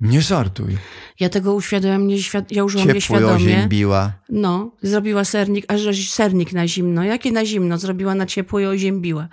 nie 0.00 0.22
żartuj. 0.22 0.76
Ja 1.20 1.28
tego 1.28 1.54
uświadomiłam, 1.54 2.06
nieświad... 2.06 2.52
ja 2.52 2.64
użyłam 2.64 2.86
Ciepło 2.86 2.94
nieświadomie. 2.94 3.34
oziębiła. 3.34 4.12
No, 4.28 4.70
zrobiła 4.82 5.24
sernik, 5.24 5.64
a 5.68 5.78
że 5.78 5.94
sernik 5.94 6.52
na 6.52 6.68
zimno. 6.68 7.04
Jakie 7.04 7.32
na 7.32 7.44
zimno? 7.46 7.78
Zrobiła 7.78 8.14
na 8.14 8.26
ciepło 8.26 8.60
i 8.60 8.66
oziębiła. 8.66 9.28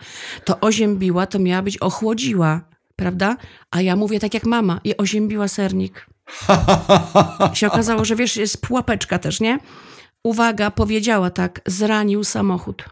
To 0.46 0.60
oziębiła, 0.60 1.28
to 1.28 1.40
miała 1.40 1.62
być 1.62 1.78
ochłodziła, 1.78 2.62
prawda? 2.96 3.38
A 3.72 3.82
ja 3.82 3.96
mówię 3.96 4.20
tak 4.20 4.34
jak 4.34 4.46
mama 4.46 4.82
i 4.84 4.98
oziębiła 4.98 5.48
sernik. 5.48 6.06
I 7.54 7.56
się 7.56 7.68
okazało, 7.68 8.06
że 8.06 8.16
wiesz, 8.16 8.38
jest 8.38 8.62
pułapeczka 8.62 9.20
też, 9.20 9.40
nie? 9.40 9.60
Uwaga, 10.24 10.72
powiedziała 10.72 11.30
tak, 11.30 11.62
zranił 11.66 12.24
samochód. 12.24 12.84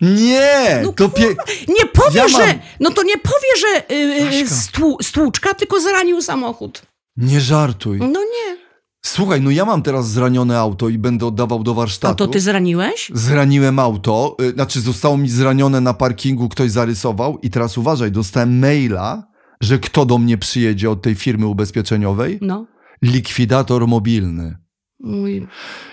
Nie! 0.00 0.80
No 0.84 0.92
to 0.92 1.08
pie... 1.08 1.26
Nie 1.68 1.86
powie, 1.86 2.16
Ja 2.20 2.22
mam- 2.28 2.42
że, 2.42 2.54
no 2.80 2.90
to 2.90 3.02
nie 3.02 3.18
powie, 3.18 3.48
że 3.88 3.94
yy, 3.96 4.48
stłu, 4.48 4.98
stłuczka, 5.02 5.54
tylko 5.54 5.80
zranił 5.80 6.22
samochód. 6.22 6.82
Nie 7.16 7.40
żartuj. 7.40 7.98
No 7.98 8.20
nie. 8.20 8.58
Słuchaj, 9.06 9.40
no 9.40 9.50
ja 9.50 9.64
mam 9.64 9.82
teraz 9.82 10.08
zranione 10.08 10.58
auto 10.58 10.88
i 10.88 10.98
będę 10.98 11.26
oddawał 11.26 11.62
do 11.62 11.70
A 11.70 11.74
warsztatu. 11.74 12.14
to 12.14 12.26
ty 12.26 12.40
zraniłeś? 12.40 13.10
Zraniłem 13.14 13.78
auto, 13.78 14.36
y, 14.42 14.50
znaczy 14.52 14.80
zostało 14.80 15.16
mi 15.16 15.28
zranione 15.28 15.80
na 15.80 15.94
parkingu, 15.94 16.48
ktoś 16.48 16.70
zarysował 16.70 17.38
i 17.38 17.50
teraz 17.50 17.78
uważaj, 17.78 18.12
dostałem 18.12 18.58
maila, 18.58 19.22
że 19.60 19.78
kto 19.78 20.06
do 20.06 20.18
mnie 20.18 20.38
przyjedzie 20.38 20.90
od 20.90 21.02
tej 21.02 21.14
firmy 21.14 21.46
ubezpieczeniowej? 21.46 22.38
No. 22.42 22.66
Likwidator 23.02 23.86
mobilny. 23.88 24.56
Mój 25.00 25.46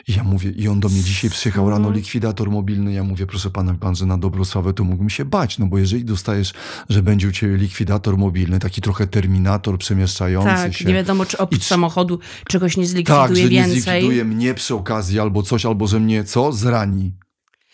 I 0.08 0.14
ja 0.14 0.24
mówię, 0.24 0.50
i 0.52 0.68
on 0.68 0.80
do 0.80 0.90
mnie 0.90 1.04
dzisiaj 1.04 1.30
przyjechał 1.30 1.66
rano, 1.70 1.78
Mhm. 1.88 1.96
likwidator 1.96 2.52
mobilny. 2.52 2.94
Ja 2.94 3.04
mówię, 3.04 3.26
proszę 3.28 3.50
pana, 3.52 3.74
pan, 3.74 3.96
że 3.96 4.06
na 4.06 4.18
dobrą 4.18 4.46
sprawę 4.46 4.74
to 4.74 4.84
mógłbym 4.84 5.10
się 5.10 5.26
bać, 5.26 5.60
no 5.60 5.66
bo 5.66 5.78
jeżeli 5.78 6.06
dostajesz, 6.06 6.54
że 6.90 7.04
będzie 7.04 7.28
u 7.28 7.32
ciebie 7.32 7.58
likwidator 7.58 8.18
mobilny, 8.18 8.60
taki 8.60 8.82
trochę 8.82 9.08
terminator 9.08 9.78
przemieszczający 9.78 10.50
Tak, 10.50 10.74
się. 10.74 10.86
nie 10.86 10.94
wiadomo, 10.94 11.26
czy 11.26 11.38
oprócz 11.38 11.62
I- 11.62 11.66
samochodu 11.66 12.20
czegoś 12.48 12.78
nie 12.78 12.88
zlikwiduje 12.88 13.28
tak, 13.28 13.36
że 13.36 13.44
nie 13.44 13.50
więcej. 13.50 13.82
zlikwiduje 13.82 14.26
mnie 14.26 14.54
przy 14.54 14.76
okazji 14.76 15.20
albo 15.20 15.44
coś, 15.44 15.66
albo 15.66 15.88
że 15.88 16.00
mnie 16.00 16.24
co? 16.24 16.52
Zrani. 16.52 17.12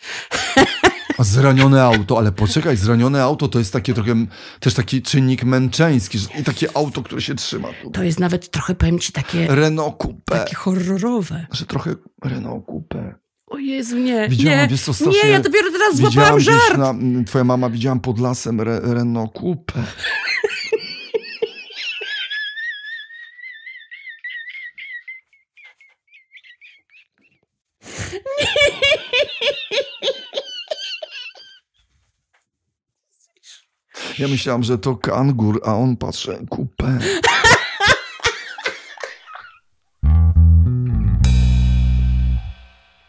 Zranione 1.22 1.82
auto, 1.82 2.18
ale 2.18 2.32
poczekaj, 2.32 2.76
zranione 2.76 3.22
auto 3.22 3.48
to 3.48 3.58
jest 3.58 3.72
takie 3.72 3.94
trochę, 3.94 4.14
też 4.60 4.74
taki 4.74 5.02
czynnik 5.02 5.44
męczeński, 5.44 6.18
że, 6.18 6.28
i 6.40 6.44
takie 6.44 6.76
auto, 6.76 7.02
które 7.02 7.20
się 7.22 7.34
trzyma. 7.34 7.68
To 7.92 8.02
jest 8.02 8.20
nawet 8.20 8.50
trochę, 8.50 8.74
powiem 8.74 8.98
ci, 8.98 9.12
takie, 9.12 9.46
Renault 9.54 9.96
Coupe, 9.98 10.38
takie 10.38 10.54
horrorowe. 10.56 11.46
że 11.52 11.66
trochę 11.66 11.94
Renault 12.24 12.66
Coupe. 12.66 13.14
O 13.46 13.58
Jezu, 13.58 13.98
nie, 13.98 14.28
Widziałam, 14.28 14.58
nie, 14.58 14.68
wiesz 14.68 14.82
co, 14.82 14.94
strasznie- 14.94 15.22
nie, 15.24 15.28
ja 15.30 15.40
dopiero 15.40 15.70
teraz 15.72 15.96
złapałam 15.96 16.40
żart. 16.40 16.78
na, 16.78 16.94
twoja 17.26 17.44
mama 17.44 17.70
widziałam 17.70 18.00
pod 18.00 18.18
lasem 18.20 18.60
Re, 18.60 18.80
Renault 18.82 19.32
Coupe. 19.32 19.72
Ja 34.18 34.28
myślałam, 34.28 34.62
że 34.62 34.78
to 34.78 34.96
kangur, 34.96 35.60
a 35.64 35.74
on 35.76 35.96
patrzy, 35.96 36.38
kupę. 36.50 36.98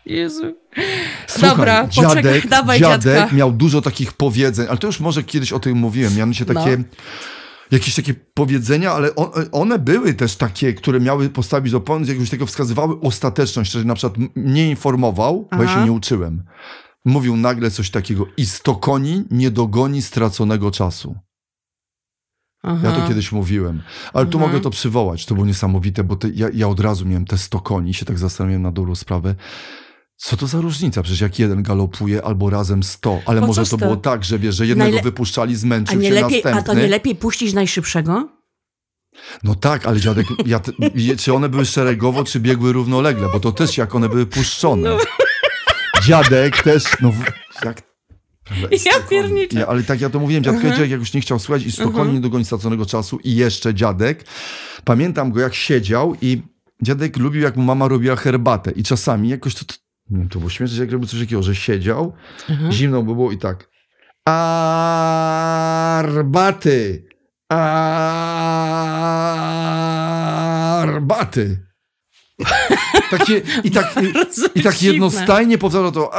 Jezu. 0.05 0.55
Słuchaj, 1.27 1.49
Dobra, 1.49 1.83
poczekaj, 1.87 2.23
dziadek, 2.23 2.47
dawaj 2.47 2.79
dziadek 2.79 3.15
dziadka. 3.19 3.35
miał 3.35 3.51
dużo 3.51 3.81
takich 3.81 4.13
powiedzeń, 4.13 4.65
ale 4.69 4.77
to 4.77 4.87
już 4.87 4.99
może 4.99 5.23
kiedyś 5.23 5.53
o 5.53 5.59
tym 5.59 5.77
mówiłem, 5.77 6.15
mianowicie 6.15 6.45
takie, 6.45 6.77
No. 6.77 6.83
jakieś 7.71 7.95
takie 7.95 8.13
powiedzenia, 8.33 8.91
ale 8.91 9.15
on, 9.15 9.29
one 9.51 9.79
były 9.79 10.13
też 10.13 10.35
takie, 10.35 10.73
które 10.73 10.99
miały 10.99 11.29
postawić 11.29 11.71
do 11.71 11.81
pomocy, 11.81 12.11
jakiegoś 12.11 12.29
tego 12.29 12.45
wskazywały 12.45 12.99
ostateczność, 12.99 13.71
że 13.71 13.83
na 13.83 13.95
przykład 13.95 14.17
mnie 14.35 14.69
informował, 14.69 15.47
bo 15.51 15.63
ja 15.63 15.69
Aha. 15.69 15.79
się 15.79 15.85
nie 15.85 15.91
uczyłem. 15.91 16.43
Mówił 17.05 17.37
nagle 17.37 17.71
coś 17.71 17.89
takiego, 17.89 18.27
i 18.37 18.45
sto 18.45 18.75
koni 18.75 19.23
nie 19.31 19.51
dogoni 19.51 20.01
straconego 20.01 20.71
czasu. 20.71 21.15
Aha. 22.63 22.79
Ja 22.89 22.91
to 23.01 23.07
kiedyś 23.07 23.31
mówiłem, 23.31 23.81
ale 24.13 24.25
tu 24.25 24.37
Mhm. 24.37 24.51
mogę 24.51 24.63
to 24.63 24.69
przywołać, 24.69 25.25
to 25.25 25.33
było 25.35 25.47
niesamowite, 25.47 26.03
bo 26.03 26.15
te, 26.15 26.29
ja, 26.29 26.47
ja 26.53 26.67
od 26.67 26.79
razu 26.79 27.05
miałem 27.05 27.25
te 27.25 27.37
100 27.37 27.59
koni 27.59 27.93
się 27.93 28.05
tak 28.05 28.19
zastanawiałem 28.19 28.61
na 28.61 28.71
dobrą 28.71 28.95
sprawę. 28.95 29.35
Co 30.15 30.37
to 30.37 30.47
za 30.47 30.61
różnica? 30.61 31.01
Przecież 31.03 31.21
jak 31.21 31.39
jeden 31.39 31.63
galopuje, 31.63 32.21
albo 32.25 32.49
razem 32.49 32.83
100, 32.83 33.19
ale 33.25 33.41
Po 33.41 33.47
może 33.47 33.61
to 33.61 33.65
100? 33.65 33.77
było 33.77 33.95
tak, 33.95 34.23
że 34.23 34.39
wiesz, 34.39 34.55
że 34.55 34.67
jednego 34.67 34.91
Najle- 34.97 35.03
wypuszczali, 35.03 35.53
a, 35.53 35.57
zmęczył 35.57 35.99
nie 35.99 36.07
się 36.09 36.13
lepiej, 36.13 36.41
a 36.43 36.49
następny. 36.49 36.73
to 36.73 36.79
nie 36.79 36.87
lepiej 36.87 37.15
puścić 37.15 37.53
najszybszego? 37.53 38.29
No 39.43 39.55
tak, 39.55 39.85
ale 39.85 39.99
dziadek, 39.99 40.27
ja 40.45 40.59
czy 41.17 41.33
one 41.33 41.49
były 41.49 41.65
szeregowo, 41.65 42.23
czy 42.23 42.39
biegły 42.39 42.73
równolegle, 42.73 43.29
bo 43.33 43.39
to 43.39 43.51
też 43.51 43.77
jak 43.77 43.95
one 43.95 44.09
były 44.09 44.25
puszczone. 44.25 44.89
No. 44.89 44.97
Dziadek 46.05 46.63
też, 46.63 46.83
no 47.01 47.13
jak... 47.65 47.81
Ja 48.85 48.99
pierniczę. 49.09 49.57
Nie, 49.57 49.67
ale 49.67 49.83
tak 49.83 50.01
ja 50.01 50.09
to 50.09 50.19
mówiłem, 50.19 50.43
dziadek, 50.43 50.57
Mhm. 50.59 50.75
dziadek 50.75 50.91
jak 50.91 50.99
już 50.99 51.13
nie 51.13 51.21
chciał 51.21 51.39
słuchać 51.39 51.63
i 51.65 51.71
sto 51.71 51.83
Mhm. 51.83 52.03
koni 52.05 52.13
nie 52.15 52.21
dogoni 52.21 52.45
straconego 52.45 52.85
czasu 52.85 53.19
i 53.23 53.35
jeszcze 53.35 53.73
dziadek. 53.73 54.25
Pamiętam 54.83 55.31
go 55.31 55.39
jak 55.39 55.53
siedział 55.53 56.15
i 56.21 56.41
dziadek 56.81 57.17
lubił 57.17 57.41
jak 57.41 57.55
mu 57.55 57.63
mama 57.63 57.87
robiła 57.87 58.15
herbatę 58.15 58.71
i 58.71 58.83
czasami 58.83 59.29
jakoś 59.29 59.55
to, 59.55 59.65
to 59.65 59.73
nie 60.09 60.17
wiem, 60.19 60.29
to 60.29 60.39
było 60.39 60.49
śmieszne, 60.49 60.79
jak 60.79 60.91
robił 60.91 61.07
coś 61.07 61.19
takiego, 61.19 61.43
że 61.43 61.55
siedział, 61.55 62.13
Mhm. 62.49 62.71
zimno 62.71 63.03
by 63.03 63.13
było 63.13 63.31
i 63.31 63.37
tak 63.37 63.69
arbaty, 66.03 67.03
arbaty. 70.81 71.72
Takie, 73.09 73.41
i, 73.63 73.71
tak, 73.71 73.95
I 74.55 74.63
tak 74.67 74.81
jednostajnie 74.83 75.57
powtarzał 75.57 75.91
to 75.91 76.13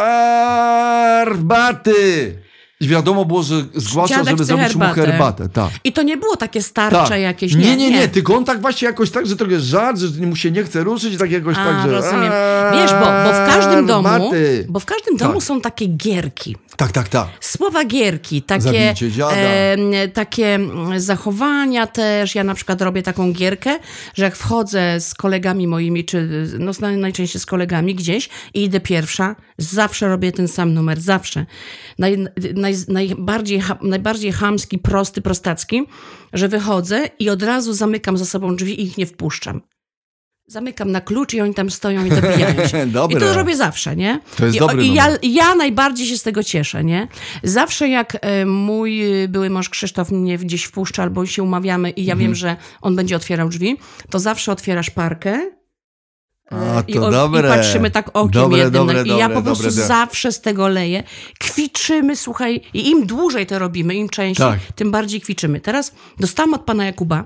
arbaty. 1.15 2.39
I 2.85 2.89
wiadomo 2.89 3.25
było, 3.25 3.43
że 3.43 3.65
Dziadek 4.09 4.29
żeby 4.29 4.45
zrobić 4.45 4.75
mu 4.75 4.81
herbatę. 4.81 5.07
herbatę. 5.07 5.49
Tak. 5.49 5.71
I 5.85 5.93
to 5.93 6.03
nie 6.03 6.17
było 6.17 6.37
takie 6.37 6.63
starcze 6.63 7.09
tak. 7.09 7.21
jakieś, 7.21 7.55
nie, 7.55 7.77
nie, 7.77 7.91
nie, 7.91 8.09
tylko 8.09 8.37
on 8.37 8.45
tak 8.45 8.61
właśnie 8.61 8.89
jakoś 8.89 9.11
tak, 9.11 9.27
że 9.27 9.37
trochę 9.37 9.61
żart, 9.61 9.99
że 9.99 10.27
mu 10.27 10.37
się 10.37 10.51
nie 10.51 10.65
chce 10.65 10.85
ruszyć, 10.85 11.19
tak 11.19 11.31
jakoś 11.31 11.57
A, 11.59 11.65
tak, 11.65 11.83
że 11.83 11.91
rozumiem. 11.93 12.33
Wiesz, 12.73 12.91
bo, 12.93 13.07
bo 13.25 13.33
w 13.33 13.55
każdym 13.55 13.87
domu, 13.87 14.09
arbaty. 14.09 14.67
bo 14.69 14.81
w 14.81 14.85
każdym 14.85 15.17
domu 15.17 15.35
Tak. 15.35 15.43
są 15.43 15.61
takie 15.61 15.87
gierki. 15.87 16.57
Tak, 16.77 16.93
tak, 16.93 17.09
tak. 17.09 17.29
Słowa 17.41 17.85
gierki, 17.85 18.43
takie, 18.43 18.95
em, 19.31 19.81
takie 20.15 20.55
mm, 20.55 21.01
zachowania 21.01 21.87
też. 21.87 22.35
Ja 22.35 22.45
na 22.45 22.55
przykład 22.55 22.83
robię 22.83 23.03
taką 23.03 23.33
gierkę, 23.33 23.79
że 24.15 24.25
jak 24.25 24.37
wchodzę 24.37 25.01
z 25.01 25.15
kolegami 25.15 25.67
moimi, 25.67 26.05
czy 26.05 26.47
no, 26.59 26.73
najczęściej 26.97 27.41
z 27.41 27.47
kolegami 27.47 27.95
gdzieś 27.95 28.29
i 28.55 28.65
idę 28.65 28.81
pierwsza, 28.81 29.37
zawsze 29.59 30.09
robię 30.09 30.33
ten 30.33 30.49
sam 30.49 30.75
numer, 30.75 31.01
zawsze. 31.01 31.47
Naj, 31.99 32.25
naj, 32.55 32.74
naj, 32.89 33.09
najbardziej, 33.09 33.63
najbardziej 33.83 34.33
chamski, 34.33 34.79
prosty, 34.79 35.23
prostacki, 35.23 35.83
że 36.33 36.49
wychodzę 36.49 37.03
i 37.19 37.31
od 37.31 37.43
razu 37.43 37.73
zamykam 37.73 38.19
za 38.19 38.25
sobą 38.25 38.57
drzwi 38.57 38.81
i 38.81 38.85
ich 38.85 38.99
nie 38.99 39.07
wpuszczam. 39.07 39.61
Zamykam 40.47 40.93
na 40.93 41.01
klucz 41.01 41.35
i 41.35 41.41
oni 41.41 41.55
tam 41.55 41.71
stoją 41.71 42.05
i 42.05 42.11
dobijają 42.11 42.67
się. 42.69 42.87
I 43.17 43.21
to 43.21 43.35
robię 43.35 43.57
zawsze, 43.57 43.97
nie? 43.97 44.21
To 44.37 44.45
jest 44.45 44.57
I, 44.57 44.59
dobry 44.59 44.85
I 44.85 44.95
ja, 44.95 45.19
ja 45.23 45.55
najbardziej 45.55 46.07
się 46.07 46.19
z 46.19 46.23
tego 46.23 46.43
cieszę, 46.43 46.85
nie? 46.85 47.09
Zawsze 47.43 47.89
jak 47.89 48.17
e, 48.21 48.47
mój 48.47 49.03
były 49.29 49.51
mąż 49.51 49.69
Krzysztof 49.69 50.11
mnie 50.11 50.39
gdzieś 50.39 50.65
wpuszcza 50.65 51.03
albo 51.03 51.27
się 51.27 51.43
umawiamy 51.43 51.91
i 51.91 52.05
ja 52.05 52.13
Mhm. 52.13 52.19
wiem, 52.29 52.35
że 52.35 52.57
on 52.83 52.97
będzie 52.97 53.17
otwierał 53.17 53.49
drzwi, 53.49 53.77
to 54.11 54.19
zawsze 54.19 54.53
otwierasz 54.53 54.91
parkę. 54.91 55.51
A, 56.51 56.83
I, 56.87 56.95
to 56.95 57.07
o- 57.07 57.11
dobre. 57.11 57.41
I 57.49 57.53
patrzymy 57.53 57.91
tak 57.91 58.11
okiem 58.15 58.31
Dobre, 58.31 58.59
jednym. 58.59 58.87
dobre, 58.87 59.03
I 59.03 59.09
ja 59.09 59.17
dobre, 59.29 59.35
po 59.37 59.43
prostu 59.43 59.63
dobre. 59.69 59.87
zawsze 59.87 60.33
z 60.33 60.41
tego 60.41 60.69
leję. 60.69 61.03
Kwiczymy, 61.39 62.17
słuchaj, 62.17 62.61
i 62.75 62.91
im 62.91 63.07
dłużej 63.07 63.47
to 63.47 63.59
robimy, 63.59 63.95
im 63.95 64.09
częściej, 64.09 64.47
Tak. 64.47 64.59
tym 64.75 64.91
bardziej 64.91 65.21
kwiczymy. 65.21 65.61
Teraz 65.61 65.93
dostałam 66.21 66.55
od 66.55 66.61
pana 66.61 66.85
Jakuba 66.87 67.25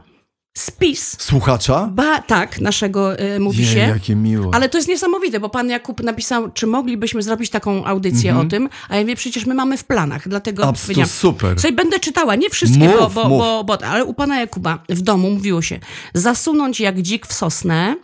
spis, 0.58 1.16
Słuchacza? 1.20 1.88
ba, 1.92 2.20
tak, 2.22 2.60
naszego 2.60 3.18
e, 3.18 3.38
mówi 3.38 3.60
Je, 3.62 3.66
się. 3.72 3.78
jakie 3.78 4.16
miło. 4.16 4.54
Ale 4.54 4.68
to 4.68 4.78
jest 4.78 4.88
niesamowite, 4.88 5.40
bo 5.40 5.48
pan 5.48 5.68
Jakub 5.70 6.02
napisał, 6.02 6.50
czy 6.52 6.66
moglibyśmy 6.66 7.22
zrobić 7.22 7.50
taką 7.50 7.84
audycję 7.84 8.30
Mhm. 8.30 8.46
o 8.46 8.50
tym, 8.50 8.68
a 8.88 8.96
ja 8.96 9.00
mówię, 9.02 9.16
przecież 9.16 9.46
my 9.46 9.54
mamy 9.54 9.76
w 9.76 9.84
planach, 9.84 10.28
dlatego 10.28 10.64
Abs, 10.66 10.86
to 10.94 11.06
super. 11.06 11.52
Słuchaj, 11.54 11.72
będę 11.72 12.00
czytała, 12.00 12.34
nie 12.34 12.50
wszystkie, 12.50 12.88
Mów, 12.88 12.98
bo, 12.98 13.08
bo, 13.22 13.28
mów. 13.28 13.38
bo, 13.38 13.64
bo, 13.64 13.84
ale 13.86 14.04
u 14.04 14.14
pana 14.14 14.40
Jakuba 14.40 14.78
w 14.88 15.00
domu 15.00 15.30
mówiło 15.30 15.62
się 15.62 15.78
zasunąć 16.14 16.80
jak 16.80 17.02
dzik 17.02 17.26
w 17.26 17.32
sosnę, 17.32 17.96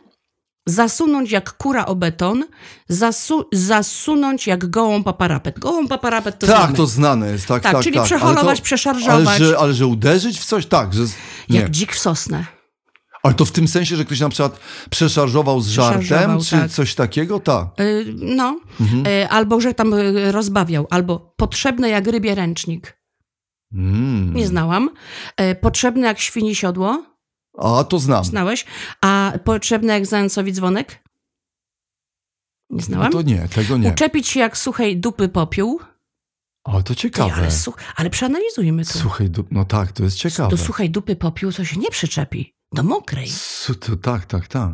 zasunąć 0.66 1.30
jak 1.30 1.52
kura 1.56 1.86
o 1.86 1.94
beton, 1.94 2.44
zasu, 2.88 3.44
zasunąć 3.52 4.46
jak 4.46 4.70
gołąb 4.70 5.06
o 5.08 5.12
parapet. 5.12 5.58
Gołąb 5.58 5.92
o 5.92 5.98
parapet 5.98 6.38
to 6.38 6.46
tak, 6.46 6.56
znamy. 6.56 6.76
to 6.76 6.86
znane 6.86 7.30
jest, 7.30 7.46
tak, 7.46 7.62
Tak, 7.62 7.72
tak. 7.72 7.82
czyli 7.82 7.96
tak. 7.96 8.04
przeholować, 8.04 8.58
to- 8.58 8.64
przeszarżować. 8.64 9.28
Ale 9.28 9.38
że, 9.38 9.58
ale 9.58 9.74
że 9.74 9.86
uderzyć 9.86 10.40
w 10.40 10.44
coś? 10.44 10.66
Tak, 10.66 10.94
że... 10.94 11.02
Nie. 11.48 11.60
Jak 11.60 11.70
dzik 11.70 11.92
w 11.92 11.98
sosnę. 11.98 12.44
Ale 13.22 13.34
to 13.34 13.44
w 13.44 13.52
tym 13.52 13.68
sensie, 13.68 13.96
że 13.96 14.04
ktoś 14.04 14.20
na 14.20 14.28
przykład 14.28 14.60
przeszarżował 14.90 15.60
z 15.60 15.68
żartem, 15.68 16.40
czy 16.40 16.50
tak. 16.50 16.70
coś 16.70 16.94
takiego? 16.94 17.40
Tak. 17.40 17.66
Y, 17.80 18.04
no, 18.16 18.60
Mhm. 18.80 19.06
y, 19.06 19.28
albo 19.28 19.60
że 19.60 19.74
tam 19.74 19.94
y, 19.94 20.32
rozbawiał, 20.32 20.86
albo 20.90 21.34
potrzebny 21.36 21.88
jak 21.88 22.06
rybie 22.06 22.34
ręcznik. 22.34 22.98
Mm. 23.72 24.34
Nie 24.34 24.46
znałam. 24.46 24.90
Y, 25.40 25.54
Potrzebny 25.54 26.06
jak 26.06 26.18
świni 26.18 26.54
siodło. 26.54 27.13
A, 27.58 27.84
to 27.84 27.98
znam. 27.98 28.24
Znałeś. 28.24 28.64
A 29.00 29.32
potrzebny 29.44 29.92
jak 29.92 30.06
zającowi 30.06 30.52
dzwonek? 30.52 31.04
Nie 32.70 32.76
No 32.76 32.82
znałam. 32.82 33.12
to 33.12 33.22
nie, 33.22 33.48
tego 33.54 33.76
nie. 33.78 33.88
Uczepić 33.88 34.28
się 34.28 34.40
jak 34.40 34.58
suchej 34.58 34.96
dupy 34.96 35.28
popiół. 35.28 35.80
Ale 36.64 36.82
to 36.82 36.94
Ty, 36.94 37.00
ciekawe. 37.00 37.32
ale, 37.34 37.50
such, 37.50 37.74
ale 37.96 38.10
przeanalizujmy 38.10 38.84
to. 38.84 38.98
Słuchaj, 38.98 39.30
du- 39.30 39.44
no 39.50 39.64
tak, 39.64 39.92
to 39.92 40.04
jest 40.04 40.16
ciekawe. 40.16 40.50
Do 40.50 40.56
suchej 40.56 40.90
dupy 40.90 41.16
popiół 41.16 41.52
to 41.52 41.64
się 41.64 41.76
nie 41.80 41.90
przyczepi. 41.90 42.54
Do 42.72 42.82
mokrej. 42.82 43.28
Su- 43.28 43.74
to, 43.74 43.96
tak, 43.96 44.26
tak, 44.26 44.48
tak. 44.48 44.70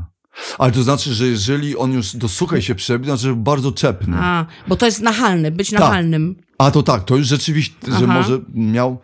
Ale 0.58 0.72
to 0.72 0.82
znaczy, 0.82 1.14
że 1.14 1.26
jeżeli 1.26 1.76
on 1.76 1.92
już 1.92 2.16
do 2.16 2.28
suchej 2.28 2.62
się 2.62 2.74
przebił, 2.74 3.06
to 3.10 3.16
znaczy, 3.16 3.34
bardzo 3.36 3.72
czepny. 3.72 4.16
A. 4.20 4.40
A, 4.40 4.46
bo 4.68 4.76
to 4.76 4.86
jest 4.86 5.00
nachalny, 5.00 5.50
być 5.50 5.70
Tak. 5.70 5.80
nachalnym. 5.80 6.36
To 6.70 6.82
tak, 6.82 7.04
to 7.04 7.16
już 7.16 7.26
rzeczywiście, 7.26 7.76
że 7.86 8.04
Aha. 8.04 8.14
może 8.14 8.40
miał... 8.54 8.98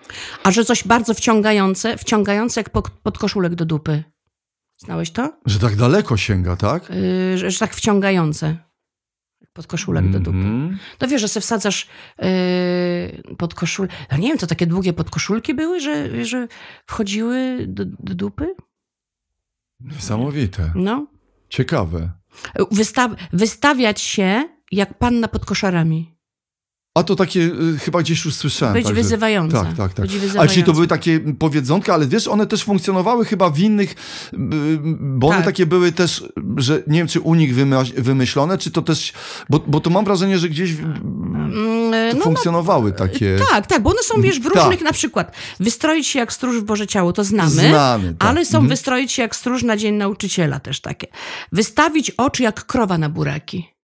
A 0.44 0.50
że 0.50 0.64
coś 0.64 0.84
bardzo 0.84 1.14
wciągające, 1.14 1.98
wciągające 1.98 2.60
jak 2.60 2.70
pod, 2.70 2.90
podkoszulek 2.90 3.54
do 3.54 3.64
dupy. 3.64 4.04
Znałeś 4.78 5.10
to? 5.10 5.32
Że 5.46 5.58
tak 5.58 5.76
daleko 5.76 6.16
sięga, 6.16 6.56
tak? 6.56 6.90
Yy, 6.90 7.38
że, 7.38 7.50
że 7.50 7.58
tak 7.58 7.74
wciągające. 7.74 8.56
Podkoszulek 9.52 10.10
do 10.10 10.20
dupy. 10.20 10.38
Mhm. 10.38 10.78
No 11.00 11.08
wiesz, 11.08 11.20
że 11.20 11.28
sobie 11.28 11.42
wsadzasz 11.42 11.86
yy, 12.18 13.36
pod 13.38 13.54
koszulę. 13.54 13.88
Ja 14.10 14.16
nie 14.16 14.28
wiem, 14.28 14.38
to 14.38 14.46
takie 14.46 14.66
długie 14.66 14.92
podkoszulki 14.92 15.54
były, 15.54 15.80
że, 15.80 16.24
że 16.24 16.48
wchodziły 16.86 17.64
do, 17.68 17.84
do 17.84 18.14
dupy? 18.14 18.54
Niesamowite. 19.80 20.72
No. 20.74 21.06
Ciekawe. 21.48 22.10
Wysta 22.70 23.16
wystawiać 23.32 24.00
się 24.00 24.44
jak 24.72 24.98
panna 24.98 25.28
pod 25.28 25.44
koszarami. 25.44 26.15
A 26.96 27.02
to 27.02 27.16
takie 27.16 27.40
y, 27.40 27.78
chyba 27.78 28.00
gdzieś 28.02 28.24
już 28.24 28.34
słyszałem. 28.34 28.74
Być 28.74 28.84
także- 28.84 29.02
wyzywająca. 29.02 29.64
Tak, 29.64 29.74
tak, 29.76 29.94
tak. 29.94 30.06
Ale 30.38 30.48
czyli 30.48 30.64
to 30.64 30.72
były 30.72 30.86
takie 30.86 31.20
powiedzonka, 31.38 31.94
ale 31.94 32.06
wiesz, 32.06 32.28
one 32.28 32.46
też 32.46 32.64
funkcjonowały 32.64 33.24
chyba 33.24 33.50
w 33.50 33.58
innych, 33.58 33.90
y, 33.92 34.36
bo 35.00 35.26
one 35.26 35.36
Tak. 35.36 35.44
takie 35.44 35.66
były 35.66 35.92
też, 35.92 36.24
że 36.56 36.82
nie 36.86 36.98
wiem, 36.98 37.08
czy 37.08 37.20
u 37.20 37.34
nich 37.34 37.54
wymyślone, 37.96 38.58
czy 38.58 38.70
to 38.70 38.82
też, 38.82 39.12
bo, 39.50 39.60
bo 39.66 39.80
to 39.80 39.90
mam 39.90 40.04
wrażenie, 40.04 40.38
że 40.38 40.48
gdzieś 40.48 40.70
Mm, 40.70 42.18
no, 42.18 42.24
funkcjonowały 42.24 42.92
takie 42.92 43.36
Tak, 43.50 43.66
tak, 43.66 43.82
bo 43.82 43.90
one 43.90 44.02
są, 44.02 44.20
wiesz, 44.20 44.40
w 44.40 44.44
Tak. 44.44 44.54
różnych, 44.54 44.80
na 44.80 44.92
przykład 44.92 45.32
wystroić 45.60 46.06
się 46.06 46.18
jak 46.18 46.32
stróż 46.32 46.60
w 46.60 46.64
Boże 46.64 46.86
Ciało, 46.86 47.12
to 47.12 47.24
znamy. 47.24 47.50
znane. 47.50 48.14
Tak. 48.14 48.28
Ale 48.28 48.44
są 48.44 48.58
Mhm. 48.58 48.68
wystroić 48.68 49.12
się 49.12 49.22
jak 49.22 49.36
stróż 49.36 49.62
na 49.62 49.76
Dzień 49.76 49.94
Nauczyciela 49.94 50.60
też 50.60 50.80
takie. 50.80 51.06
Wystawić 51.52 52.10
oczy 52.10 52.42
jak 52.42 52.66
krowa 52.66 52.98
na 52.98 53.08
buraki. 53.08 53.75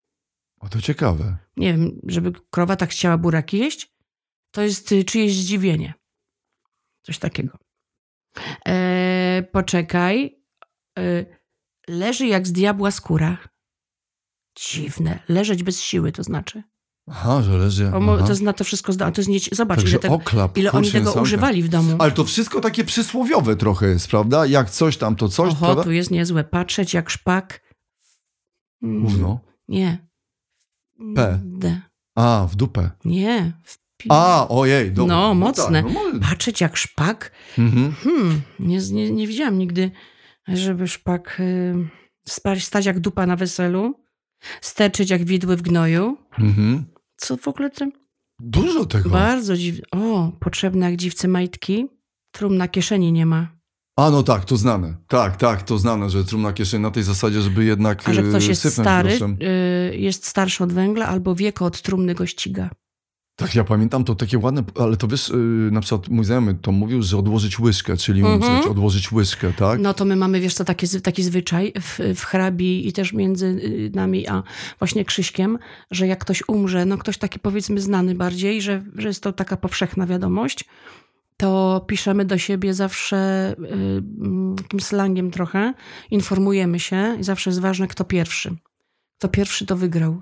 O, 0.63 0.69
to 0.69 0.81
ciekawe. 0.81 1.37
Nie 1.57 1.73
wiem, 1.73 2.01
żeby 2.07 2.33
krowa 2.51 2.77
tak 2.77 2.91
chciała 2.91 3.19
buraki 3.19 3.59
jeść, 3.59 3.95
to 4.51 4.63
jest 4.63 4.93
y, 4.93 5.05
czyjeś 5.05 5.37
zdziwienie. 5.37 5.95
Coś 7.03 7.19
takiego. 7.19 7.59
E, 8.69 9.43
poczekaj. 9.53 10.43
E, 10.99 11.27
leży 11.89 12.27
jak 12.27 12.47
z 12.47 12.53
diabła 12.53 12.91
skóra. 12.91 13.39
Dziwne. 14.59 15.19
Leżeć 15.29 15.63
bez 15.63 15.81
siły 15.81 16.13
to 16.13 16.23
znaczy. 16.23 16.63
Aha, 17.07 17.43
że 17.43 17.59
leży. 17.59 17.89
O, 17.89 18.15
aha. 18.15 18.27
to 18.27 18.35
zna 18.35 18.53
to 18.53 18.65
wszystko. 18.65 18.93
Zda- 18.93 19.13
to 19.13 19.21
jest 19.21 19.31
nie, 19.31 19.39
zobacz, 19.53 19.79
Także 19.79 19.93
ile, 19.93 20.01
tego, 20.01 20.15
oklap, 20.15 20.59
ile 20.59 20.73
oni 20.73 20.91
tego 20.91 21.13
używali 21.13 21.63
w 21.63 21.69
domu. 21.69 21.97
Ale 21.99 22.13
to 22.13 22.25
wszystko 22.25 22.61
takie 22.61 22.85
przysłowiowe 22.85 23.57
trochę 23.57 23.87
jest, 23.89 24.09
prawda? 24.09 24.47
Jak 24.47 24.71
coś 24.71 24.97
tam, 24.97 25.17
to 25.17 25.29
coś, 25.29 25.53
Oho, 25.53 25.65
prawda? 25.65 25.85
tu 25.85 25.93
jest 25.93 26.11
niezłe. 26.11 26.45
Patrzeć 26.45 26.95
jak 26.95 27.11
szpak. 27.11 27.75
Gówno. 28.83 29.41
Nie. 29.69 30.12
P. 31.15 31.41
D. 31.45 31.81
A, 32.17 32.47
w 32.51 32.57
dupę. 32.57 32.91
Nie. 33.05 33.53
W 33.65 33.79
A, 34.09 34.49
ojej. 34.49 34.93
Dobra. 34.93 35.17
No, 35.17 35.35
mocne. 35.35 35.83
tak, 35.83 35.93
no, 35.95 36.01
może- 36.01 36.21
Patrzeć 36.21 36.61
jak 36.61 36.77
szpak. 36.77 37.33
mhm. 37.59 37.93
Hmm, 37.93 38.41
nie, 38.59 38.79
nie, 38.79 39.11
nie 39.11 39.27
widziałam 39.27 39.59
nigdy, 39.59 39.91
żeby 40.49 40.89
szpak 40.89 41.41
y, 41.41 41.75
stać 42.61 42.87
jak 42.87 43.01
dupa 43.01 43.27
na 43.27 43.37
weselu, 43.37 43.95
sterczyć 44.61 45.11
jak 45.11 45.25
widły 45.25 45.57
w 45.57 45.63
gnoju. 45.63 46.17
Mhm. 46.39 46.85
Co 47.17 47.37
w 47.37 47.49
ogóle 47.49 47.71
tym? 47.71 47.93
Dużo 48.41 48.85
tego. 48.87 49.11
Bardzo 49.11 49.57
dziwne. 49.57 49.83
O, 49.93 50.33
potrzebne 50.41 50.91
jak 50.91 50.97
dziwce 51.01 51.29
majtki. 51.29 51.87
Trum 52.33 52.57
na 52.57 52.69
kieszeni 52.69 53.13
nie 53.13 53.27
ma. 53.27 53.49
A 53.97 54.11
no 54.11 54.23
tak, 54.23 54.45
to 54.45 54.57
znane. 54.57 54.95
Tak, 55.09 55.37
tak, 55.37 55.63
to 55.63 55.79
znane, 55.79 56.11
że 56.11 56.25
trumna 56.25 56.53
kieszeni 56.53 56.83
na 56.83 56.91
tej 56.91 57.03
zasadzie, 57.03 57.41
żeby 57.41 57.65
jednak 57.65 58.09
A 58.09 58.13
że 58.13 58.23
ktoś 58.23 58.45
e, 58.45 58.49
jest 58.49 58.73
stary, 58.73 59.19
y, 59.93 59.97
jest 59.97 60.27
starszy 60.27 60.65
od 60.65 60.73
węgla, 60.73 61.07
albo 61.07 61.35
wieko 61.35 61.65
od 61.65 61.83
trumny 61.83 62.15
go 62.15 62.27
ściga. 62.27 62.71
Tak, 63.37 63.55
ja 63.55 63.65
pamiętam 63.65 64.05
to 64.05 64.15
takie 64.15 64.39
ładne, 64.39 64.63
ale 64.81 64.97
to 64.97 65.09
wiesz, 65.09 65.29
y, 65.29 65.69
na 65.73 65.81
przykład 65.81 66.09
mój 66.09 66.25
znajomy 66.25 66.55
to 66.55 66.73
mówił, 66.73 67.03
że 67.03 67.19
odłożyć 67.19 67.59
łyżkę, 67.59 67.97
czyli 67.97 68.21
Mhm. 68.21 68.41
umrzeć, 68.41 68.71
odłożyć 68.71 69.13
łyżkę, 69.13 69.53
tak? 69.53 69.81
No 69.81 69.95
to 69.95 70.05
my 70.05 70.17
mamy, 70.17 70.41
wiesz 70.41 70.55
co, 70.55 70.65
taki, 70.65 71.01
taki 71.03 71.23
zwyczaj 71.23 71.73
w, 71.81 71.99
w 72.15 72.25
hrabi 72.25 72.89
i 72.89 72.93
też 72.93 73.13
między 73.13 73.47
y, 73.47 73.91
nami 73.95 74.29
a 74.29 74.43
właśnie 74.79 75.05
Krzyśkiem, 75.05 75.59
że 75.91 76.07
jak 76.07 76.19
ktoś 76.19 76.43
umrze, 76.49 76.85
no 76.85 76.99
ktoś 76.99 77.19
taki 77.19 77.39
powiedzmy 77.39 77.81
znany 77.81 78.15
bardziej, 78.15 78.63
że, 78.63 78.83
że 78.97 79.09
jest 79.09 79.23
to 79.23 79.33
taka 79.33 79.57
powszechna 79.57 80.07
wiadomość, 80.07 80.65
to 81.37 81.85
piszemy 81.87 82.25
do 82.25 82.39
siebie 82.39 82.75
zawsze 82.75 83.53
y, 83.59 83.67
mm, 84.21 84.57
takim 84.57 84.81
slangiem 84.81 85.31
trochę, 85.31 85.75
informujemy 86.11 86.81
się 86.81 87.17
i 87.21 87.25
zawsze 87.25 87.51
jest 87.51 87.61
ważne, 87.61 87.89
kto 87.89 88.05
pierwszy. 88.05 88.57
Kto 89.19 89.29
pierwszy 89.29 89.67
to 89.67 89.77
wygrał. 89.77 90.21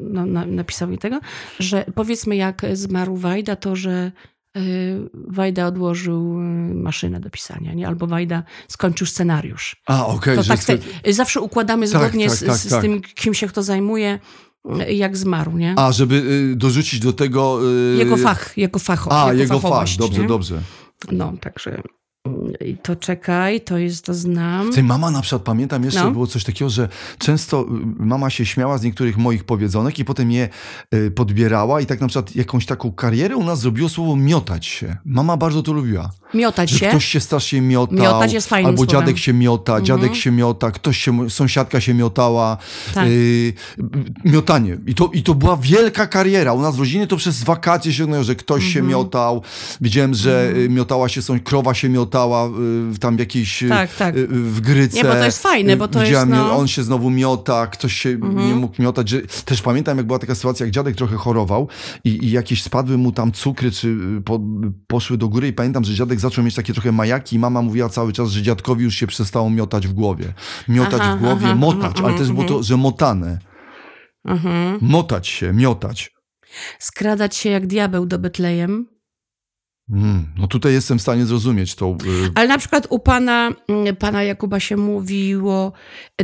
No, 0.00 0.26
na, 0.26 0.46
napisał 0.46 0.88
mi 0.88 0.98
tego, 0.98 1.20
że 1.58 1.84
powiedzmy 1.94 2.36
jak 2.36 2.62
zmarł 2.72 3.16
Wajda, 3.16 3.56
to 3.56 3.76
że 3.76 4.12
y, 4.56 5.10
Wajda 5.14 5.66
odłożył 5.66 6.40
y, 6.40 6.74
maszynę 6.74 7.20
do 7.20 7.30
pisania, 7.30 7.74
nie? 7.74 7.88
albo 7.88 8.06
Wajda 8.06 8.42
skończył 8.68 9.06
scenariusz. 9.06 9.82
A, 9.86 10.06
okej, 10.06 10.42
że 10.42 10.48
tak 10.48 10.64
te, 10.64 10.78
zawsze 11.12 11.40
układamy 11.40 11.88
Tak, 11.88 12.00
zgodnie 12.00 12.28
tak, 12.28 12.36
z, 12.36 12.44
tak, 12.44 12.56
z, 12.56 12.68
tak. 12.68 12.78
z 12.78 12.82
tym, 12.82 13.00
kim 13.00 13.34
się 13.34 13.46
kto 13.46 13.62
zajmuje, 13.62 14.18
jak 14.88 15.16
zmarł, 15.16 15.58
nie? 15.58 15.74
A, 15.78 15.92
żeby 15.92 16.14
y, 16.52 16.56
dorzucić 16.56 17.00
do 17.00 17.12
tego... 17.12 17.60
Y, 17.92 17.96
jego 17.96 18.16
fach, 18.16 18.58
jego 18.58 18.78
facho, 18.78 19.22
A, 19.24 19.32
jego, 19.32 19.42
jego 19.54 19.60
fach, 19.60 19.88
dobrze, 19.98 20.20
nie? 20.22 20.28
dobrze. 20.28 20.60
No, 21.12 21.32
także 21.40 21.82
y, 22.62 22.76
to 22.82 22.96
czekaj, 22.96 23.60
to 23.60 23.78
jest, 23.78 24.04
to 24.04 24.14
znam. 24.14 24.72
Ty, 24.72 24.82
mama 24.82 25.10
na 25.10 25.20
przykład, 25.22 25.42
pamiętam 25.42 25.84
jeszcze, 25.84 26.04
No. 26.04 26.10
było 26.10 26.26
coś 26.26 26.44
takiego, 26.44 26.70
że 26.70 26.88
często 27.18 27.60
y, 27.62 27.66
mama 28.04 28.30
się 28.30 28.46
śmiała 28.46 28.78
z 28.78 28.82
niektórych 28.82 29.16
moich 29.18 29.44
powiedzonek 29.44 29.98
i 29.98 30.04
potem 30.04 30.30
je 30.30 30.48
y, 30.94 31.10
podbierała 31.10 31.80
i 31.80 31.86
tak 31.86 32.00
na 32.00 32.06
przykład 32.08 32.36
jakąś 32.36 32.66
taką 32.66 32.92
karierę 32.92 33.36
u 33.36 33.44
nas 33.44 33.60
zrobiło 33.60 33.88
słowo 33.88 34.16
miotać 34.16 34.66
się. 34.66 34.96
Mama 35.04 35.36
bardzo 35.36 35.62
to 35.62 35.72
lubiła. 35.72 36.10
Miotać 36.34 36.70
się. 36.70 36.88
ktoś 36.88 37.04
się 37.04 37.20
strasznie 37.20 37.60
miotał, 37.60 37.98
Miotać 37.98 38.32
jest 38.32 38.48
fajnym 38.48 38.68
albo 38.70 38.84
słowem. 38.84 39.00
dziadek 39.00 39.18
się 39.18 39.32
miota, 39.32 39.72
Mhm. 39.72 39.84
dziadek 39.86 40.14
się 40.14 40.30
miota, 40.30 40.70
ktoś 40.70 40.98
się, 40.98 41.30
sąsiadka 41.30 41.80
się 41.80 41.94
miotała, 41.94 42.56
Tak. 42.94 43.08
y, 43.08 43.52
miotanie. 44.24 44.78
I 44.86 44.94
to, 44.94 45.10
I 45.14 45.22
to 45.22 45.34
była 45.34 45.56
wielka 45.56 46.06
kariera. 46.06 46.52
U 46.52 46.60
nas 46.62 46.76
w 46.76 46.78
rodzinie 46.78 47.06
to 47.06 47.16
przez 47.16 47.42
wakacje 47.44 47.92
się 47.92 48.24
że 48.24 48.34
ktoś 48.34 48.62
się 48.64 48.80
Mhm. 48.80 48.86
miotał. 48.86 49.42
Widziałem, 49.80 50.14
że 50.14 50.52
y, 50.56 50.68
miotała 50.68 51.08
się, 51.08 51.22
są, 51.22 51.40
krowa 51.40 51.74
się 51.74 51.88
miotała 51.88 52.46
y, 52.46 52.50
w 52.90 52.98
tam 52.98 53.18
jakiejś, 53.18 53.62
y, 53.62 53.68
Tak, 53.68 53.94
tak. 53.94 54.14
w 54.28 54.60
gryce. 54.60 54.96
Nie, 54.96 55.04
bo 55.04 55.10
to 55.12 55.24
jest 55.24 55.42
fajne, 55.42 55.76
bo 55.76 55.88
to 55.88 56.00
Widziałem, 56.00 56.28
jest, 56.30 56.40
no- 56.42 56.56
on 56.56 56.68
się 56.68 56.82
znowu 56.82 57.10
miota, 57.10 57.66
ktoś 57.66 57.92
się 57.92 58.08
Mhm. 58.10 58.48
nie 58.48 58.54
mógł 58.54 58.82
miotać. 58.82 59.08
Że, 59.08 59.20
też 59.44 59.62
pamiętam, 59.62 59.96
jak 59.96 60.06
była 60.06 60.18
taka 60.18 60.34
sytuacja, 60.34 60.66
jak 60.66 60.74
dziadek 60.74 60.96
trochę 60.96 61.16
chorował 61.16 61.68
i, 62.04 62.24
i 62.24 62.30
jakieś 62.30 62.62
spadły 62.62 62.98
mu 62.98 63.12
tam 63.12 63.32
cukry, 63.32 63.70
czy 63.70 63.96
po, 64.24 64.40
poszły 64.86 65.18
do 65.18 65.28
góry 65.28 65.48
i 65.48 65.52
pamiętam, 65.52 65.84
że 65.84 65.94
dziadek 65.94 66.19
zaczął 66.20 66.44
mieć 66.44 66.54
takie 66.54 66.72
trochę 66.72 66.92
majaki 66.92 67.36
i 67.36 67.38
mama 67.38 67.62
mówiła 67.62 67.88
cały 67.88 68.12
czas, 68.12 68.30
że 68.30 68.42
dziadkowi 68.42 68.84
już 68.84 68.94
się 68.94 69.06
przestało 69.06 69.50
miotać 69.50 69.88
w 69.88 69.92
głowie. 69.92 70.32
Miotać 70.68 71.00
Aha, 71.02 71.16
w 71.16 71.20
głowie, 71.20 71.46
aha, 71.46 71.54
motać, 71.54 72.00
ale 72.00 72.18
też 72.18 72.28
było 72.28 72.42
to, 72.42 72.48
mhm. 72.48 72.62
że 72.62 72.76
motane. 72.76 73.38
Mhm. 74.24 74.78
Motać 74.82 75.28
się, 75.28 75.52
miotać. 75.52 76.10
Skradać 76.78 77.36
się 77.36 77.50
jak 77.50 77.66
diabeł 77.66 78.06
do 78.06 78.18
Betlejem. 78.18 78.86
Mm, 79.92 80.26
no 80.38 80.46
tutaj 80.46 80.72
jestem 80.72 80.98
w 80.98 81.02
stanie 81.02 81.26
zrozumieć 81.26 81.74
tą... 81.74 81.92
Y, 82.04 82.30
Ale 82.34 82.48
na 82.48 82.58
przykład 82.58 82.86
u 82.90 82.98
pana, 82.98 83.48
mm, 83.68 83.96
pana 83.96 84.22
Jakuba 84.22 84.60
się 84.60 84.76
mówiło 84.76 85.72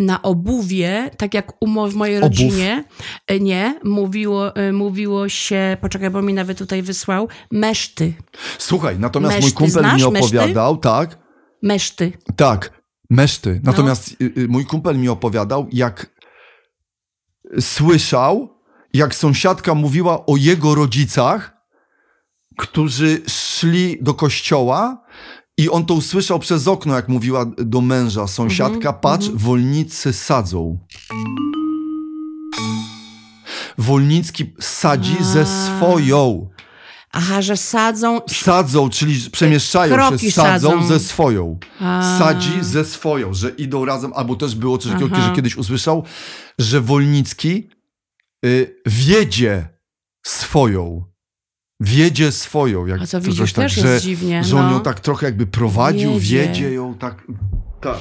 na 0.01 0.23
obuwie, 0.23 1.11
tak 1.17 1.35
jak 1.35 1.53
u 1.63 1.89
w 1.89 1.95
mojej 1.95 2.17
Obów? 2.19 2.29
rodzinie. 2.29 2.85
E, 3.27 3.41
Nie, 3.41 3.81
mówiło, 3.85 4.57
e, 4.57 4.73
mówiło 4.73 5.29
się, 5.29 5.77
poczekaj, 5.81 6.11
bo 6.11 6.23
mi 6.23 6.35
nawet 6.35 6.59
tutaj 6.59 6.83
wysłał, 6.83 7.29
meszty. 7.53 8.15
Słuchaj, 8.59 8.99
natomiast 8.99 9.35
mój 9.35 9.41
Meszty 9.43 9.57
kumpel 9.57 9.83
znasz? 9.83 10.03
mi 10.03 10.11
Meszty? 10.13 10.27
opowiadał, 10.41 10.77
tak, 10.77 11.19
Meszty. 11.63 12.13
Tak, 12.37 12.83
meszty. 13.11 13.61
No. 13.65 13.71
Natomiast 13.71 14.17
y, 14.23 14.47
mój 14.49 14.67
kumpel 14.67 14.99
mi 14.99 15.09
opowiadał, 15.09 15.67
jak 15.73 16.11
słyszał, 17.61 18.49
jak 18.93 19.15
sąsiadka 19.15 19.75
mówiła 19.75 20.27
o 20.27 20.37
jego 20.37 20.75
rodzicach, 20.75 21.56
którzy 22.57 23.23
szli 23.29 23.99
do 24.01 24.15
kościoła 24.15 25.03
i 25.59 25.71
on 25.71 25.87
to 25.87 25.95
usłyszał 25.95 26.39
przez 26.39 26.69
okno, 26.69 26.95
jak 26.95 27.09
mówiła 27.09 27.47
do 27.59 27.81
męża 27.81 28.27
sąsiadka, 28.27 28.77
Mhm, 28.89 28.95
patrz, 29.01 29.27
mhm. 29.27 29.45
wolnicy 29.45 30.13
sadzą. 30.13 30.79
Wolnicki 33.79 34.55
sadzi 34.61 35.17
ze 35.25 35.41
A. 35.41 35.45
swoją. 35.45 36.49
Aha, 37.13 37.43
że 37.43 37.57
sadzą... 37.57 38.21
Sadzą, 38.29 38.91
czyli 38.91 39.31
przemieszczają 39.31 39.95
Kroki 39.95 40.27
się, 40.27 40.33
sadzą, 40.33 40.71
sadzą. 40.71 40.87
ze 40.87 41.01
swoją. 41.01 41.59
A. 41.81 42.19
Sadzi 42.19 42.65
ze 42.65 42.85
swoją, 42.85 43.35
że 43.35 43.51
idą 43.51 43.85
razem, 43.85 44.13
albo 44.15 44.37
też 44.37 44.55
było 44.55 44.79
coś 44.79 44.93
takiego, 44.93 45.17
że 45.17 45.33
kiedyś 45.37 45.57
usłyszał, 45.57 46.05
że 46.59 46.81
Wolnicki 46.81 47.69
y, 48.45 48.81
wiedzie 48.87 49.69
swoją. 50.27 51.05
Wiedzie 51.81 52.33
swoją. 52.33 52.87
Jak 52.87 53.03
A 53.03 53.07
co 53.07 53.21
widzisz, 53.21 53.39
coś 53.39 53.53
tak, 53.53 53.65
też 53.65 53.75
że, 53.75 53.89
jest 53.89 54.05
dziwnie. 54.05 54.45
że 54.45 54.57
on 54.57 54.67
no. 54.67 54.73
ją 54.73 54.81
tak 54.81 55.01
trochę 55.01 55.27
jakby 55.27 55.47
prowadził, 55.47 56.13
Wiedzie. 56.13 56.47
wiedzie 56.47 56.73
ją 56.73 56.95
tak. 56.95 57.25
tak. 57.81 57.99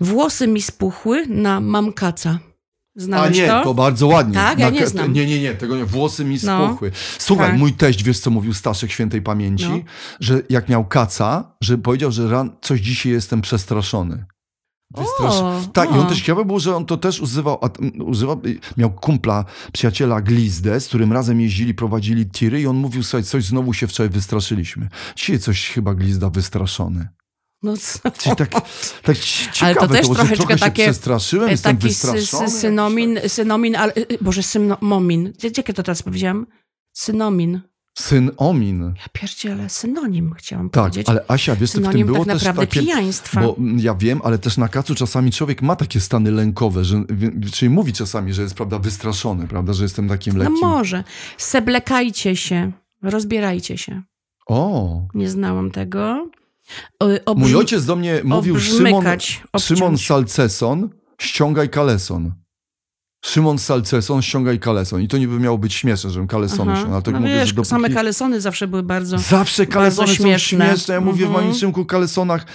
Włosy 0.00 0.48
mi 0.48 0.62
spuchły 0.62 1.26
na 1.26 1.60
mamkaca. 1.60 2.38
A 2.98 3.00
Znałeś 3.00 3.36
nie, 3.36 3.46
to? 3.48 3.64
to? 3.64 3.74
bardzo 3.74 4.06
ładnie. 4.06 4.34
Tak? 4.34 4.58
Ja 4.58 4.70
nie 4.70 4.86
znam. 4.86 5.12
Nie, 5.12 5.26
nie, 5.26 5.40
nie, 5.40 5.54
tego 5.54 5.76
nie. 5.76 5.84
Włosy 5.84 6.24
mi 6.24 6.38
No. 6.42 6.66
spuchły. 6.68 6.92
Słuchaj, 7.18 7.50
Tak. 7.50 7.58
mój 7.58 7.72
teść, 7.72 8.02
wiesz 8.02 8.18
co 8.20 8.30
mówił 8.30 8.54
Staszek 8.54 8.90
Świętej 8.90 9.22
Pamięci? 9.22 9.68
No. 9.68 9.78
Że 10.20 10.42
jak 10.50 10.68
miał 10.68 10.84
kaca, 10.84 11.56
że 11.62 11.78
powiedział, 11.78 12.12
że 12.12 12.28
ran, 12.28 12.56
coś 12.62 12.80
dzisiaj 12.80 13.12
jestem 13.12 13.40
przestraszony. 13.40 14.24
Tak, 15.72 15.90
i 15.90 15.98
on 15.98 16.06
też 16.06 16.18
ciekawe 16.20 16.44
było, 16.44 16.60
że 16.60 16.76
on 16.76 16.86
to 16.86 16.96
też 16.96 17.20
używał, 17.20 17.58
używał, 18.04 18.40
y, 18.46 18.58
miał 18.76 18.90
kumpla, 18.92 19.44
przyjaciela 19.72 20.20
Glizdę, 20.20 20.80
z 20.80 20.86
którym 20.88 21.12
razem 21.12 21.40
jeździli, 21.40 21.74
prowadzili 21.74 22.26
tiry 22.26 22.60
i 22.60 22.66
on 22.66 22.76
mówił, 22.76 23.02
słuchaj, 23.02 23.24
coś 23.24 23.44
znowu 23.44 23.72
się 23.72 23.86
wczoraj 23.86 24.10
wystraszyliśmy. 24.10 24.88
Dzisiaj 25.16 25.38
coś 25.38 25.68
chyba 25.68 25.94
Glizda 25.94 26.30
wystraszony. 26.30 27.08
No 27.62 27.76
co? 27.76 28.10
Czyli 28.10 28.36
tak, 28.36 28.50
tak 29.02 29.18
ci- 29.18 29.44
Ale 29.60 29.74
to 29.74 29.80
ciekawe 29.80 29.94
też 29.98 30.06
że 30.08 30.14
troszeczkę 30.14 30.36
trochę 30.36 30.56
takie- 30.58 30.82
się 30.84 30.90
przestraszyłem, 30.90 31.50
jestem 31.50 31.76
Taki 31.76 31.94
sy, 31.94 32.06
wystraszony. 32.12 32.50
sy, 32.50 32.58
synomin, 32.60 33.18
synomin, 33.28 33.76
ale, 33.76 33.94
y, 33.94 34.06
boże, 34.20 34.42
synomin. 34.42 35.32
Jakie 35.56 35.74
to 35.74 35.82
teraz 35.82 36.02
powiedziałam? 36.02 36.46
Synomin. 36.92 37.60
Syn 37.94 38.30
Omin. 38.36 38.82
Ja 38.82 39.06
pierdzielę, 39.12 39.68
synonim 39.68 40.34
chciałam 40.38 40.70
Tak, 40.70 40.82
powiedzieć. 40.82 41.08
ale 41.08 41.24
Asia, 41.28 41.56
wiesz, 41.56 41.70
co 41.70 41.78
w 41.78 41.82
tym 41.82 41.84
Synonim 41.84 42.06
było 42.06 42.24
tak 42.24 42.34
też 42.34 42.44
naprawdę 42.44 42.66
takie... 42.66 42.80
pijaństwa. 42.80 43.40
Bo 43.40 43.56
mm, 43.58 43.78
ja 43.78 43.94
wiem, 43.94 44.20
ale 44.24 44.38
też 44.38 44.56
na 44.56 44.68
kacu 44.68 44.94
czasami 44.94 45.32
człowiek 45.32 45.62
ma 45.62 45.76
takie 45.76 46.00
stany 46.00 46.30
lękowe, 46.30 46.84
że, 46.84 47.04
czyli 47.52 47.70
mówi 47.70 47.92
czasami, 47.92 48.32
że 48.32 48.42
jest, 48.42 48.54
prawda, 48.54 48.78
wystraszony, 48.78 49.48
prawda, 49.48 49.72
że 49.72 49.82
jestem 49.82 50.08
takim 50.08 50.32
no 50.36 50.44
lekkim... 50.44 50.68
może. 50.68 51.04
Seblekajcie 51.38 52.36
się, 52.36 52.72
rozbierajcie 53.02 53.78
się. 53.78 54.02
O, 54.46 55.00
Nie 55.14 55.28
znałam 55.30 55.70
tego. 55.70 56.28
O, 57.00 57.06
obrzm- 57.06 57.38
mój 57.38 57.56
ojciec 57.56 57.84
do 57.84 57.96
mnie 57.96 58.20
mówił, 58.24 58.60
Szymon, 58.60 59.06
obciąć. 59.06 59.42
Szymon 59.58 59.98
Salceson, 59.98 60.88
ściągaj 61.18 61.70
kaleson. 61.70 62.32
Szymon 63.24 63.58
Salceson, 63.58 64.22
ściągaj 64.22 64.58
kaleson. 64.58 65.00
I 65.02 65.08
to 65.08 65.18
niby 65.18 65.38
miało 65.40 65.58
być 65.58 65.74
śmieszne, 65.74 66.10
żebym 66.10 66.28
kalesony 66.28 66.72
ściągnął, 66.72 66.94
ale 66.94 67.02
tak 67.02 67.14
no 67.14 67.20
mówię, 67.20 67.34
wiesz, 67.34 67.48
że 67.48 67.54
dopóki... 67.54 67.68
same 67.68 67.90
kalesony 67.90 68.40
zawsze 68.40 68.68
były 68.68 68.82
bardzo... 68.82 69.18
Zawsze 69.18 69.66
kalesony 69.66 70.06
bardzo 70.06 70.16
są 70.16 70.22
śmieszne. 70.24 70.66
śmieszne. 70.66 70.94
Ja 70.94 71.00
mówię 71.00 71.24
w 71.26 71.28
Mhm. 71.28 71.46
Maniczynku 71.46 71.84
kalesonach 71.84 72.46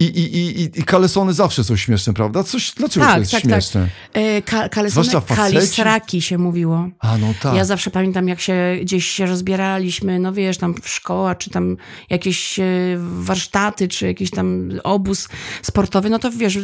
i, 0.00 0.04
i, 0.04 0.36
i, 0.36 0.62
i, 0.80 0.84
kalesony 0.84 1.32
zawsze 1.32 1.64
są 1.64 1.76
śmieszne, 1.76 2.12
prawda? 2.12 2.42
Coś, 2.42 2.72
dlaczego 2.76 3.06
Tak, 3.06 3.14
to 3.14 3.20
jest 3.20 3.32
tak, 3.32 3.42
tak. 3.42 3.50
śmieszne? 3.50 3.88
E, 4.12 4.42
ka, 4.42 4.68
kalesony, 4.68 5.08
kalisraki 5.36 6.22
się 6.22 6.38
mówiło. 6.38 6.88
A 6.98 7.18
no 7.18 7.34
tak. 7.42 7.54
Ja 7.54 7.64
zawsze 7.64 7.90
pamiętam, 7.90 8.28
jak 8.28 8.40
się 8.40 8.76
gdzieś 8.82 9.06
się 9.06 9.26
rozbieraliśmy, 9.26 10.18
no 10.18 10.32
wiesz, 10.32 10.58
tam 10.58 10.74
w 10.82 10.88
szkoła, 10.88 11.34
czy 11.34 11.50
tam 11.50 11.76
jakieś 12.10 12.58
e, 12.58 12.64
warsztaty, 12.98 13.88
czy 13.88 14.06
jakiś 14.06 14.30
tam 14.30 14.70
obóz 14.84 15.28
sportowy, 15.62 16.10
no 16.10 16.18
to 16.18 16.30
wiesz, 16.30 16.58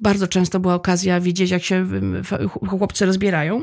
bardzo 0.00 0.28
często 0.28 0.60
była 0.60 0.74
okazja 0.74 1.20
widzieć, 1.20 1.50
jak 1.50 1.64
się 1.64 1.86
chłopcy 2.68 3.06
rozbierają. 3.06 3.62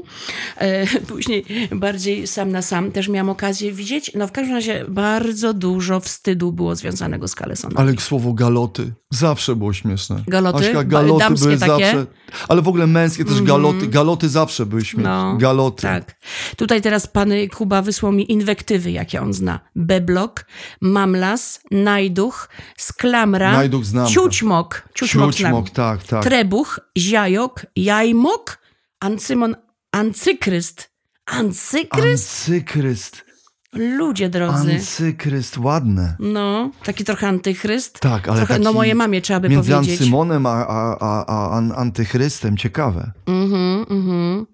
E, 0.57 0.87
Później 1.13 1.45
bardziej 1.71 2.27
sam 2.27 2.51
na 2.51 2.61
sam 2.61 2.91
też 2.91 3.09
miałam 3.09 3.29
okazję 3.29 3.71
widzieć. 3.71 4.11
No 4.15 4.27
w 4.27 4.31
każdym 4.31 4.55
razie 4.55 4.85
bardzo 4.89 5.53
dużo 5.53 5.99
wstydu 5.99 6.51
było 6.51 6.75
związanego 6.75 7.27
z 7.27 7.35
kalesonami. 7.35 7.77
Ale 7.77 8.01
słowo 8.01 8.33
galoty 8.33 8.93
Zawsze 9.13 9.55
było 9.55 9.73
śmieszne. 9.73 10.23
Galoty? 10.27 10.67
Aśka, 10.67 10.83
galoty 10.83 11.19
Damskie 11.19 11.45
były 11.45 11.59
takie? 11.59 11.85
zawsze. 11.85 12.05
Ale 12.47 12.61
w 12.61 12.67
ogóle 12.67 12.87
męskie 12.87 13.25
też 13.25 13.41
galoty. 13.41 13.75
Mhm. 13.75 13.91
Galoty 13.91 14.29
zawsze 14.29 14.65
były 14.65 14.85
śmieszne. 14.85 15.09
No, 15.09 15.37
galoty. 15.37 15.81
Tak. 15.81 16.15
Tutaj 16.55 16.81
teraz 16.81 17.07
pan 17.07 17.31
Kuba 17.55 17.81
wysłał 17.81 18.11
mi 18.11 18.31
inwektywy, 18.31 18.91
jakie 18.91 19.21
on 19.21 19.33
zna. 19.33 19.59
Beblok, 19.75 20.45
mamlas, 20.81 21.59
najduch, 21.71 22.49
sklamra, 22.77 23.51
najduch 23.51 23.85
znam, 23.85 24.05
tak. 24.05 24.13
ciućmok. 24.13 24.89
Ciućmok, 24.93 25.33
ciućmok 25.33 25.69
tak, 25.69 26.03
tak. 26.03 26.23
Trebuch, 26.23 26.79
ziajok, 26.97 27.65
jajmok, 27.75 28.57
ancymon, 28.99 29.55
ancykryst. 29.91 30.93
Ancykryst? 31.25 32.49
Ancykryst. 32.49 33.32
Ludzie 33.73 34.29
drodzy. 34.29 34.73
Anцykryst, 34.73 35.57
ładne. 35.57 36.15
No, 36.19 36.71
taki 36.85 37.03
trochę 37.03 37.27
antychryst. 37.27 37.99
Tak, 37.99 38.27
ale 38.27 38.37
Trochę, 38.37 38.59
no 38.59 38.73
moje 38.73 38.95
mamie 38.95 39.21
trzeba 39.21 39.39
by 39.39 39.49
Między 39.49 39.71
powiedzieć. 39.71 39.99
Ancymonem 39.99 40.45
a, 40.45 40.67
a, 40.67 40.97
a, 40.99 41.25
a 41.25 41.57
an, 41.57 41.73
antychrystem. 41.75 42.57
Ciekawe. 42.57 43.11
Mhm, 43.25 43.85
mhm. 43.89 44.45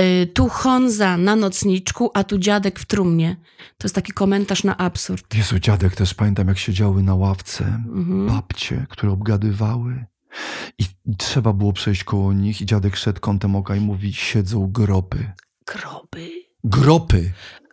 Y, 0.00 0.26
tu 0.34 0.48
Honza 0.48 1.16
na 1.16 1.36
nocniczku, 1.36 2.10
a 2.14 2.24
tu 2.24 2.38
dziadek 2.38 2.78
w 2.80 2.86
trumnie. 2.86 3.36
To 3.78 3.86
jest 3.86 3.94
taki 3.94 4.12
komentarz 4.12 4.64
na 4.64 4.76
absurd. 4.76 5.34
Jezu, 5.34 5.58
dziadek 5.58 5.96
też 5.96 6.14
pamiętam, 6.14 6.48
jak 6.48 6.58
siedziały 6.58 7.02
na 7.02 7.14
ławce 7.14 7.64
Mhm. 7.64 8.26
babcie, 8.26 8.86
które 8.90 9.12
obgadywały. 9.12 10.04
I, 10.78 10.84
I 11.06 11.16
trzeba 11.16 11.52
było 11.52 11.72
przejść 11.72 12.04
koło 12.04 12.32
nich 12.32 12.60
i 12.60 12.66
dziadek 12.66 12.96
szedł 12.96 13.20
kątem 13.20 13.56
oka 13.56 13.76
i 13.76 13.80
mówi, 13.80 14.12
siedzą 14.14 14.66
gropy. 14.72 15.32
Groby. 15.66 16.30
Gropy. 16.64 17.32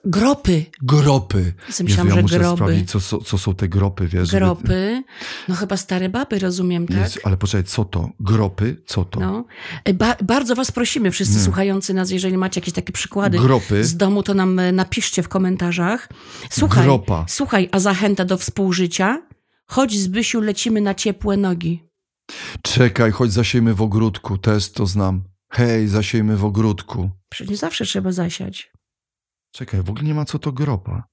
Gropy. 0.09 0.65
Gropy. 0.81 1.53
Myślałam, 1.83 2.07
ja 2.07 2.15
że 2.15 2.21
muszę 2.21 2.39
groby. 2.39 2.55
sprawdzić, 2.57 2.91
co, 2.91 2.99
są- 2.99 3.17
co 3.19 3.37
są 3.37 3.55
te 3.55 3.67
gropy, 3.67 4.07
wiesz. 4.07 4.29
żeby- 4.29 4.45
Gropy. 4.45 5.03
No 5.47 5.55
chyba 5.55 5.77
stare 5.77 6.09
baby, 6.09 6.39
rozumiem, 6.39 6.87
tak? 6.87 6.97
Jest, 6.97 7.19
ale 7.23 7.37
poczekaj, 7.37 7.63
co 7.63 7.85
to? 7.85 8.09
Gropy? 8.19 8.83
Co 8.85 9.05
to? 9.05 9.19
No. 9.19 9.45
Y, 9.89 9.93
Ba 9.93 10.15
bardzo 10.23 10.55
was 10.55 10.71
prosimy, 10.71 11.11
wszyscy 11.11 11.35
Nie. 11.37 11.43
słuchający 11.43 11.93
nas, 11.93 12.11
jeżeli 12.11 12.37
macie 12.37 12.59
jakieś 12.61 12.73
takie 12.73 12.93
przykłady 12.93 13.39
Gropy? 13.39 13.83
z 13.83 13.97
domu, 13.97 14.23
to 14.23 14.33
nam 14.33 14.59
e, 14.59 14.71
napiszcie 14.71 15.23
w 15.23 15.29
komentarzach. 15.29 16.09
Słuchaj, 16.49 16.83
Gropa. 16.83 17.25
słuchaj, 17.29 17.69
a 17.71 17.79
zachęta 17.79 18.25
do 18.25 18.37
współżycia? 18.37 19.21
Chodź 19.67 19.99
Zbysiu, 19.99 20.41
lecimy 20.41 20.81
na 20.81 20.93
ciepłe 20.93 21.37
nogi. 21.37 21.83
Czekaj, 22.61 23.11
choć 23.11 23.31
zasiejmy 23.33 23.73
w 23.73 23.81
ogródku, 23.81 24.37
też 24.37 24.71
to 24.71 24.85
znam. 24.85 25.23
Hej, 25.51 25.87
zasiejmy 25.87 26.37
w 26.37 26.45
ogródku. 26.45 27.09
Przecież 27.29 27.51
nie 27.51 27.57
zawsze 27.57 27.85
trzeba 27.85 28.11
zasiać. 28.11 28.71
Czekaj, 29.51 29.83
w 29.83 29.89
ogóle 29.89 30.03
nie 30.05 30.13
ma 30.13 30.25
co 30.25 30.39
to 30.39 30.51
gropa. 30.51 31.03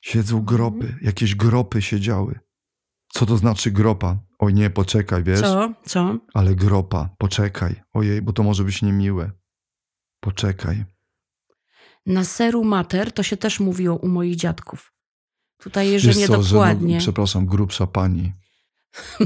Siedzą 0.00 0.38
Mhm. 0.38 0.56
gropy, 0.56 0.98
jakieś 1.02 1.34
gropy 1.34 1.82
siedziały. 1.82 2.40
Co 3.12 3.26
to 3.26 3.36
znaczy 3.36 3.70
gropa? 3.70 4.18
Oj 4.38 4.54
nie, 4.54 4.70
poczekaj, 4.70 5.22
wiesz? 5.24 5.40
Co? 5.40 5.72
Co? 5.86 6.18
Ale 6.34 6.54
gropa, 6.54 7.10
poczekaj. 7.18 7.82
Ojej, 7.92 8.22
bo 8.22 8.32
to 8.32 8.42
może 8.42 8.64
być 8.64 8.82
niemiłe. 8.82 9.30
Poczekaj. 10.20 10.84
Na 12.06 12.24
seru 12.24 12.64
mater 12.64 13.12
to 13.12 13.22
się 13.22 13.36
też 13.36 13.60
mówiło 13.60 13.96
u 13.96 14.08
moich 14.08 14.36
dziadków. 14.36 14.92
Tutaj, 15.58 16.00
że 16.00 16.14
nie 16.14 16.26
co, 16.26 16.38
dokładnie. 16.42 16.88
Że, 16.90 16.94
no, 16.94 17.00
przepraszam, 17.00 17.46
grubsza 17.46 17.86
pani. 17.86 18.32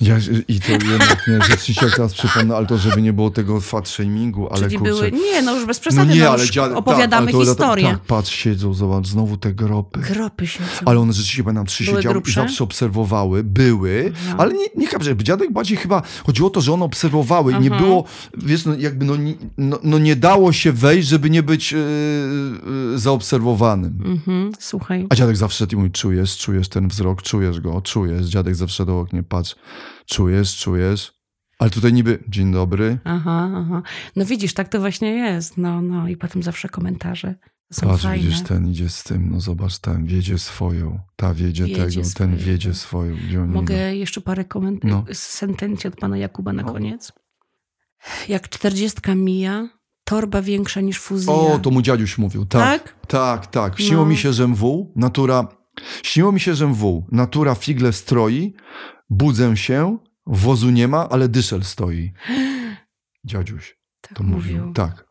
Ja, 0.00 0.16
I 0.48 0.60
to 0.60 0.72
jednak 0.72 1.28
nie, 1.28 1.38
rzeczywiście 1.48 1.86
teraz 1.96 2.14
przypomnę, 2.14 2.56
ale 2.56 2.66
to 2.66 2.78
żeby 2.78 3.02
nie 3.02 3.12
było 3.12 3.30
tego 3.30 3.60
fat 3.60 3.88
shamingu, 3.88 4.48
ale 4.50 4.62
Czyli 4.62 4.76
kurczę, 4.78 4.92
były, 4.94 5.12
nie, 5.12 5.42
no 5.42 5.56
już 5.56 5.66
bez 5.66 5.76
no 5.78 5.80
przesady, 5.80 6.14
nie, 6.14 6.20
no 6.20 6.30
ale 6.62 6.74
opowiadamy 6.76 7.26
tak, 7.26 7.34
ale 7.34 7.44
to- 7.44 7.50
historię. 7.50 7.84
Tak, 7.86 8.00
patrz, 8.00 8.32
siedzą, 8.34 8.74
zobacz, 8.74 9.06
znowu 9.06 9.36
te 9.36 9.54
gropy. 9.54 10.00
Gropy 10.00 10.46
się 10.46 10.60
Ale 10.84 11.00
one 11.00 11.12
rzeczywiście, 11.12 11.44
pamiętam, 11.44 11.66
trzy 11.66 11.84
Były 11.84 11.96
siedziały 11.96 12.22
i 12.28 12.32
zawsze 12.32 12.64
obserwowały, 12.64 13.44
były, 13.44 14.12
Aha. 14.28 14.36
ale 14.38 14.54
nie, 14.54 14.64
nie 14.76 14.88
każe, 14.88 15.16
dziadek 15.16 15.52
bardziej 15.52 15.76
chyba, 15.76 16.02
chodziło 16.26 16.48
o 16.48 16.50
to, 16.50 16.60
że 16.60 16.72
one 16.72 16.84
obserwowały 16.84 17.52
i 17.52 17.60
nie 17.60 17.70
było, 17.70 18.04
wiesz, 18.38 18.64
no 18.64 18.74
jakby 18.74 19.04
no, 19.04 19.16
nie- 19.16 19.34
no, 19.58 19.78
no 19.82 19.98
nie 19.98 20.16
dało 20.16 20.52
się 20.52 20.72
wejść, 20.72 21.08
żeby 21.08 21.30
nie 21.30 21.42
być 21.42 21.72
yy, 21.72 21.78
yy, 22.92 22.98
zaobserwowanym. 22.98 24.02
Mhm, 24.04 24.52
słuchaj. 24.58 25.06
A 25.10 25.14
dziadek 25.14 25.36
zawsze 25.36 25.66
i 25.72 25.76
mówi, 25.76 25.90
czujesz, 25.90 26.36
czujesz 26.36 26.68
ten 26.68 26.88
wzrok, 26.88 27.22
czujesz 27.22 27.60
go, 27.60 27.80
czujesz. 27.82 28.26
Dziadek 28.26 28.54
zawsze 28.54 28.86
do 28.86 29.00
oknie, 29.00 29.22
patrz, 29.22 29.56
czujesz, 30.06 30.56
czujesz. 30.58 31.12
Ale 31.58 31.70
tutaj 31.70 31.92
niby, 31.92 32.24
dzień 32.28 32.52
dobry, 32.52 32.98
Aha, 33.04 33.50
aha. 33.56 33.82
No 34.16 34.24
widzisz, 34.24 34.54
tak 34.54 34.68
to 34.68 34.80
właśnie 34.80 35.10
jest. 35.10 35.56
No, 35.58 35.82
no 35.82 36.08
i 36.08 36.16
potem 36.16 36.42
zawsze 36.42 36.68
komentarze. 36.68 37.34
Są 37.72 37.86
patrz, 37.88 38.02
fajne. 38.02 38.24
widzisz, 38.24 38.42
ten 38.42 38.68
idzie 38.68 38.88
z 38.88 39.02
tym, 39.04 39.30
no 39.30 39.40
zobacz, 39.40 39.78
ten 39.78 40.06
wiedzie 40.06 40.38
swoją, 40.38 40.98
ta 41.16 41.34
wiedzie, 41.34 41.64
Wiedzie 41.64 41.84
tego, 42.02 42.08
ten 42.16 42.36
wiedzie 42.36 42.74
swoją. 42.74 43.16
Mogę 43.46 43.96
jeszcze 43.96 44.20
parę 44.20 44.44
komentarzy, 44.44 44.94
No. 44.94 45.04
sentencji 45.12 45.88
od 45.88 45.96
pana 45.96 46.16
Jakuba 46.16 46.52
na 46.52 46.62
No. 46.62 46.72
koniec? 46.72 47.12
Jak 48.28 48.48
czterdziestka 48.48 49.14
mija, 49.14 49.68
torba 50.04 50.42
większa 50.42 50.80
niż 50.80 50.98
fuzja. 51.00 51.32
O, 51.32 51.58
to 51.58 51.70
mu 51.70 51.82
dziaduś 51.82 52.18
mówił, 52.18 52.46
tak. 52.46 52.82
Tak? 52.82 53.06
Tak, 53.06 53.46
tak. 53.46 53.78
Śniło 53.80 54.02
No. 54.02 54.08
mi 54.10 54.16
się, 54.16 54.32
że 54.32 54.46
wół, 54.46 54.92
natura, 54.96 55.48
śniło 56.02 56.32
mi 56.32 56.40
się, 56.40 56.54
że 56.54 56.66
wół, 56.66 57.06
natura 57.12 57.54
figle 57.54 57.92
stroi, 57.92 58.54
budzę 59.10 59.56
się, 59.56 59.98
wozu 60.26 60.70
nie 60.70 60.88
ma, 60.88 61.08
ale 61.08 61.28
dyszel 61.28 61.64
stoi. 61.64 62.12
Dziadziuś 63.24 63.76
Tak 64.00 64.18
to 64.18 64.24
mówił. 64.24 64.72
Tak. 64.72 65.10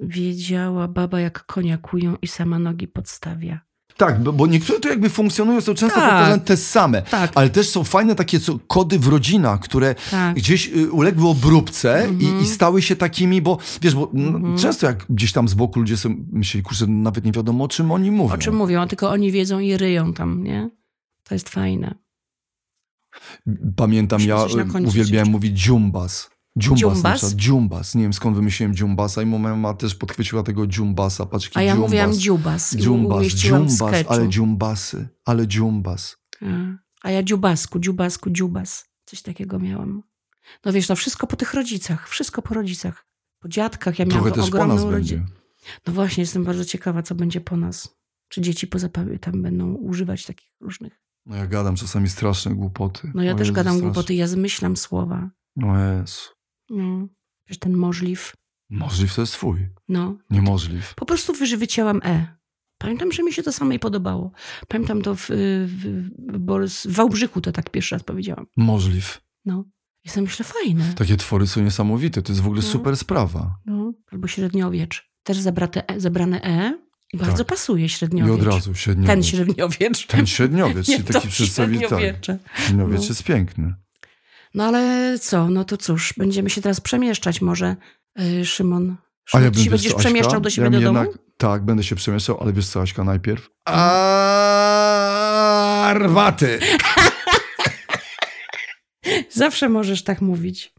Wiedziała 0.00 0.88
baba, 0.88 1.20
jak 1.20 1.46
konia 1.46 1.78
kują 1.78 2.16
i 2.22 2.26
sama 2.26 2.58
nogi 2.58 2.88
podstawia. 2.88 3.60
Tak, 3.96 4.20
bo, 4.22 4.46
niektóre 4.46 4.80
to 4.80 4.88
jakby 4.88 5.08
funkcjonują, 5.08 5.60
są 5.60 5.74
często 5.74 6.00
Tak. 6.00 6.10
powtarzane 6.10 6.40
te 6.40 6.56
same. 6.56 7.02
Tak, 7.02 7.32
Ale 7.34 7.50
też 7.50 7.68
są 7.68 7.84
fajne 7.84 8.14
takie 8.14 8.40
co, 8.40 8.58
kody 8.58 8.98
w 8.98 9.06
rodzinach, 9.08 9.60
które 9.60 9.94
tak. 10.10 10.36
gdzieś 10.36 10.68
y, 10.68 10.90
uległy 10.92 11.28
obróbce 11.28 11.94
Mhm. 12.04 12.20
i, 12.40 12.42
i 12.42 12.46
stały 12.46 12.82
się 12.82 12.96
takimi, 12.96 13.42
bo 13.42 13.58
wiesz, 13.82 13.94
bo 13.94 14.10
n- 14.14 14.26
Mhm. 14.36 14.58
często 14.58 14.86
jak 14.86 15.06
gdzieś 15.10 15.32
tam 15.32 15.48
z 15.48 15.54
boku 15.54 15.80
ludzie 15.80 15.96
sobie 15.96 16.14
myśleli, 16.32 16.62
kurczę, 16.64 16.86
nawet 16.86 17.24
nie 17.24 17.32
wiadomo 17.32 17.64
o 17.64 17.68
czym 17.68 17.92
oni 17.92 18.10
mówią. 18.10 18.34
O 18.34 18.38
czym 18.38 18.56
mówią, 18.56 18.80
a 18.80 18.86
tylko 18.86 19.10
oni 19.10 19.32
wiedzą 19.32 19.58
i 19.58 19.76
ryją 19.76 20.12
tam, 20.12 20.44
nie? 20.44 20.70
To 21.24 21.34
jest 21.34 21.48
fajne. 21.48 21.94
Pamiętam, 23.76 24.20
ja 24.20 24.42
y, 24.42 24.46
uwielbiałem 24.86 25.12
jeszcze. 25.12 25.24
mówić 25.30 25.60
dziumbas. 25.62 26.30
Dziumbas, 26.56 26.80
Dziumbas? 26.80 27.34
Dziumbas. 27.34 27.94
Nie 27.94 28.02
wiem 28.02 28.12
skąd 28.12 28.36
wymyśliłem 28.36 28.74
dziumbasa 28.74 29.22
i 29.22 29.26
moja 29.26 29.42
mama 29.42 29.74
też 29.74 29.94
podchwyciła 29.94 30.42
tego 30.42 30.66
dziumbasa. 30.66 31.26
Paczki 31.26 31.58
A 31.58 31.62
ja 31.62 31.72
dziumbas. 31.72 31.90
mówiłam 31.90 32.14
dziubas. 32.14 32.76
Dziumbas, 32.76 33.26
dziumbas, 33.26 34.04
ale 34.08 34.28
dziumbasy, 34.28 35.08
ale 35.24 35.48
dziumbas. 35.48 36.16
A, 37.02 37.10
ja 37.10 37.22
dziubasku, 37.22 37.78
dziubasku, 37.78 38.30
dziubas. 38.30 38.84
Coś 39.04 39.22
takiego 39.22 39.58
miałam. 39.58 40.02
No 40.64 40.72
wiesz, 40.72 40.88
no 40.88 40.96
wszystko 40.96 41.26
po 41.26 41.36
tych 41.36 41.54
rodzicach. 41.54 42.08
Wszystko 42.08 42.42
po 42.42 42.54
rodzicach. 42.54 43.06
Po 43.40 43.48
dziadkach. 43.48 43.98
Ja 43.98 44.04
miałam 44.04 44.22
Trochę 44.22 44.34
też 44.40 44.50
po 44.50 44.56
ogromną 44.56 44.74
nas 44.74 44.84
rodzinę. 44.84 45.20
będzie. 45.20 45.34
No 45.86 45.92
właśnie, 45.92 46.22
jestem 46.22 46.44
bardzo 46.44 46.64
ciekawa, 46.64 47.02
co 47.02 47.14
będzie 47.14 47.40
po 47.40 47.56
nas. 47.56 47.96
Czy 48.28 48.40
dzieci 48.40 48.66
poza 48.66 48.88
tam 49.20 49.42
będą 49.42 49.74
używać 49.74 50.26
takich 50.26 50.48
różnych. 50.60 50.99
No 51.26 51.36
ja 51.36 51.46
gadam 51.46 51.76
czasami 51.76 52.08
straszne 52.08 52.54
głupoty. 52.54 53.10
No 53.14 53.22
ja 53.22 53.32
O 53.32 53.34
też 53.34 53.46
Jezu, 53.46 53.54
gadam 53.54 53.72
straszne. 53.74 53.86
głupoty, 53.92 54.14
ja 54.14 54.26
zmyślam 54.26 54.76
słowa. 54.76 55.30
No 55.56 55.78
Jezu. 55.92 56.20
No. 56.70 57.08
Wiesz, 57.48 57.58
ten 57.58 57.76
możliw. 57.76 58.32
Możliw 58.70 59.14
to 59.14 59.20
jest 59.20 59.32
twój. 59.32 59.68
No. 59.88 60.18
Niemożliw. 60.30 60.94
Po 60.94 61.06
prostu 61.06 61.32
wycięłam 61.56 62.00
E. 62.04 62.36
Pamiętam, 62.78 63.12
że 63.12 63.22
mi 63.22 63.32
się 63.32 63.42
to 63.42 63.52
samej 63.52 63.78
podobało. 63.78 64.30
Pamiętam 64.68 65.02
to 65.02 65.14
w, 65.14 65.26
w, 65.66 66.06
w, 66.16 66.86
w 66.86 66.92
Wałbrzychu 66.94 67.40
to 67.40 67.52
tak 67.52 67.70
pierwszy 67.70 67.94
raz 67.94 68.02
powiedziałam. 68.02 68.46
Możliw. 68.56 69.20
No. 69.44 69.64
I 70.04 70.08
sobie 70.08 70.22
myślę, 70.22 70.44
fajne. 70.44 70.92
Takie 70.94 71.16
twory 71.16 71.46
są 71.46 71.60
niesamowite. 71.62 72.22
To 72.22 72.32
jest 72.32 72.42
w 72.42 72.46
ogóle 72.46 72.62
No. 72.62 72.68
super 72.68 72.96
sprawa. 72.96 73.54
No. 73.66 73.92
Albo 74.12 74.26
średniowiecz. 74.28 75.10
Też 75.22 75.38
zabrate 75.38 75.88
e, 75.88 76.00
zebrane 76.00 76.42
E. 76.44 76.78
I 77.12 77.18
bardzo 77.18 77.38
Tak. 77.38 77.46
pasuje 77.46 77.84
I 77.84 77.88
średniowiecz. 77.88 78.40
od 78.40 78.46
razu 78.54 78.74
średniowiec. 78.74 79.10
Ten 79.14 79.22
średniowiecz. 79.22 80.06
Ten 80.06 80.26
średniowiec, 80.26 80.88
Nie, 80.88 80.96
czyli 80.96 81.08
taki 81.08 81.28
przedstawiciel. 81.28 81.88
Średniowiecze. 81.88 82.38
Średniowiec 82.56 83.00
No. 83.00 83.06
jest 83.08 83.24
piękny. 83.24 83.74
No 84.54 84.64
ale 84.64 85.18
co? 85.18 85.50
No 85.50 85.64
to 85.64 85.76
cóż, 85.76 86.14
będziemy 86.16 86.50
się 86.50 86.62
teraz 86.62 86.80
przemieszczać 86.80 87.40
może, 87.40 87.76
yy, 88.16 88.44
Szymon. 88.46 88.96
A 89.26 89.30
Szymon, 89.30 89.44
ja 89.44 89.50
ty 89.50 89.64
się 89.64 89.70
będziesz 89.70 89.92
co, 89.92 89.98
przemieszczał 89.98 90.30
Aśka? 90.32 90.40
do 90.40 90.50
siebie 90.50 90.64
ja 90.64 90.70
do 90.70 90.76
bym 90.76 90.84
domu? 90.84 90.98
jednak, 90.98 91.18
Tak, 91.36 91.64
będę 91.64 91.82
się 91.84 91.96
przemieszczał, 91.96 92.38
ale 92.40 92.52
wiesz 92.52 92.68
co, 92.68 92.82
Aśka, 92.82 93.04
najpierw? 93.04 93.50
Mhm. 93.66 93.90
Arwaty! 95.86 96.58
Zawsze 99.30 99.68
możesz 99.68 100.04
tak 100.04 100.20
mówić. 100.20 100.72